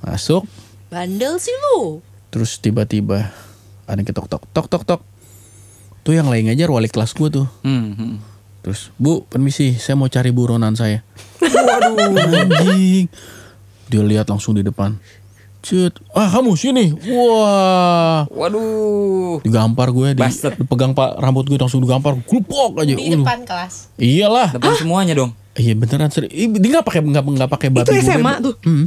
masuk 0.00 0.44
Bandel 0.86 1.36
sih 1.36 1.54
lu. 1.54 2.02
terus 2.28 2.56
tiba-tiba 2.56 3.30
ada 3.84 4.00
ketok 4.00 4.26
tok 4.26 4.42
tok 4.48 4.66
tok 4.68 4.82
tok 4.84 5.02
tuh 6.00 6.12
yang 6.12 6.26
lain 6.26 6.46
ngajar 6.46 6.66
wali 6.66 6.86
kelas 6.86 7.12
gua 7.12 7.28
tuh 7.30 7.46
Mhm. 7.60 8.32
Terus, 8.60 8.92
Bu, 8.94 9.24
permisi, 9.24 9.72
saya 9.74 9.96
mau 9.96 10.04
cari 10.04 10.28
buronan 10.28 10.76
saya. 10.76 11.00
Waduh, 11.40 11.96
anjing. 12.12 13.08
Dia 13.88 14.04
lihat 14.04 14.28
langsung 14.28 14.52
di 14.52 14.60
depan. 14.60 15.00
Cut, 15.60 15.96
ah 16.12 16.28
kamu 16.28 16.52
sini. 16.54 16.92
Wah, 17.08 18.28
Waduh. 18.28 19.40
digampar 19.40 19.88
gue, 19.88 20.12
di, 20.12 20.20
Bastard. 20.20 20.56
dipegang 20.56 20.92
pak 20.92 21.16
rambut 21.16 21.44
gue 21.44 21.56
langsung 21.56 21.80
digampar, 21.80 22.20
glupok 22.20 22.76
aja. 22.78 22.84
Di 22.86 23.00
Waduh. 23.00 23.24
depan 23.24 23.38
kelas. 23.42 23.88
Iyalah. 23.96 24.52
Depan 24.52 24.76
semuanya 24.76 25.16
dong. 25.16 25.32
Iya 25.60 25.72
beneran 25.74 26.08
seri. 26.08 26.26
Ih, 26.26 26.48
Dia 26.50 26.70
nggak 26.74 26.86
pakai 26.86 27.00
nggak 27.02 27.20
nggak 27.22 27.50
pakai 27.50 27.68
babi 27.68 27.84
Itu 27.84 27.92
gue. 27.92 28.00
SMA 28.02 28.32
tuh. 28.40 28.54
Hmm. 28.62 28.86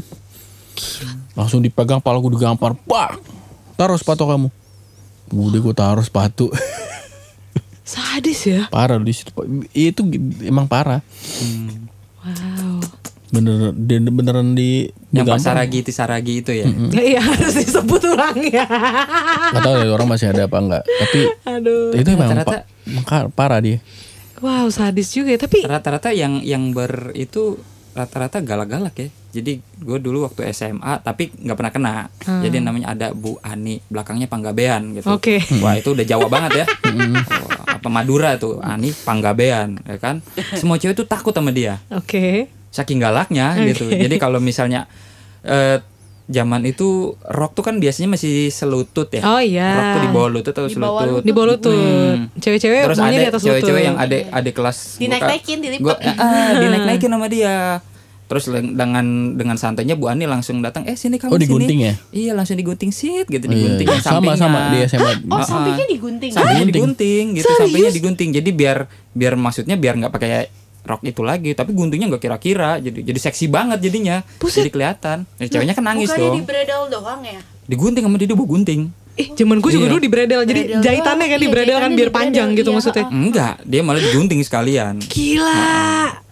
Langsung 1.34 1.60
dipegang 1.60 2.00
pala 2.00 2.18
gue 2.18 2.32
digampar. 2.32 2.74
Pak, 2.76 3.22
taruh 3.76 3.94
sepatu 3.94 4.26
kamu. 4.26 4.50
Udah 5.30 5.60
gue 5.60 5.74
taruh 5.74 6.02
sepatu. 6.02 6.50
Sadis 7.84 8.40
ya. 8.44 8.62
parah 8.70 8.98
di 8.98 9.12
situ. 9.12 9.30
Pak. 9.30 9.46
Itu 9.70 10.02
emang 10.42 10.66
parah. 10.66 11.04
Wow. 12.18 12.80
Bener, 13.30 13.74
di- 13.74 13.98
beneran 14.08 14.54
di 14.54 14.88
Yang 15.10 15.26
Pak 15.26 15.36
digampar. 15.36 15.42
Saragi 15.44 15.80
Tisaragi 15.82 16.34
itu 16.40 16.52
ya. 16.54 16.66
Iya 16.94 17.20
harus 17.20 17.54
disebut 17.56 18.02
orangnya. 18.08 18.64
Gak 19.52 19.60
tahu 19.60 19.74
dari 19.76 19.92
orang 19.92 20.08
masih 20.08 20.30
ada 20.30 20.46
apa 20.46 20.58
enggak. 20.58 20.84
Tapi 20.86 21.20
Aduh. 21.44 21.92
itu 21.94 22.10
Rata-rata- 22.10 22.46
pa- 22.46 22.66
maka- 22.88 23.30
parah 23.30 23.60
dia. 23.60 23.78
Wow 24.44 24.68
sadis 24.68 25.16
juga 25.16 25.32
ya. 25.32 25.40
Tapi 25.40 25.64
Rata-rata 25.64 26.12
yang 26.12 26.44
yang 26.44 26.76
ber 26.76 27.16
itu 27.16 27.56
rata-rata 27.96 28.44
galak-galak 28.44 28.96
ya. 29.00 29.08
Jadi 29.34 29.64
gue 29.64 29.98
dulu 30.04 30.28
waktu 30.28 30.52
SMA 30.52 31.00
tapi 31.00 31.32
nggak 31.32 31.58
pernah 31.58 31.74
kena. 31.74 31.96
Jadi 32.44 32.58
namanya 32.60 32.92
ada 32.92 33.08
Bu 33.16 33.40
Ani, 33.40 33.80
belakangnya 33.88 34.28
Panggabean 34.28 35.00
gitu. 35.00 35.08
Oke. 35.10 35.40
Wah 35.64 35.80
itu 35.80 35.96
udah 35.96 36.06
Jawa 36.06 36.28
banget 36.28 36.62
ya. 36.62 36.66
Apa 37.80 37.88
Madura 37.88 38.36
tuh 38.36 38.60
Ani 38.60 38.92
Panggabean 38.92 39.80
ya 39.88 39.98
kan. 39.98 40.20
Semua 40.60 40.76
cewek 40.76 40.94
tuh 41.00 41.08
takut 41.08 41.32
sama 41.32 41.56
dia. 41.56 41.80
Oke. 41.90 42.52
Saking 42.74 43.00
galaknya 43.00 43.56
gitu. 43.64 43.88
Jadi 43.88 44.20
kalau 44.20 44.44
misalnya 44.44 44.90
eh, 45.46 45.80
zaman 46.26 46.64
itu 46.64 46.88
rok 47.20 47.52
tuh 47.52 47.62
kan 47.62 47.76
biasanya 47.78 48.08
masih 48.10 48.48
selutut 48.48 49.12
ya. 49.12 49.22
Oh, 49.24 49.38
iya. 49.38 49.70
Rok 49.70 49.88
tuh 49.90 50.02
di 50.02 50.10
bawah 50.10 50.30
lutut 50.30 50.52
atau 50.52 50.66
Di 50.66 50.76
bawah 50.76 51.02
selutut. 51.02 51.24
Di 51.24 51.32
bawah 51.32 51.48
lutut. 51.52 52.16
Hmm. 52.16 52.32
Cewek-cewek 52.34 52.82
Terus 52.86 52.98
ada 52.98 53.12
di 53.12 53.20
atas 53.22 53.42
lutut. 53.42 53.48
cewek-cewek 53.54 53.84
yang 53.84 53.98
ada 53.98 54.18
ada 54.32 54.50
kelas 54.50 54.78
Dinaik-naikin, 54.98 55.58
dilipat. 55.60 55.84
gua- 55.84 56.00
ah, 56.00 56.52
dinaik-naikin 56.62 57.10
sama 57.10 57.28
dia. 57.28 57.84
Terus 58.24 58.48
dengan 58.50 59.06
dengan 59.36 59.58
santainya 59.58 59.94
Bu 59.94 60.08
Ani 60.08 60.24
langsung 60.24 60.58
datang, 60.60 60.88
"Eh, 60.88 60.96
sini 60.96 61.20
kamu 61.20 61.28
Oh, 61.28 61.38
digunting 61.38 61.76
sini." 61.78 61.90
ya? 61.92 61.94
Iya, 62.10 62.32
langsung 62.34 62.56
digunting 62.56 62.90
sit 62.90 63.28
gitu, 63.28 63.44
Iya, 63.44 63.52
digunting 63.52 63.88
iya. 63.90 64.00
sama 64.08 64.34
sama 64.34 64.72
di 64.72 64.80
SMA. 64.82 65.12
Oh 65.28 65.38
Ah, 65.38 65.44
sampingnya 65.44 65.86
digunting. 65.86 66.32
Sampingnya 66.32 66.66
Digunting. 66.66 66.74
digunting 66.74 67.24
gitu, 67.38 67.52
sampingnya 67.54 67.92
digunting. 67.92 68.30
Jadi 68.32 68.50
biar 68.50 68.78
biar 69.12 69.34
maksudnya 69.36 69.76
biar 69.76 70.00
nggak 70.00 70.10
pakai 70.10 70.48
rok 70.84 71.02
itu 71.02 71.24
lagi, 71.24 71.56
tapi 71.56 71.72
guntingnya 71.72 72.12
nggak 72.12 72.24
kira-kira. 72.24 72.78
Jadi 72.78 73.02
jadi 73.02 73.20
seksi 73.20 73.48
banget 73.48 73.80
jadinya. 73.80 74.20
Jadi 74.38 74.70
kelihatan. 74.70 75.24
Ya, 75.40 75.48
ceweknya 75.48 75.74
kan 75.74 75.84
nangis 75.84 76.12
Bukannya 76.12 76.28
dong. 76.28 76.38
di 76.38 76.44
bredel 76.44 76.82
doang 76.92 77.22
ya? 77.24 77.40
Digunting 77.64 78.04
sama 78.04 78.16
dia 78.20 78.28
dia 78.28 78.36
bawa 78.36 78.50
gunting. 78.50 78.82
Eh, 79.14 79.30
zaman 79.30 79.62
gue 79.62 79.70
juga 79.70 79.86
Iya. 79.86 79.92
dulu 79.94 80.02
di 80.02 80.10
bredel. 80.10 80.42
Jadi 80.42 80.62
Bredel 80.66 80.82
jahitannya 80.82 81.28
kan 81.30 81.38
di 81.38 81.46
Iya, 81.46 81.54
bredel 81.54 81.78
kan 81.78 81.92
biar 81.94 82.10
di 82.10 82.16
panjang 82.18 82.50
bredel, 82.50 82.60
gitu 82.60 82.70
iya, 82.70 82.76
maksudnya. 82.82 83.06
Enggak, 83.08 83.56
dia 83.62 83.82
malah 83.86 84.02
digunting 84.02 84.42
sekalian. 84.42 84.94
Gila. 85.06 85.62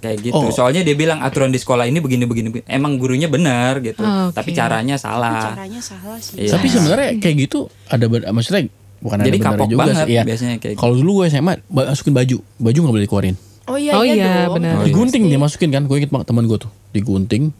kayak 0.01 0.17
gitu. 0.17 0.33
Oh. 0.33 0.49
Soalnya 0.49 0.81
dia 0.81 0.97
bilang 0.97 1.21
aturan 1.21 1.53
di 1.53 1.61
sekolah 1.61 1.85
ini 1.85 2.01
begini 2.01 2.25
begini. 2.25 2.49
begini. 2.49 2.65
Emang 2.65 2.97
gurunya 2.97 3.29
benar 3.29 3.77
gitu, 3.79 4.01
Oke. 4.01 4.33
tapi 4.33 4.49
caranya 4.49 4.97
salah. 4.97 5.53
Caranya 5.53 5.77
salah 5.77 6.17
sih. 6.17 6.41
Iya. 6.41 6.57
Tapi 6.57 6.65
sebenarnya 6.67 7.09
kayak 7.21 7.35
gitu 7.45 7.69
ada 7.85 8.09
maksudnya 8.33 8.65
bukan 8.97 9.17
Jadi 9.21 9.29
ada 9.29 9.37
benar 9.37 9.53
kapok 9.53 9.67
juga 9.69 9.79
banget 9.85 9.95
sih. 10.01 10.09
Iya. 10.09 10.21
biasanya 10.25 10.55
kayak 10.57 10.73
gitu. 10.73 10.81
Kalau 10.81 10.93
dulu 10.97 11.11
gue 11.21 11.25
SMA 11.29 11.53
masukin 11.69 12.13
baju, 12.17 12.37
baju 12.57 12.77
nggak 12.81 12.93
boleh 12.97 13.05
dikeluarin. 13.05 13.35
Oh 13.71 13.79
iya, 13.79 13.91
Oh 13.95 14.03
iya, 14.03 14.13
iya, 14.15 14.31
dong. 14.45 14.59
benar. 14.59 14.73
Oh, 14.75 14.83
iya. 14.83 14.87
digunting 14.91 15.23
dia 15.31 15.39
masukin 15.39 15.71
kan, 15.71 15.87
gue 15.87 15.95
inget 15.95 16.11
banget 16.11 16.27
teman 16.27 16.43
gue 16.45 16.59
tuh 16.59 16.71
digunting. 16.91 17.55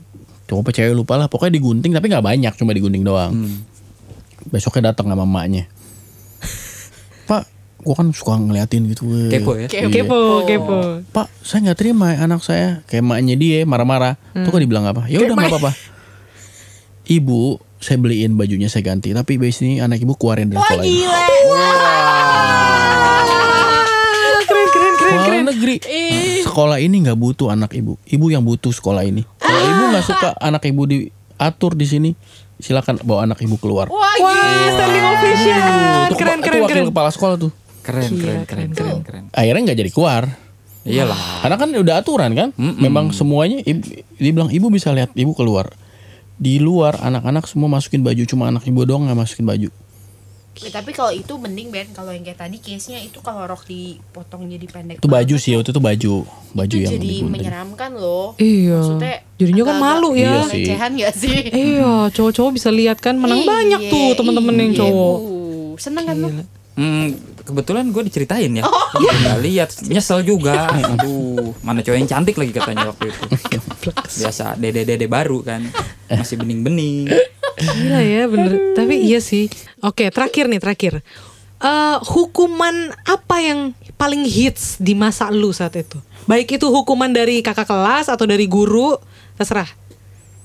Coba 0.45 0.69
cewek 0.69 0.91
lupa 0.91 1.15
lah, 1.15 1.31
pokoknya 1.31 1.55
digunting 1.55 1.95
tapi 1.95 2.11
nggak 2.11 2.25
banyak, 2.25 2.53
cuma 2.59 2.75
digunting 2.75 3.07
doang. 3.07 3.31
Hmm. 3.31 3.63
Besoknya 4.51 4.91
datang 4.91 5.07
sama 5.07 5.23
emaknya. 5.23 5.71
Pak, 7.29 7.43
gue 7.79 7.95
kan 7.95 8.07
suka 8.11 8.35
ngeliatin 8.35 8.91
gitu. 8.91 9.07
Kepo 9.31 9.55
ya. 9.55 9.71
Iya. 9.71 9.87
Kepo, 9.87 10.43
kepo. 10.43 10.77
Pak, 11.09 11.31
saya 11.39 11.71
nggak 11.71 11.77
terima 11.79 12.11
anak 12.13 12.43
saya 12.43 12.83
kayak 12.85 12.99
emaknya 13.01 13.39
dia 13.39 13.63
marah-marah. 13.63 14.19
Tuh 14.35 14.51
kan 14.51 14.59
dibilang 14.59 14.83
apa? 14.83 15.07
Ya 15.07 15.23
udah 15.23 15.35
nggak 15.39 15.51
apa-apa. 15.55 15.71
Ibu, 17.07 17.59
saya 17.81 17.97
beliin 17.97 18.37
bajunya 18.37 18.67
saya 18.67 18.85
ganti. 18.85 19.11
Tapi 19.11 19.35
abis 19.35 19.63
ini 19.63 19.79
anak 19.79 19.99
ibu 19.99 20.13
keluarin 20.15 20.51
dari 20.51 20.59
sekolah 20.59 20.83
ini. 20.85 21.01
Ah, 21.01 22.10
negeri. 25.51 25.75
Sekolah 26.41 26.77
ini 26.77 27.03
nggak 27.03 27.15
butuh 27.15 27.51
anak 27.51 27.75
ibu. 27.75 27.99
Ibu 28.03 28.25
yang 28.27 28.41
butuh 28.41 28.71
sekolah 28.71 29.03
ini. 29.03 29.21
Kalau 29.37 29.59
ibu 29.61 29.83
nggak 29.91 30.05
suka 30.05 30.29
anak 30.39 30.63
ibu 30.65 30.81
diatur 30.85 31.75
di 31.75 31.85
sini, 31.85 32.09
silakan 32.57 32.99
bawa 33.03 33.25
anak 33.25 33.39
ibu 33.39 33.55
keluar. 33.55 33.91
Wah, 33.91 34.15
Wah, 34.17 34.67
standing 34.71 35.05
ovation. 35.05 35.61
Itu 36.07 36.15
Keren, 36.15 36.39
keren, 36.39 36.57
itu 36.57 36.65
wakil 36.65 36.75
keren. 36.81 36.89
kepala 36.89 37.09
sekolah 37.09 37.35
tuh. 37.35 37.51
Keren, 37.81 38.07
Gila, 38.07 38.21
keren, 38.21 38.41
keren, 38.45 38.45
keren, 38.45 38.69
keren, 38.71 38.99
keren. 39.01 39.23
Akhirnya 39.33 39.61
nggak 39.67 39.79
jadi 39.79 39.91
keluar. 39.91 40.23
Iyalah. 40.81 41.45
Karena 41.45 41.55
kan 41.57 41.69
udah 41.73 41.95
aturan 41.97 42.31
kan. 42.33 42.49
Memang 42.57 43.09
semuanya 43.11 43.61
ibu, 43.61 43.85
dia 44.17 44.31
bilang 44.33 44.49
ibu 44.49 44.69
bisa 44.69 44.89
lihat 44.89 45.13
ibu 45.13 45.33
keluar. 45.33 45.69
Di 46.41 46.57
luar 46.57 46.97
anak-anak 46.97 47.45
semua 47.45 47.69
masukin 47.69 48.01
baju 48.01 48.25
cuma 48.25 48.49
anak 48.49 48.65
ibu 48.65 48.81
doang 48.81 49.05
nggak 49.05 49.17
masukin 49.17 49.45
baju. 49.45 49.69
Ya, 50.51 50.67
tapi 50.67 50.91
kalau 50.91 51.09
itu 51.09 51.31
mending 51.31 51.71
Ben 51.71 51.87
kalau 51.95 52.11
yang 52.11 52.27
kayak 52.27 52.35
tadi 52.37 52.59
case-nya 52.59 52.99
itu 52.99 53.23
kalau 53.23 53.47
rok 53.47 53.63
dipotong 53.63 54.51
jadi 54.51 54.67
pendek. 54.67 54.99
Itu 54.99 55.07
baju 55.07 55.23
banget 55.31 55.39
sih 55.39 55.55
waktu 55.55 55.71
itu 55.71 55.79
baju 55.79 56.13
baju 56.51 56.75
itu 56.75 56.83
yang 56.83 56.91
jadi 56.91 57.07
digunting. 57.07 57.31
menyeramkan 57.31 57.91
loh. 57.95 58.35
Iya. 58.35 58.75
Maksudnya 58.77 59.15
Jadinya 59.39 59.63
kan 59.63 59.75
malu 59.79 60.09
ya. 60.11 60.21
Iya 60.21 60.41
sih. 60.45 60.65
Gak 60.67 61.13
sih? 61.15 61.37
Iya, 61.49 61.93
cowok-cowok 62.11 62.51
bisa 62.51 62.69
lihat 62.69 62.99
kan 62.99 63.15
menang 63.15 63.41
Iya, 63.41 63.47
banyak 63.47 63.81
tuh 63.87 64.07
temen-temen 64.13 64.55
yang 64.59 64.71
iya, 64.71 64.79
cowok. 64.83 65.17
Bu. 65.17 65.31
Seneng 65.79 66.03
kan 66.03 66.15
lu? 66.19 66.29
Hmm, 66.71 67.07
kebetulan 67.41 67.83
gue 67.87 68.03
diceritain 68.05 68.51
ya. 68.51 68.63
Oh, 68.63 68.87
Iya. 68.95 69.01
iya. 69.01 69.11
Nggak 69.17 69.39
lihat, 69.41 69.69
nyesel 69.87 70.19
juga. 70.21 70.67
Aduh, 70.67 71.55
mana 71.63 71.79
cowok 71.79 71.95
yang 71.95 72.07
cantik 72.07 72.35
lagi 72.35 72.51
katanya 72.51 72.91
waktu 72.91 73.07
itu. 73.07 73.21
Biasa 74.19 74.55
dede-dede 74.55 75.07
baru 75.07 75.41
kan, 75.41 75.63
masih 76.19 76.35
bening-bening. 76.39 77.07
Gila 77.61 77.99
ya 78.01 78.23
bener 78.25 78.73
Tapi 78.73 78.95
iya 79.05 79.19
sih 79.21 79.45
Oke 79.83 80.09
terakhir 80.09 80.49
nih 80.49 80.57
terakhir 80.57 81.03
Eh, 81.61 81.97
Hukuman 82.09 82.89
apa 83.05 83.37
yang 83.37 83.77
paling 83.93 84.25
hits 84.25 84.81
di 84.81 84.97
masa 84.97 85.29
lu 85.29 85.53
saat 85.53 85.77
itu? 85.77 86.01
Baik 86.25 86.57
itu 86.57 86.65
hukuman 86.73 87.13
dari 87.13 87.45
kakak 87.45 87.69
kelas 87.69 88.09
atau 88.09 88.25
dari 88.25 88.49
guru 88.49 88.97
Terserah 89.37 89.69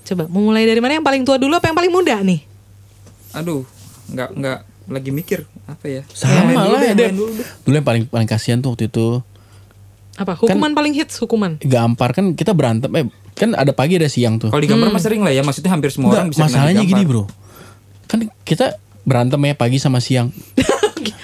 Coba 0.06 0.28
mau 0.30 0.44
mulai 0.44 0.68
dari 0.68 0.78
mana 0.78 1.00
yang 1.00 1.06
paling 1.06 1.26
tua 1.26 1.34
dulu 1.40 1.56
apa 1.58 1.66
yang 1.66 1.74
paling 1.74 1.90
muda 1.90 2.14
nih? 2.22 2.38
Aduh, 3.34 3.66
nggak 4.06 4.28
nggak 4.38 4.58
lagi 4.86 5.10
mikir 5.10 5.42
apa 5.66 5.82
ya? 5.90 6.02
Sama 6.14 6.54
dulu 6.54 6.78
lah 6.78 6.94
main 6.94 7.10
dulu. 7.10 7.42
Dulu 7.66 7.74
yang 7.74 7.86
paling 7.86 8.04
paling 8.06 8.28
kasihan 8.30 8.62
tuh 8.62 8.70
waktu 8.78 8.86
itu 8.86 9.18
Apa? 10.16 10.32
Hukuman 10.40 10.72
paling 10.72 10.96
hits 10.96 11.20
hukuman? 11.20 11.60
Gampar 11.60 12.16
kan 12.16 12.32
kita 12.32 12.56
berantem 12.56 12.88
eh 12.96 13.06
kan 13.36 13.52
ada 13.52 13.72
pagi 13.76 14.00
ada 14.00 14.08
siang 14.08 14.40
tuh. 14.40 14.48
Kalau 14.48 14.62
digambar 14.64 14.88
mah 14.88 15.02
sering 15.02 15.20
lah 15.20 15.32
ya, 15.32 15.44
maksudnya 15.44 15.68
hampir 15.68 15.92
semua 15.92 16.08
Enggak, 16.08 16.20
orang 16.24 16.28
bisa 16.32 16.42
masalahnya 16.48 16.82
gini 16.88 17.02
bro. 17.04 17.24
Kan 18.08 18.32
kita 18.48 18.80
berantem 19.04 19.38
ya 19.44 19.54
pagi 19.54 19.78
sama 19.78 20.00
siang. 20.00 20.32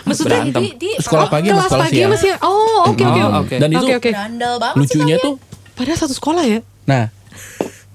Maksudnya 0.03 0.45
Berantem. 0.45 0.63
Di, 0.63 0.71
di 0.79 0.91
sekolah 0.99 1.27
pagi 1.31 1.49
sama 1.51 1.63
sekolah 1.67 1.87
pagi 1.89 1.97
siang. 1.97 2.11
sama 2.13 2.19
siang. 2.21 2.39
Oh 2.43 2.79
oke 2.91 3.03
oke. 3.03 3.21
Oh, 3.23 3.31
oke. 3.31 3.39
oke. 3.47 3.57
dan 3.59 3.69
itu 3.71 3.87
berandal 3.87 4.55
banget 4.61 4.77
lucunya 4.79 5.17
tuh 5.19 5.35
Padahal 5.73 5.99
satu 5.99 6.15
sekolah 6.15 6.45
ya? 6.45 6.61
Nah 6.85 7.09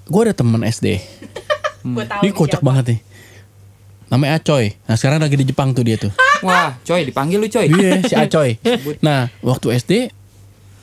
gue 0.08 0.20
ada 0.24 0.34
temen 0.34 0.60
SD 0.64 0.86
Gue 1.94 2.04
tahu 2.04 2.20
dia 2.24 2.28
nih 2.28 2.34
kocak 2.34 2.60
siapa. 2.60 2.66
banget 2.66 2.84
nih. 2.90 3.00
Namanya 4.08 4.32
Acoy. 4.40 4.64
Nah 4.88 4.96
sekarang 4.96 5.20
lagi 5.20 5.36
di 5.36 5.46
Jepang 5.46 5.76
tuh 5.76 5.84
dia 5.84 6.00
tuh. 6.00 6.12
Wah, 6.40 6.80
coy 6.80 7.04
dipanggil 7.04 7.38
lu 7.38 7.48
coy. 7.48 7.66
iya 7.68 8.00
si 8.02 8.14
Acoy. 8.16 8.56
Nah 9.06 9.28
waktu 9.44 9.78
SD 9.78 9.92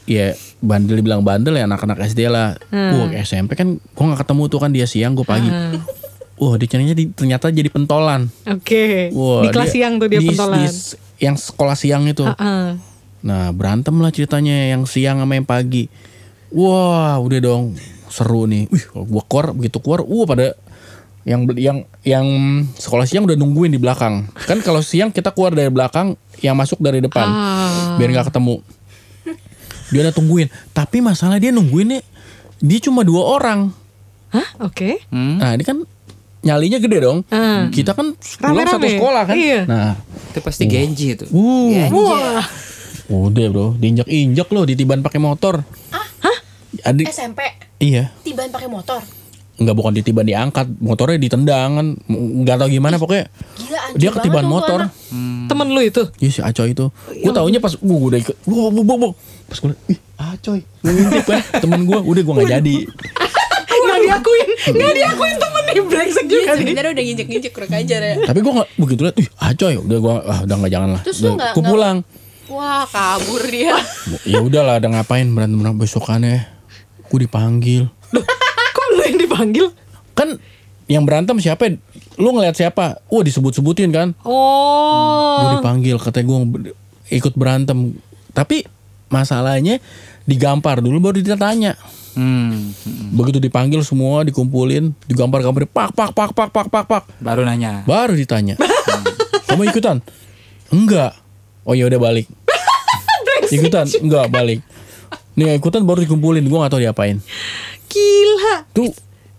ya 0.06 0.32
bandel 0.60 0.97
dibilang 0.97 1.22
bandel 1.22 1.53
ya 1.53 1.66
anak-anak 1.66 1.97
SD 2.06 2.26
lah 2.26 2.53
Wah 2.70 3.10
SMP 3.18 3.53
kan 3.53 3.76
gue 3.76 4.03
gak 4.06 4.22
ketemu 4.22 4.43
tuh 4.45 4.60
kan 4.60 4.70
dia 4.70 4.86
siang 4.86 5.14
gue 5.14 5.24
pagi 5.24 5.49
Wah 6.36 6.53
dia 6.56 6.68
ternyata, 6.68 6.99
ternyata 7.16 7.45
jadi 7.47 7.68
pentolan 7.68 8.28
Oke 8.45 9.10
Wah, 9.12 9.41
Di 9.41 9.49
kelas 9.49 9.72
siang 9.72 9.97
tuh 9.97 10.08
dia 10.08 10.20
di- 10.20 10.30
pentolan 10.30 10.62
di 10.62 10.70
yang 11.16 11.34
sekolah 11.34 11.74
siang 11.74 12.03
itu. 12.06 12.22
Heeh. 12.22 12.76
Nah 13.24 13.49
berantem 13.49 13.95
lah 13.95 14.12
ceritanya 14.12 14.68
yang 14.68 14.84
siang 14.84 15.18
sama 15.18 15.34
yang 15.34 15.47
pagi. 15.47 15.88
Wah 16.51 17.16
udah 17.18 17.39
dong 17.39 17.72
seru 18.08 18.43
nih. 18.45 18.68
Wih 18.68 18.84
gua 18.91 19.24
keluar 19.24 19.56
begitu 19.56 19.80
keluar, 19.80 20.03
wah 20.03 20.28
pada 20.28 20.60
yang 21.24 21.47
yang 21.56 21.78
yang 22.03 22.28
sekolah 22.70 23.08
siang 23.08 23.24
udah 23.24 23.34
nungguin 23.34 23.72
di 23.72 23.80
belakang. 23.80 24.28
Kan 24.43 24.60
kalau 24.60 24.84
siang 24.84 25.08
kita 25.08 25.32
keluar 25.32 25.56
dari 25.56 25.72
belakang, 25.72 26.14
yang 26.39 26.53
masuk 26.53 26.78
dari 26.78 26.99
depan, 26.99 27.26
Ah. 27.26 27.95
biar 27.95 28.12
nggak 28.12 28.28
ketemu. 28.30 28.60
Dia 29.89 29.99
udah 30.01 30.13
tungguin. 30.13 30.47
Tapi 30.71 30.97
masalah 30.99 31.38
dia 31.38 31.49
nungguin 31.49 31.97
nih, 31.97 32.01
dia 32.59 32.79
cuma 32.79 33.01
dua 33.01 33.21
orang. 33.31 33.69
Hah? 34.29 34.47
Oke 34.59 34.99
Hmm, 35.07 35.38
Nah 35.38 35.53
ini 35.53 35.63
kan 35.63 35.77
nyalinya 36.41 36.77
gede 36.77 36.97
dong. 36.99 37.23
Ah. 37.27 37.69
Kita 37.69 37.93
kan 37.93 38.13
pulang 38.13 38.67
satu 38.67 38.86
sekolah 38.86 39.23
kan. 39.25 39.36
Iya. 39.36 39.61
Nah 39.65 39.93
itu 40.29 40.39
pasti 40.39 40.63
Genji 40.65 41.13
itu. 41.13 41.25
Uh, 41.29 41.89
Wah 41.89 42.45
udah 43.05 43.45
bro, 43.47 43.67
diinjak-injak 43.75 44.49
loh, 44.49 44.65
ditiban 44.65 44.99
pakai 44.99 45.17
motor. 45.17 45.61
Hah? 45.89 46.38
Adik, 46.83 47.07
SMP 47.07 47.39
iya, 47.77 48.11
tiban 48.21 48.49
pakai 48.49 48.67
motor. 48.67 48.99
nggak 49.55 49.71
bukan 49.71 49.95
ditiban 49.95 50.21
diangkat, 50.21 50.67
motornya 50.77 51.15
ditendang 51.15 51.69
kan, 51.71 51.88
nggak 52.11 52.57
tahu 52.59 52.67
gimana 52.67 52.99
pokoknya. 52.99 53.31
Gila 53.55 53.79
anjir 53.79 53.97
Dia 53.97 54.09
ketiban 54.11 54.45
motor. 54.45 54.79
anak. 54.83 54.91
Temen 55.56 55.72
lu 55.72 55.80
itu 55.80 56.03
Iya 56.20 56.30
si 56.30 56.41
Acoy 56.43 56.76
itu. 56.76 56.91
Gue 57.08 57.32
taunya 57.32 57.58
pas, 57.58 57.72
gue 57.72 57.88
udah 57.95 58.20
ikut, 58.20 58.36
wow, 58.43 58.68
wow, 58.68 58.84
wow, 58.84 58.97
wow. 58.99 59.12
Pas 59.47 59.56
gue 59.56 59.72
ih 59.88 59.99
Acoy, 60.16 60.60
ngintip 60.84 61.24
kan, 61.24 61.39
temen 61.64 61.88
gue, 61.88 61.95
udah 61.95 62.22
gue 62.22 62.34
nggak 62.36 62.51
jadi. 62.53 62.76
Nggak 63.76 63.99
diakuin 64.01 64.47
Nggak 64.76 64.93
diakuin 64.93 65.36
temen 65.38 65.64
nih 65.64 65.84
Brengsek 65.86 66.26
juga 66.26 66.51
nih 66.51 66.66
sebenarnya 66.66 66.91
udah 66.91 67.03
nginjek-nginjek 67.08 67.51
kurang 67.56 67.72
ajar 67.72 67.99
ya. 68.03 68.16
Tapi 68.24 68.39
gue 68.39 68.51
nggak 68.51 68.70
begitu 68.76 69.01
liat, 69.03 69.16
ih 69.16 69.28
Acoy, 69.39 69.74
udah 69.80 69.97
gue, 70.03 70.16
ah 70.28 70.39
udah 70.43 70.56
nggak 70.60 70.72
jangan 70.72 70.89
lah. 70.91 71.01
Terus 71.08 71.18
lu 71.24 71.30
nggak- 71.39 71.53
Gue 71.56 71.64
pulang. 71.64 71.97
Wah 72.45 72.84
kabur 72.86 73.41
dia. 73.47 73.80
Ya 74.28 74.43
udahlah, 74.43 74.78
ada 74.78 74.91
ngapain 74.91 75.26
berantem 75.32 75.56
berantem 75.56 75.82
besokannya. 75.82 76.45
Gue 77.08 77.20
dipanggil. 77.24 77.88
Kok 78.76 78.86
yang 79.01 79.18
dipanggil? 79.18 79.66
Kan 80.14 80.38
yang 80.86 81.03
berantem 81.05 81.38
siapa? 81.41 81.77
Lu 82.15 82.31
ngeliat 82.31 82.55
siapa? 82.55 83.01
Wah 83.09 83.23
disebut-sebutin 83.25 83.89
kan. 83.89 84.13
Oh. 84.21 85.41
Gue 85.41 85.49
dipanggil 85.59 85.97
katanya 85.97 86.25
gue 86.29 86.39
ikut 87.09 87.33
berantem. 87.33 87.97
Tapi 88.31 88.65
masalahnya 89.09 89.81
digampar 90.25 90.81
dulu 90.81 91.11
baru 91.11 91.21
ditanya. 91.21 91.77
Hmm, 92.15 92.71
hmm. 92.71 93.11
Begitu 93.11 93.43
dipanggil 93.43 93.83
semua 93.83 94.23
dikumpulin, 94.23 94.95
digampar-gamparin 95.03 95.67
pak 95.67 95.91
pak 95.91 96.15
pak 96.15 96.31
pak 96.31 96.49
pak 96.53 96.67
pak 96.71 96.83
pak. 96.88 97.03
Baru 97.19 97.43
nanya. 97.43 97.83
Baru 97.83 98.15
ditanya. 98.15 98.55
Kamu 99.51 99.67
ikutan? 99.67 99.99
Enggak. 100.71 101.11
Oh 101.67 101.75
ya 101.75 101.91
udah 101.91 101.99
balik. 101.99 102.29
ikutan? 103.51 103.86
Enggak 103.99 104.31
balik. 104.31 104.63
Nih 105.36 105.59
ikutan 105.59 105.83
baru 105.83 105.99
dikumpulin, 106.07 106.47
gua 106.47 106.65
gak 106.65 106.79
tahu 106.79 106.81
diapain. 106.88 107.19
Gila. 107.91 108.71
Tuh 108.71 108.88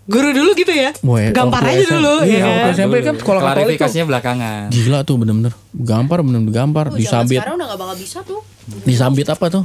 Guru 0.07 0.29
dulu 0.31 0.51
gitu 0.55 0.71
ya? 0.71 0.95
Woy, 1.01 1.31
Gampar 1.31 1.67
aja 1.67 1.83
SM. 1.83 1.91
dulu 1.93 2.15
Iya, 2.23 2.31
ya. 2.33 2.45
waktu 2.47 2.69
SMP 2.77 2.95
kan 3.01 3.15
sekolah 3.17 3.41
Katolik. 3.41 3.55
Klarifikasinya 3.75 4.05
belakangan. 4.07 4.63
gila 4.71 4.99
tuh 5.03 5.17
bener-bener. 5.17 5.53
Gampar 5.73 6.19
bener-bener 6.21 6.55
gampar. 6.55 6.87
Oh, 6.89 6.95
Disambit. 6.95 7.37
sekarang 7.37 7.55
udah 7.57 7.67
gak 7.67 7.81
bakal 7.81 7.97
bisa 7.97 8.19
tuh. 8.23 8.41
Disambit 8.83 9.27
apa 9.27 9.47
tuh? 9.49 9.65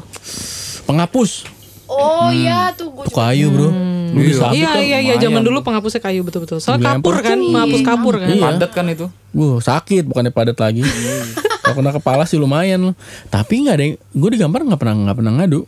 Penghapus. 0.83 1.45
Oh 1.85 2.31
iya 2.31 2.71
tuh 2.71 2.87
gue 2.89 3.03
Tuh 3.03 3.13
kayu 3.13 3.47
bro. 3.47 3.67
Lu 3.67 3.75
Iya. 4.17 4.25
disambit 4.25 4.57
Iya 4.57 4.69
tuh. 4.69 4.81
iya 4.81 4.87
iya 4.97 4.99
lumayan. 5.11 5.21
zaman 5.21 5.41
dulu 5.43 5.57
penghapusnya 5.61 6.01
kayu 6.01 6.21
betul-betul. 6.21 6.57
Dilempar 6.57 6.89
kapur 6.95 7.15
kan, 7.21 7.37
menghapus 7.37 7.81
kapur 7.83 8.13
kan. 8.17 8.27
Iya. 8.27 8.41
Padat 8.41 8.71
kan 8.71 8.85
itu. 8.87 9.05
Gue 9.29 9.59
sakit 9.59 10.03
bukannya 10.05 10.31
padat 10.31 10.57
lagi. 10.57 10.81
Kalau 11.61 11.75
kena 11.77 11.91
kepala 11.93 12.23
sih 12.25 12.35
lumayan 12.35 12.81
loh. 12.81 12.95
Tapi 13.27 13.61
nggak 13.61 13.75
ada 13.75 13.83
yang, 13.85 13.95
gue 13.99 14.29
digampar 14.31 14.63
nggak 14.63 14.79
pernah 14.79 14.95
nggak 14.97 15.15
pernah 15.15 15.33
ngadu. 15.37 15.61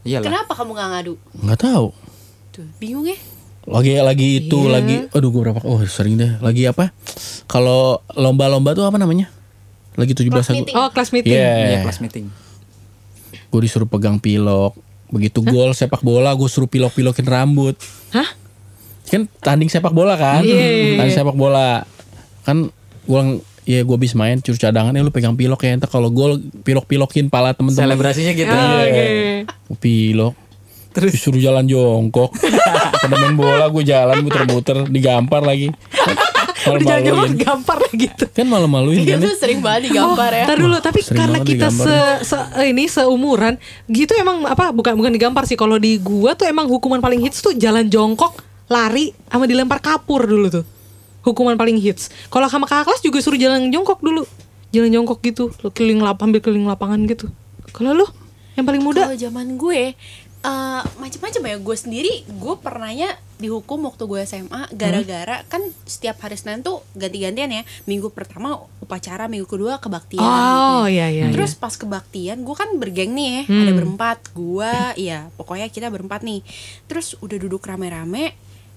Iyalah. 0.00 0.24
Kenapa 0.24 0.52
kamu 0.54 0.70
gak 0.72 0.88
ngadu? 0.90 1.12
Nggak 1.36 1.58
tahu. 1.60 1.86
Tuh, 2.50 2.64
bingung 2.78 3.04
ya? 3.04 3.18
Lagi 3.70 3.94
lagi 3.96 4.28
itu 4.42 4.58
Iya. 4.60 4.72
lagi. 4.72 4.96
Aduh 5.08 5.30
gue 5.30 5.40
berapa? 5.40 5.60
Oh 5.62 5.78
sering 5.86 6.18
deh. 6.18 6.36
Lagi 6.38 6.66
apa? 6.66 6.90
Kalau 7.46 8.02
lomba-lomba 8.12 8.74
tuh 8.74 8.82
apa 8.82 8.98
namanya? 8.98 9.30
Lagi 9.94 10.12
17 10.12 10.26
Class 10.28 10.48
aku. 10.48 10.56
meeting. 10.56 10.74
Oh, 10.74 10.88
kelas 10.90 11.10
meeting. 11.10 11.34
Iya. 11.34 11.54
Iya, 11.66 11.78
kelas 11.82 11.98
meeting. 12.00 12.24
Gue 13.46 13.60
disuruh 13.62 13.86
pegang 13.86 14.18
pilok. 14.18 14.74
Begitu 15.08 15.42
gol 15.42 15.70
sepak 15.72 16.00
bola 16.00 16.30
gue 16.32 16.46
suruh 16.46 16.66
pilok-pilokin 16.66 17.26
rambut. 17.26 17.74
Hah? 18.10 18.26
Kan 19.06 19.26
tanding 19.38 19.66
sepak 19.66 19.90
bola 19.90 20.14
kan? 20.14 20.42
Iya. 20.42 20.98
Tanding 20.98 21.16
sepak 21.16 21.34
bola. 21.34 21.82
Kan 22.42 22.70
gue 23.02 23.20
ya 23.66 23.82
gue 23.82 23.92
habis 23.92 24.14
main 24.14 24.38
curus 24.38 24.58
cadangan 24.58 24.90
ya 24.90 24.98
lu 25.00 25.10
pegang 25.10 25.34
pilok 25.34 25.62
ya 25.62 25.74
entar 25.74 25.86
kalau 25.86 26.10
gol 26.10 26.38
pilok-pilokin 26.62 27.26
pala 27.26 27.50
temen-temen. 27.52 27.86
Selebrasinya 27.86 28.32
gitu. 28.32 28.50
Ah, 28.50 28.82
Oke. 28.82 29.06
Pilok. 29.78 30.34
Terus 30.90 31.10
disuruh 31.14 31.38
jalan 31.38 31.64
jongkok. 31.64 32.34
Pada 33.00 33.14
main 33.16 33.34
bola 33.34 33.66
gue 33.66 33.82
jalan 33.82 34.20
muter-muter 34.20 34.86
digampar 34.86 35.40
lagi. 35.40 35.70
Udah 36.60 36.76
jangan 36.76 37.00
Malu-maluin. 37.00 37.40
gampar 37.40 37.76
lah 37.80 37.92
gitu. 37.94 38.24
Kan 38.28 38.46
malu-maluin 38.46 39.00
Dia 39.00 39.16
kan 39.16 39.18
ya? 39.18 39.26
tuh 39.26 39.34
sering 39.34 39.60
banget 39.60 39.88
digampar 39.88 40.30
ya. 40.30 40.44
Ntar 40.44 40.58
dulu, 40.60 40.76
tapi 40.78 41.00
sering 41.00 41.16
karena 41.16 41.38
kita 41.40 41.72
se, 41.72 41.96
se- 42.20 42.48
ini 42.68 42.84
seumuran, 42.84 43.56
gitu 43.86 44.12
emang 44.12 44.44
apa? 44.44 44.68
Bukan 44.68 44.92
bukan 44.92 45.08
digampar 45.08 45.48
sih. 45.48 45.56
Kalau 45.56 45.80
di 45.80 45.96
gua 45.96 46.36
tuh 46.36 46.44
emang 46.44 46.68
hukuman 46.68 47.00
paling 47.00 47.24
hits 47.24 47.40
tuh 47.40 47.56
jalan 47.56 47.88
jongkok, 47.88 48.36
lari, 48.68 49.16
sama 49.26 49.48
dilempar 49.48 49.80
kapur 49.80 50.28
dulu 50.28 50.52
tuh. 50.52 50.64
Hukuman 51.22 51.56
paling 51.56 51.80
hits. 51.80 52.12
Kalau 52.28 52.44
sama 52.46 52.68
kakak 52.68 52.92
kelas 52.92 53.00
juga 53.00 53.18
suruh 53.20 53.40
jalan 53.40 53.72
jongkok 53.72 54.00
dulu. 54.00 54.28
Jalan 54.70 54.92
jongkok 54.92 55.24
gitu, 55.24 55.48
lo 55.56 55.72
keliling 55.72 55.98
lap, 55.98 56.20
hampir 56.20 56.38
keliling 56.38 56.68
lapangan 56.68 57.00
gitu. 57.02 57.32
Kalau 57.72 57.96
lu 57.96 58.04
yang 58.52 58.68
paling 58.68 58.84
muda, 58.84 59.08
Kalau 59.08 59.16
zaman 59.16 59.56
gue 59.56 59.96
eh 60.40 60.82
macam-macam 60.96 61.42
ya. 61.44 61.56
Gue 61.58 61.76
sendiri 61.76 62.12
gue 62.24 62.54
pernahnya 62.56 63.08
dihukum 63.36 63.80
waktu 63.82 64.02
gue 64.02 64.20
SMA 64.22 64.68
gara-gara 64.70 65.44
kan 65.46 65.58
setiap 65.84 66.16
hari 66.18 66.34
Senin 66.34 66.60
tuh 66.60 66.80
ganti-gantian 66.94 67.50
ya. 67.50 67.62
Minggu 67.84 68.08
pertama 68.08 68.54
upacara 68.78 69.26
minggu 69.26 69.44
kedua 69.46 69.76
kebaktian 69.78 70.18
Oh, 70.18 70.84
gitu. 70.84 70.92
iya, 70.92 71.06
iya, 71.08 71.24
terus 71.30 71.52
pas 71.54 71.72
kebaktian 71.72 72.40
gue 72.40 72.52
kan 72.54 72.72
bergeng 72.74 73.12
nih 73.12 73.26
ya. 73.26 73.42
Hmm. 73.46 73.60
ada 73.60 73.72
berempat 73.74 74.18
gue 74.30 74.72
iya 74.98 75.28
pokoknya 75.34 75.68
kita 75.68 75.88
berempat 75.88 76.20
nih. 76.22 76.40
Terus 76.86 77.16
udah 77.18 77.36
duduk 77.36 77.60
rame-rame 77.62 78.32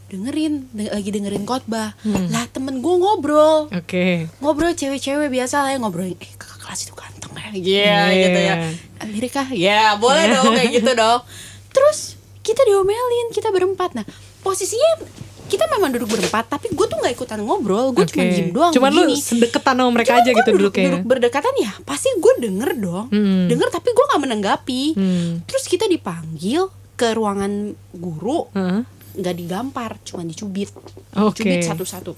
dengerin 0.06 0.68
de- 0.70 0.90
lagi 0.90 1.10
dengerin 1.10 1.44
khotbah. 1.44 1.96
Hmm. 2.02 2.28
lah 2.30 2.44
temen 2.48 2.78
gue 2.78 2.96
ngobrol. 2.98 3.68
Oke. 3.70 4.28
ngobrol 4.38 4.72
cewek-cewek 4.72 5.28
biasa 5.28 5.62
lah 5.62 5.72
ya 5.72 5.78
ngobrol 5.78 6.06
eh 6.06 6.16
kakak 6.30 6.60
kelas 6.62 6.80
itu 6.82 6.94
ganteng 6.94 7.32
ya 7.34 7.50
Iya 7.50 7.60
Iya. 8.06 8.22
gitu 8.22 8.40
ya. 8.42 8.56
Amerika? 9.00 9.42
Ya 9.50 9.96
boleh 9.96 10.28
dong 10.30 10.54
kayak 10.54 10.72
gitu 10.74 10.92
dong 10.94 11.24
terus 11.74 12.16
kita 12.40 12.62
diomelin 12.64 13.28
kita 13.30 13.50
berempat 13.50 13.92
nah 13.94 14.06
posisinya 14.40 15.04
kita 15.44 15.70
memang 15.70 15.92
duduk 15.92 16.10
berempat 16.10 16.48
tapi 16.48 16.72
gue 16.72 16.82
tuh 16.84 16.98
nggak 16.98 17.14
ikutan 17.14 17.38
ngobrol 17.40 17.92
gue 17.92 18.06
cuma 18.06 18.24
Oke. 18.24 18.32
diem 18.32 18.50
doang 18.50 18.72
Cuman 18.72 18.90
lu 18.90 19.02
begini. 19.06 19.20
sedeketan 19.20 19.76
sama 19.76 19.92
mereka 19.92 20.10
Cuman 20.12 20.22
aja 20.24 20.32
gitu 20.32 20.50
duduk, 20.50 20.62
duduknya. 20.72 20.88
duduk 20.90 21.04
berdekatan 21.06 21.54
ya 21.58 21.72
pasti 21.84 22.10
gue 22.12 22.34
denger 22.40 22.70
dong 22.76 23.06
Hmm. 23.08 23.46
denger 23.48 23.68
tapi 23.70 23.90
gue 23.90 24.06
nggak 24.08 24.22
menanggapi 24.22 24.84
Hmm. 24.94 25.32
terus 25.44 25.66
kita 25.66 25.86
dipanggil 25.86 26.66
ke 26.94 27.08
ruangan 27.12 27.52
guru 27.92 28.48
nggak 29.14 29.36
digampar 29.36 30.02
cuma 30.02 30.22
dicubit 30.22 30.74
Oke. 31.14 31.42
cubit 31.42 31.62
satu-satu 31.62 32.14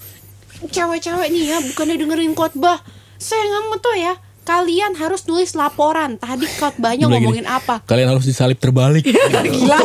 cewek-cewek 0.65 1.27
nih 1.27 1.43
ya 1.45 1.57
bukannya 1.61 1.95
dengerin 1.97 2.31
khotbah 2.31 2.79
saya 3.17 3.43
nggak 3.43 3.63
mau 3.65 3.77
tuh 3.77 3.95
ya 3.95 4.13
kalian 4.45 4.93
harus 4.93 5.25
nulis 5.25 5.57
laporan. 5.57 6.21
Tadi 6.21 6.45
khotbahnya 6.45 7.09
ngomongin 7.09 7.43
gini, 7.43 7.49
apa? 7.49 7.81
Kalian 7.83 8.13
harus 8.13 8.29
disalib 8.29 8.61
terbalik. 8.61 9.01
Gila. 9.43 9.79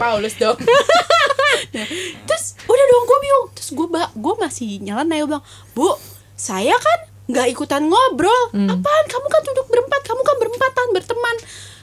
Paulus 0.00 0.34
dong. 0.40 0.56
Terus 2.26 2.44
udah 2.64 2.84
dong 2.88 3.04
gue 3.04 3.18
bingung. 3.20 3.46
Terus 3.52 3.68
gue 3.76 3.86
gue 3.92 4.34
masih 4.40 4.80
nyala 4.80 5.04
Nail 5.04 5.28
bilang 5.28 5.44
bu 5.76 5.92
saya 6.34 6.72
kan 6.72 6.98
nggak 7.28 7.46
ikutan 7.52 7.84
ngobrol. 7.84 8.42
Apaan? 8.56 9.04
Kamu 9.12 9.26
kan 9.28 9.42
duduk 9.44 9.66
berempat 9.68 10.00
kamu 10.08 10.20
kan 10.24 10.36
berempatan 10.40 10.86
berteman. 10.96 11.36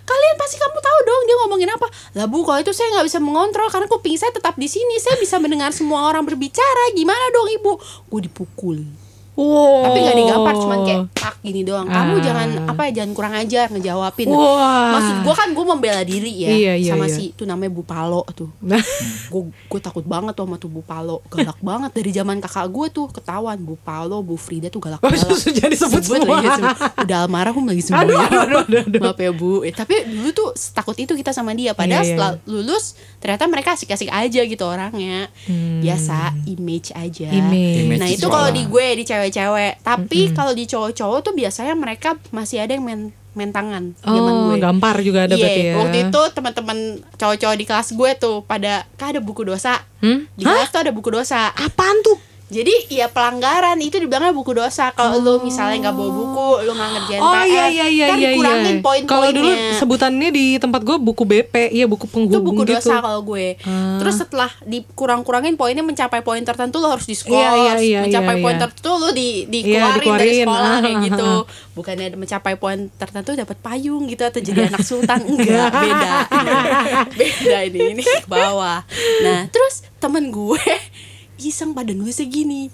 Kalian 0.06 0.36
pasti 0.38 0.58
kamu 0.62 0.78
tahu 0.82 1.00
dong 1.06 1.22
dia 1.30 1.36
ngomongin 1.46 1.70
apa. 1.70 1.88
Lah 2.18 2.26
bu 2.26 2.42
kalau 2.42 2.62
itu 2.62 2.74
saya 2.74 2.90
nggak 2.98 3.06
bisa 3.06 3.22
mengontrol 3.22 3.70
karena 3.70 3.86
kuping 3.86 4.18
saya 4.18 4.34
tetap 4.34 4.58
di 4.58 4.66
sini. 4.66 4.98
Saya 4.98 5.22
bisa 5.22 5.38
mendengar 5.38 5.70
semua 5.78 6.10
orang 6.10 6.26
berbicara. 6.26 6.94
Gimana 6.98 7.30
dong 7.30 7.50
ibu? 7.54 7.78
Gue 8.10 8.26
dipukul 8.26 9.05
Wow. 9.36 9.84
tapi 9.84 9.98
nggak 10.00 10.18
digampar 10.18 10.54
cuman 10.56 10.80
kayak 10.82 11.02
tak 11.14 11.36
gini 11.42 11.62
doang 11.62 11.86
Ah. 11.86 11.94
kamu 12.02 12.16
jangan 12.20 12.48
apa 12.66 12.82
ya 12.86 12.92
jangan 12.96 13.12
kurang 13.12 13.34
ajar 13.36 13.68
ngejawabin 13.68 14.28
Wah. 14.28 14.96
maksud 14.96 15.16
gue 15.22 15.34
kan 15.36 15.50
gue 15.50 15.66
membela 15.66 16.02
diri 16.02 16.34
ya 16.38 16.50
Iya, 16.50 16.74
iya, 16.76 16.90
sama 16.90 17.06
iya. 17.06 17.14
si 17.14 17.24
itu 17.30 17.44
namanya 17.44 17.70
Bu 17.70 17.84
Palo 17.84 18.24
tuh 18.30 18.48
Nah, 18.60 18.80
gue 19.28 19.42
gue 19.46 19.80
takut 19.80 20.02
banget 20.04 20.34
tuh 20.34 20.44
sama 20.44 20.56
tuh 20.56 20.68
Bu 20.68 20.82
Palo 20.82 21.20
galak 21.28 21.60
banget 21.60 21.92
dari 21.94 22.12
zaman 22.12 22.40
kakak 22.40 22.68
gue 22.68 22.88
tuh 22.90 23.06
ketahuan 23.10 23.60
Bu 23.60 23.76
Palo 23.78 24.20
Bu 24.20 24.36
Frida 24.36 24.68
tuh 24.68 24.80
galak 24.80 25.00
Oh, 25.00 25.08
galak 25.08 25.28
justru 25.28 25.52
jadi 25.54 25.76
sebut 25.76 26.02
semua. 26.02 26.40
lagi 26.40 26.50
sebut. 26.50 26.76
udah 27.02 27.18
almarhum 27.22 27.66
lagi 27.66 27.82
semua 27.82 28.02
Aduh, 28.02 28.14
ya. 28.14 28.26
aduh, 28.26 28.40
aduh, 28.42 28.60
aduh, 28.62 28.82
aduh. 28.86 29.02
maaf 29.04 29.20
ya 29.20 29.32
Bu 29.32 29.52
Eh, 29.62 29.74
tapi 29.74 29.96
dulu 30.06 30.30
tuh 30.32 30.48
takut 30.72 30.96
itu 30.96 31.12
kita 31.12 31.30
sama 31.30 31.52
dia 31.52 31.72
padahal 31.72 32.02
Iya, 32.02 32.08
iya, 32.08 32.16
setelah 32.16 32.32
lulus 32.46 32.86
ternyata 33.18 33.44
mereka 33.46 33.74
asik-asik 33.74 34.08
aja 34.08 34.42
gitu 34.42 34.64
orangnya 34.64 35.28
biasa 35.76 36.18
image 36.48 36.90
aja 36.92 37.28
Hmm. 37.28 37.52
Image. 37.52 37.98
nah 37.98 38.08
itu 38.08 38.26
kalau 38.26 38.50
di 38.50 38.64
gue 38.64 38.86
di 38.94 39.04
cewek-cewek 39.28 39.82
tapi 39.82 40.20
kalau 40.32 40.52
di 40.52 40.64
cowok-cowok 40.64 41.20
tuh 41.22 41.34
biasanya 41.34 41.74
mereka 41.74 42.14
masih 42.30 42.60
ada 42.60 42.72
yang 42.72 42.82
main 42.82 43.02
main 43.32 43.52
tangan 43.52 43.92
zaman 44.00 44.32
Oh, 44.32 44.48
gue 44.48 44.58
gampar 44.58 44.96
juga 45.00 45.28
ada 45.28 45.34
Iya, 45.34 45.44
berarti 45.44 45.62
ya. 45.62 45.74
waktu 45.76 45.98
itu 46.08 46.22
teman-teman 46.32 46.78
cowok-cowok 47.14 47.56
di 47.56 47.66
kelas 47.66 47.88
gue 47.92 48.10
tuh 48.16 48.36
pada 48.42 48.74
kan 48.96 49.12
ada 49.12 49.20
buku 49.20 49.44
dosa. 49.44 49.84
Hmm? 50.00 50.24
Di 50.32 50.44
kelas 50.46 50.70
tuh 50.70 50.80
ada 50.80 50.92
buku 50.92 51.12
dosa. 51.12 51.52
Apaan 51.52 52.00
tuh? 52.00 52.16
Jadi 52.46 52.94
ya 52.94 53.10
pelanggaran 53.10 53.74
itu 53.82 53.98
dibilangnya 53.98 54.30
buku 54.30 54.54
dosa. 54.54 54.94
Kalau 54.94 55.18
lu 55.18 55.42
misalnya 55.42 55.90
nggak 55.90 55.96
bawa 55.98 56.12
buku, 56.14 56.50
lu 56.70 56.72
nggak 56.78 56.90
ngerjain 56.94 57.22
Oh 57.26 57.34
PR, 57.34 57.50
iya 57.50 57.66
iya 57.74 57.86
iya 57.90 58.06
kan 58.06 58.18
iya. 58.22 58.30
dikurangin 58.30 58.78
iya. 58.78 58.84
poin-poinnya. 58.86 59.10
Kalau 59.10 59.30
dulu 59.34 59.52
sebutannya 59.82 60.30
di 60.30 60.46
tempat 60.62 60.82
gue 60.86 60.98
buku 61.02 61.24
BP, 61.26 61.56
iya 61.74 61.90
buku 61.90 62.06
itu 62.06 62.14
penghubung 62.14 62.54
buku 62.54 62.62
gitu. 62.70 62.78
dosa 62.78 63.02
kalau 63.02 63.26
gue. 63.26 63.58
Ah. 63.66 63.98
Terus 63.98 64.16
setelah 64.22 64.52
dikurang-kurangin 64.62 65.58
poinnya 65.58 65.82
mencapai 65.82 66.22
poin 66.22 66.38
tertentu 66.46 66.78
lo 66.78 66.94
harus 66.94 67.10
diskors. 67.10 67.34
Iya, 67.34 67.50
iya, 67.58 67.74
iya, 67.82 68.00
mencapai 68.06 68.36
iya, 68.38 68.44
poin 68.46 68.56
iya. 68.56 68.62
tertentu 68.62 68.92
lo 68.94 69.10
di 69.10 69.30
Iya, 69.50 69.50
dikeluarin 69.50 69.98
dari 69.98 70.06
dikeluarin. 70.06 70.38
sekolah 70.46 70.70
Ah, 70.70 70.80
kayak 70.86 70.94
ah, 70.96 71.06
gitu. 71.10 71.32
ah. 71.34 71.42
Bukannya 71.74 72.08
mencapai 72.14 72.54
poin 72.62 72.80
tertentu 72.94 73.30
dapat 73.34 73.58
payung 73.58 74.06
gitu 74.06 74.22
atau 74.22 74.38
jadi 74.38 74.70
anak 74.70 74.86
sultan 74.86 75.26
enggak, 75.26 75.70
beda. 75.74 76.14
beda 77.20 77.58
ini 77.74 77.80
ini 77.98 78.02
ke 78.06 78.30
bawah. 78.30 78.86
Nah, 79.26 79.50
terus 79.50 79.82
temen 79.98 80.30
gue 80.30 80.62
iseng 81.38 81.72
pada 81.72 81.92
nulisnya 81.92 82.26
gini. 82.26 82.70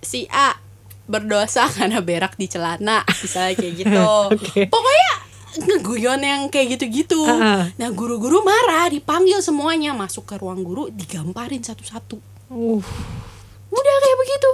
Si 0.00 0.24
A 0.28 0.56
berdosa 1.04 1.66
karena 1.76 1.98
berak 1.98 2.34
di 2.34 2.46
celana, 2.46 3.02
misalnya 3.08 3.54
kayak 3.54 3.74
gitu. 3.76 4.04
Oke. 4.32 4.60
Pokoknya 4.66 5.12
ngeguyon 5.50 6.20
yang 6.20 6.42
kayak 6.46 6.78
gitu-gitu. 6.78 7.18
Ah. 7.26 7.66
Nah 7.74 7.90
guru-guru 7.90 8.40
marah, 8.40 8.86
dipanggil 8.86 9.40
semuanya 9.40 9.90
masuk 9.90 10.22
ke 10.24 10.38
ruang 10.38 10.62
guru, 10.62 10.86
digamparin 10.88 11.58
satu-satu. 11.58 12.22
Uh, 12.48 12.78
Udah 13.68 13.96
kayak 13.98 14.18
begitu. 14.18 14.50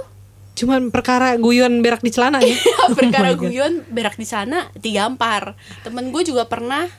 cuman 0.57 0.89
perkara 0.89 1.37
guyon 1.37 1.85
berak 1.85 2.01
di 2.01 2.09
celana 2.09 2.41
ya. 2.41 2.57
Perkara 2.97 3.29
Oh 3.29 3.33
my 3.33 3.37
God. 3.37 3.45
guyon 3.45 3.73
berak 3.87 4.17
di 4.17 4.25
sana 4.25 4.65
digampar. 4.73 5.53
Temen 5.85 6.09
gue 6.09 6.25
juga 6.25 6.49
pernah 6.49 6.89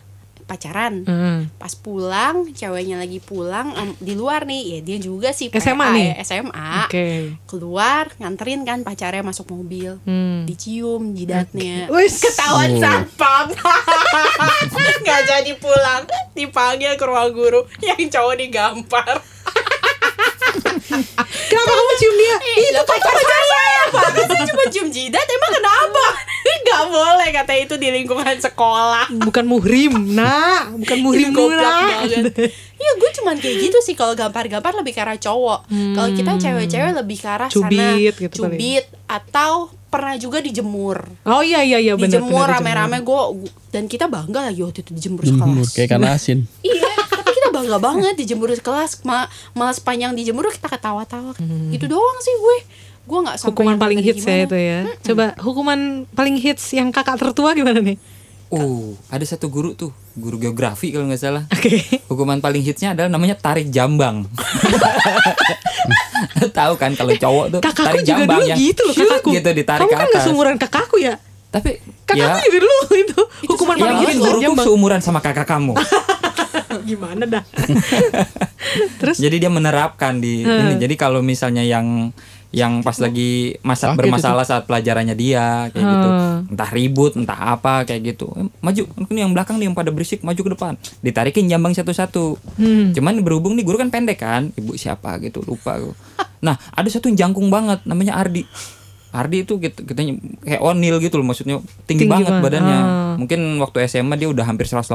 pacaran 0.49 1.05
Hmm. 1.05 1.53
pas 1.55 1.71
pulang 1.71 2.49
ceweknya 2.51 2.97
lagi 2.97 3.21
pulang 3.21 3.71
em, 3.71 3.93
di 3.99 4.13
luar 4.13 4.43
nih 4.43 4.63
ya 4.65 4.79
dia 4.83 4.99
juga 4.99 5.29
sih 5.31 5.53
SMA 5.53 5.77
PA, 5.79 5.93
nih? 5.93 6.07
ya, 6.09 6.15
SMA 6.25 6.71
Oke. 6.83 7.09
keluar 7.45 8.09
nganterin 8.17 8.65
kan 8.65 8.81
pacarnya 8.81 9.21
masuk 9.21 9.47
mobil 9.49 10.01
Hmm. 10.03 10.43
dicium 10.43 11.13
jidatnya 11.13 11.87
Wis. 11.89 12.19
ketahuan 12.19 12.73
Oh. 12.73 12.81
satpam 12.81 13.47
nggak 15.03 15.21
jadi 15.27 15.53
pulang 15.55 16.03
dipanggil 16.33 16.95
ke 16.95 17.05
ruang 17.05 17.31
guru 17.31 17.61
yang 17.79 18.01
cowok 18.09 18.35
digampar 18.35 19.21
Kenapa 21.49 21.69
kamu 21.71 21.93
cium 21.97 22.15
dia? 22.17 22.37
itu 22.59 22.81
pacar 22.81 23.15
saya 23.15 23.68
pak 24.01 24.25
saya 24.25 24.45
cuma 24.47 24.65
cium 24.69 24.89
jidat 24.89 25.27
emang 25.27 25.53
kenapa 25.53 26.05
nggak 26.69 26.83
boleh 26.87 27.29
kata 27.33 27.53
itu 27.57 27.75
di 27.75 27.89
lingkungan 27.91 28.37
sekolah 28.37 29.09
Bukan 29.09 29.45
muhrim, 29.45 29.93
nak. 30.13 30.77
Bukan 30.77 30.99
muhrim 31.01 31.33
banget. 31.33 32.53
Iya 32.75 32.91
gue 32.95 33.11
cuman 33.13 33.37
kayak 33.37 33.57
gitu 33.59 33.79
sih 33.81 33.93
kalau 33.93 34.13
gampar-gampar 34.13 34.71
lebih 34.73 34.93
ke 34.93 35.01
arah 35.01 35.17
cowok. 35.17 35.67
Kalau 35.67 36.09
kita 36.13 36.33
cewek-cewek 36.37 36.93
lebih 36.95 37.17
ke 37.17 37.27
arah 37.27 37.49
sana 37.49 37.67
Cubit 37.67 38.15
gitu 38.15 38.37
kali. 38.39 38.55
cubit 38.55 38.85
atau 39.07 39.53
pernah 39.89 40.15
juga 40.15 40.39
dijemur. 40.39 41.09
Oh 41.25 41.41
iya 41.41 41.65
iya 41.65 41.81
iya 41.81 41.95
benar. 41.95 42.21
dijemur 42.21 42.45
rame-rame 42.45 43.01
gue 43.01 43.23
dan 43.69 43.85
kita 43.85 44.05
bangga 44.07 44.47
lagi 44.47 44.61
waktu 44.61 44.81
itu 44.83 44.93
dijemur 44.93 45.23
Jemur 45.23 45.65
sekelas. 45.65 45.69
kayak 45.73 45.87
ikan 45.89 46.05
asin. 46.05 46.39
Iya, 46.61 46.93
bangga 47.61 47.79
banget 47.91 48.15
dijemur 48.17 48.49
di 48.49 48.59
kelas. 48.59 49.03
Ma 49.03 49.27
malah 49.53 49.73
sepanjang 49.73 50.13
dijemur 50.13 50.47
kita 50.49 50.69
ketawa-tawa. 50.69 51.35
Gitu 51.69 51.85
doang 51.85 52.19
sih 52.19 52.33
gue. 52.33 52.59
Gue 53.05 53.19
nggak 53.21 53.37
sampai 53.37 53.51
Hukuman 53.51 53.77
paling 53.77 53.99
gimana. 53.99 54.15
hits 54.15 54.25
ya 54.25 54.37
itu 54.43 54.57
ya. 54.57 54.81
Coba 55.03 55.25
hukuman 55.37 55.81
paling 56.09 56.37
hits 56.37 56.65
yang 56.71 56.89
kakak 56.89 57.17
tertua 57.17 57.53
gimana 57.53 57.81
nih? 57.81 57.97
Oh, 58.49 58.97
ada 59.07 59.21
satu 59.23 59.47
guru 59.47 59.73
tuh, 59.73 59.93
guru 60.15 60.37
geografi 60.39 60.89
kalau 60.89 61.05
nggak 61.05 61.19
salah. 61.19 61.45
Oke. 61.51 61.85
Hukuman 62.07 62.39
paling 62.39 62.61
hitsnya 62.61 62.93
adalah 62.93 63.09
namanya 63.11 63.35
tarik 63.35 63.69
jambang. 63.69 64.25
Tahu 66.51 66.73
kan 66.77 66.95
kalau 66.95 67.15
cowok 67.15 67.47
tuh 67.51 67.61
Kakakku 67.61 67.87
tarik 67.89 68.03
juga 68.03 68.15
jambang 68.21 68.41
dulu 68.41 68.49
yang 68.49 68.59
gitu 68.59 68.83
loh 68.83 68.95
kakakku. 68.95 69.29
gitu 69.31 69.49
ditarik 69.53 69.81
Kamu 69.81 69.91
ke 69.91 69.95
kan 69.95 70.03
atas. 70.03 70.15
gak 70.15 70.25
seumuran 70.25 70.57
kakakku 70.57 70.97
ya? 70.99 71.15
Tapi 71.49 71.71
Kakakku 72.05 72.19
ya, 72.39 72.47
juga 72.47 72.59
dulu 72.61 72.79
itu. 73.05 73.21
Hukuman 73.47 73.75
ya 73.75 73.81
paling 73.81 73.99
hits 73.99 74.09
tarik 74.09 74.19
guruku 74.23 74.43
jambang. 74.43 74.65
seumuran 74.65 75.01
sama 75.01 75.21
kakak 75.21 75.47
kamu. 75.47 75.73
Gimana 76.89 77.25
dah? 77.25 77.45
Terus 79.01 79.17
Jadi 79.19 79.37
dia 79.41 79.51
menerapkan 79.51 80.21
di 80.21 80.45
ini. 80.45 80.77
Jadi 80.77 80.95
kalau 80.95 81.25
misalnya 81.25 81.65
yang 81.65 82.13
yang 82.49 82.81
pas 82.81 82.97
lagi 82.97 83.61
masa 83.61 83.93
Sakit 83.93 83.99
bermasalah 84.01 84.41
saat 84.41 84.65
pelajarannya 84.65 85.13
dia 85.13 85.69
kayak 85.69 85.85
gitu. 85.85 86.09
Hmm. 86.09 86.49
Entah 86.49 86.71
ribut, 86.73 87.13
entah 87.13 87.37
apa 87.37 87.85
kayak 87.85 88.17
gitu. 88.17 88.33
Maju, 88.65 88.83
ini 89.13 89.19
yang 89.21 89.37
belakang 89.37 89.61
nih 89.61 89.69
yang 89.69 89.77
pada 89.77 89.93
berisik, 89.93 90.25
maju 90.25 90.41
ke 90.41 90.51
depan. 90.57 90.73
Ditarikin 91.05 91.45
jambang 91.45 91.77
satu-satu. 91.77 92.41
Hmm. 92.57 92.97
Cuman 92.97 93.21
berhubung 93.21 93.53
nih 93.53 93.69
guru 93.69 93.77
kan 93.77 93.93
pendek 93.93 94.25
kan, 94.25 94.49
ibu 94.57 94.73
siapa 94.81 95.21
gitu, 95.21 95.45
lupa 95.45 95.77
gue. 95.77 95.93
Nah, 96.39 96.55
ada 96.55 96.87
satu 96.87 97.11
yang 97.11 97.19
jangkung 97.19 97.51
banget 97.51 97.83
namanya 97.83 98.15
Ardi. 98.15 98.47
Ardi 99.11 99.43
itu 99.43 99.59
gitu, 99.59 99.83
kita 99.83 100.07
kayak 100.47 100.63
Onil 100.63 101.03
gitu 101.03 101.19
loh 101.19 101.27
maksudnya 101.27 101.59
tinggi, 101.83 102.07
Tinggi 102.07 102.13
banget 102.15 102.31
banget. 102.39 102.45
badannya. 102.47 102.79
Ah. 102.79 103.15
Mungkin 103.19 103.59
waktu 103.59 103.91
SMA 103.91 104.15
dia 104.15 104.31
udah 104.31 104.47
hampir 104.47 104.71
180 104.71 104.87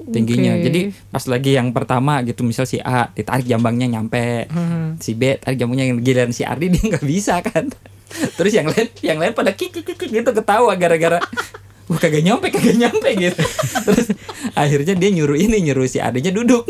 tingginya. 0.00 0.56
Oke. 0.58 0.64
Jadi 0.68 0.80
pas 1.08 1.24
lagi 1.26 1.50
yang 1.56 1.72
pertama 1.72 2.20
gitu 2.22 2.44
misal 2.44 2.68
si 2.68 2.78
A 2.82 3.08
ditarik 3.10 3.48
jambangnya 3.48 3.98
nyampe. 3.98 4.46
Hmm. 4.52 5.00
Si 5.00 5.16
B 5.16 5.40
tarik 5.40 5.56
jambangnya 5.56 5.92
yang 5.92 5.98
giliran 6.04 6.32
si 6.32 6.44
Ardi 6.44 6.70
dia 6.74 6.82
nggak 6.82 7.04
bisa 7.04 7.40
kan. 7.40 7.72
Terus 8.38 8.52
yang 8.54 8.70
lain 8.70 8.88
yang 9.02 9.18
lain 9.18 9.32
pada 9.34 9.52
kik 9.56 9.82
kik 9.82 9.96
kik 9.98 10.10
gitu 10.12 10.30
ketawa 10.30 10.72
gara-gara 10.78 11.18
Wah 11.86 12.02
kagak 12.02 12.26
nyampe 12.26 12.50
kagak 12.50 12.76
nyampe 12.82 13.08
gitu. 13.14 13.42
Terus 13.86 14.10
akhirnya 14.58 14.94
dia 14.98 15.10
nyuruh 15.14 15.38
ini 15.38 15.62
nyuruh 15.62 15.86
si 15.86 16.02
adanya 16.02 16.34
duduk. 16.34 16.66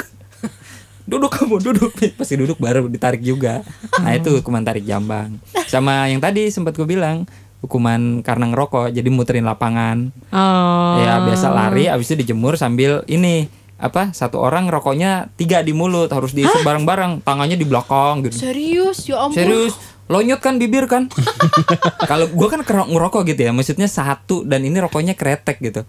Duduk 1.07 1.31
kamu 1.33 1.62
duduk 1.62 1.95
pasti 2.18 2.35
duduk 2.37 2.61
baru 2.61 2.91
ditarik 2.91 3.24
juga. 3.24 3.64
Nah 4.03 4.12
itu 4.12 4.29
hukuman 4.43 4.61
tarik 4.61 4.85
jambang. 4.85 5.41
Sama 5.70 6.11
yang 6.12 6.20
tadi 6.20 6.53
sempat 6.53 6.77
gue 6.77 6.85
bilang 6.85 7.24
hukuman 7.66 8.22
karena 8.22 8.48
ngerokok 8.48 8.88
jadi 8.88 9.08
muterin 9.08 9.44
lapangan. 9.44 10.14
Oh. 10.30 10.96
Ya 10.96 11.20
biasa 11.20 11.50
lari 11.50 11.86
abis 11.86 12.08
itu 12.08 12.22
dijemur 12.22 12.54
sambil 12.54 13.02
ini 13.06 13.50
apa 13.76 14.08
satu 14.10 14.38
orang 14.38 14.66
rokoknya 14.66 15.28
tiga 15.34 15.60
di 15.60 15.70
mulut 15.70 16.08
harus 16.08 16.32
diisi 16.32 16.64
bareng-bareng 16.64 17.20
tangannya 17.20 17.54
di 17.54 17.66
belakang 17.66 18.24
gitu. 18.24 18.40
Serius, 18.40 19.04
ya 19.04 19.20
ampun. 19.20 19.36
Serius 19.36 19.74
lonyot 20.06 20.38
kan 20.38 20.54
bibir 20.54 20.86
kan 20.86 21.10
kalau 22.10 22.30
gua 22.30 22.46
kan 22.46 22.62
ngerokok 22.62 23.26
gitu 23.26 23.42
ya 23.42 23.50
maksudnya 23.50 23.90
satu 23.90 24.46
dan 24.46 24.62
ini 24.62 24.78
rokoknya 24.78 25.18
kretek 25.18 25.58
gitu 25.58 25.82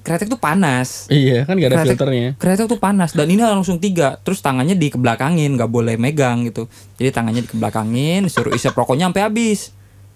kretek 0.00 0.32
tuh 0.32 0.40
panas 0.40 1.12
Iya 1.12 1.44
kan 1.44 1.60
gak 1.60 1.68
ada 1.68 1.76
Kretek- 1.76 1.92
filternya. 1.92 2.28
kretek 2.40 2.66
tuh 2.66 2.80
panas 2.80 3.12
dan 3.12 3.28
ini 3.28 3.44
langsung 3.44 3.76
tiga 3.76 4.16
terus 4.24 4.40
tangannya 4.40 4.72
dikebelakangin 4.72 5.60
nggak 5.60 5.68
boleh 5.68 6.00
megang 6.00 6.48
gitu 6.48 6.72
jadi 6.96 7.12
tangannya 7.12 7.44
dikebelakangin 7.44 8.32
suruh 8.32 8.56
isep 8.56 8.72
rokoknya 8.72 9.12
sampai 9.12 9.28
habis 9.28 9.73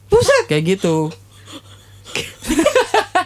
Buset. 0.09 0.45
kayak 0.47 0.65
gitu 0.75 1.13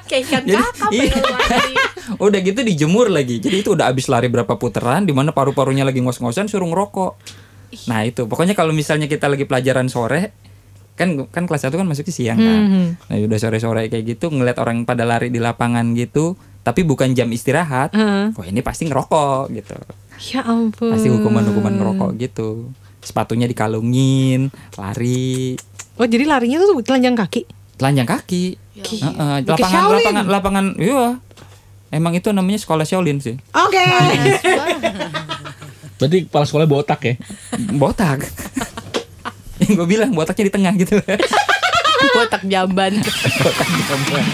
Kayak 0.05 0.23
ikan 0.27 0.43
Jadi- 0.45 0.57
kakap 0.59 0.91
iya. 0.93 1.05
ya 1.07 1.23
lari. 1.23 1.75
udah 2.27 2.41
gitu 2.41 2.61
dijemur 2.61 3.09
lagi 3.09 3.39
jadi 3.39 3.57
itu 3.59 3.73
udah 3.73 3.89
habis 3.89 4.05
lari 4.07 4.27
berapa 4.27 4.51
putaran 4.53 5.03
di 5.03 5.11
mana 5.11 5.31
paru-parunya 5.31 5.83
lagi 5.83 5.99
ngos-ngosan 5.99 6.45
suruh 6.45 6.67
ngerokok 6.67 7.13
nah 7.87 8.03
itu 8.03 8.27
pokoknya 8.27 8.53
kalau 8.53 8.71
misalnya 8.71 9.07
kita 9.07 9.27
lagi 9.27 9.43
pelajaran 9.43 9.89
sore 9.89 10.35
kan 10.93 11.25
kan 11.27 11.47
kelas 11.47 11.65
1 11.65 11.73
kan 11.73 11.87
masuknya 11.87 12.13
siang 12.13 12.37
kan 12.37 12.61
Hmm. 12.63 12.89
nah 13.01 13.17
udah 13.17 13.39
sore-sore 13.39 13.89
kayak 13.89 14.05
gitu 14.11 14.29
ngeliat 14.29 14.59
orang 14.59 14.85
pada 14.85 15.03
lari 15.03 15.29
di 15.29 15.41
lapangan 15.41 15.95
gitu 15.95 16.37
tapi 16.61 16.85
bukan 16.85 17.11
jam 17.11 17.27
istirahat 17.29 17.91
Heeh. 17.91 18.37
wah 18.37 18.45
ini 18.45 18.61
pasti 18.61 18.85
ngerokok 18.85 19.49
gitu 19.55 19.77
Ya 20.29 20.45
ampun. 20.45 20.93
pasti 20.93 21.09
hukuman-hukuman 21.09 21.73
ngerokok 21.73 22.11
gitu 22.21 22.69
sepatunya 23.01 23.49
dikalungin 23.49 24.53
lari 24.77 25.57
Oh 26.03 26.09
jadi 26.11 26.27
larinya 26.27 26.59
tuh 26.59 26.83
telanjang 26.83 27.15
kaki. 27.15 27.47
telanjang 27.79 28.11
kaki. 28.11 28.59
Ya 28.75 28.83
Heeh, 28.83 29.35
Pakai 29.47 29.63
lapangan 29.63 29.95
lapangan 29.95 30.25
lapangan 30.27 30.65
iya. 30.75 31.15
Emang 31.93 32.11
itu 32.11 32.35
namanya 32.35 32.59
sekolah 32.59 32.83
Shaolin 32.83 33.23
sih. 33.23 33.39
Oke. 33.55 33.79
Berarti 36.03 36.27
kepala 36.27 36.43
sekolah 36.43 36.67
botak 36.67 37.01
ya. 37.05 37.15
botak. 37.79 38.27
Yang 39.63 39.71
gue 39.79 39.87
bilang 39.87 40.11
botaknya 40.11 40.51
di 40.51 40.53
tengah 40.53 40.75
gitu. 40.75 40.99
Botak 42.19 42.43
jamban. 42.51 42.99
botak 43.39 43.69
jamban 43.87 44.25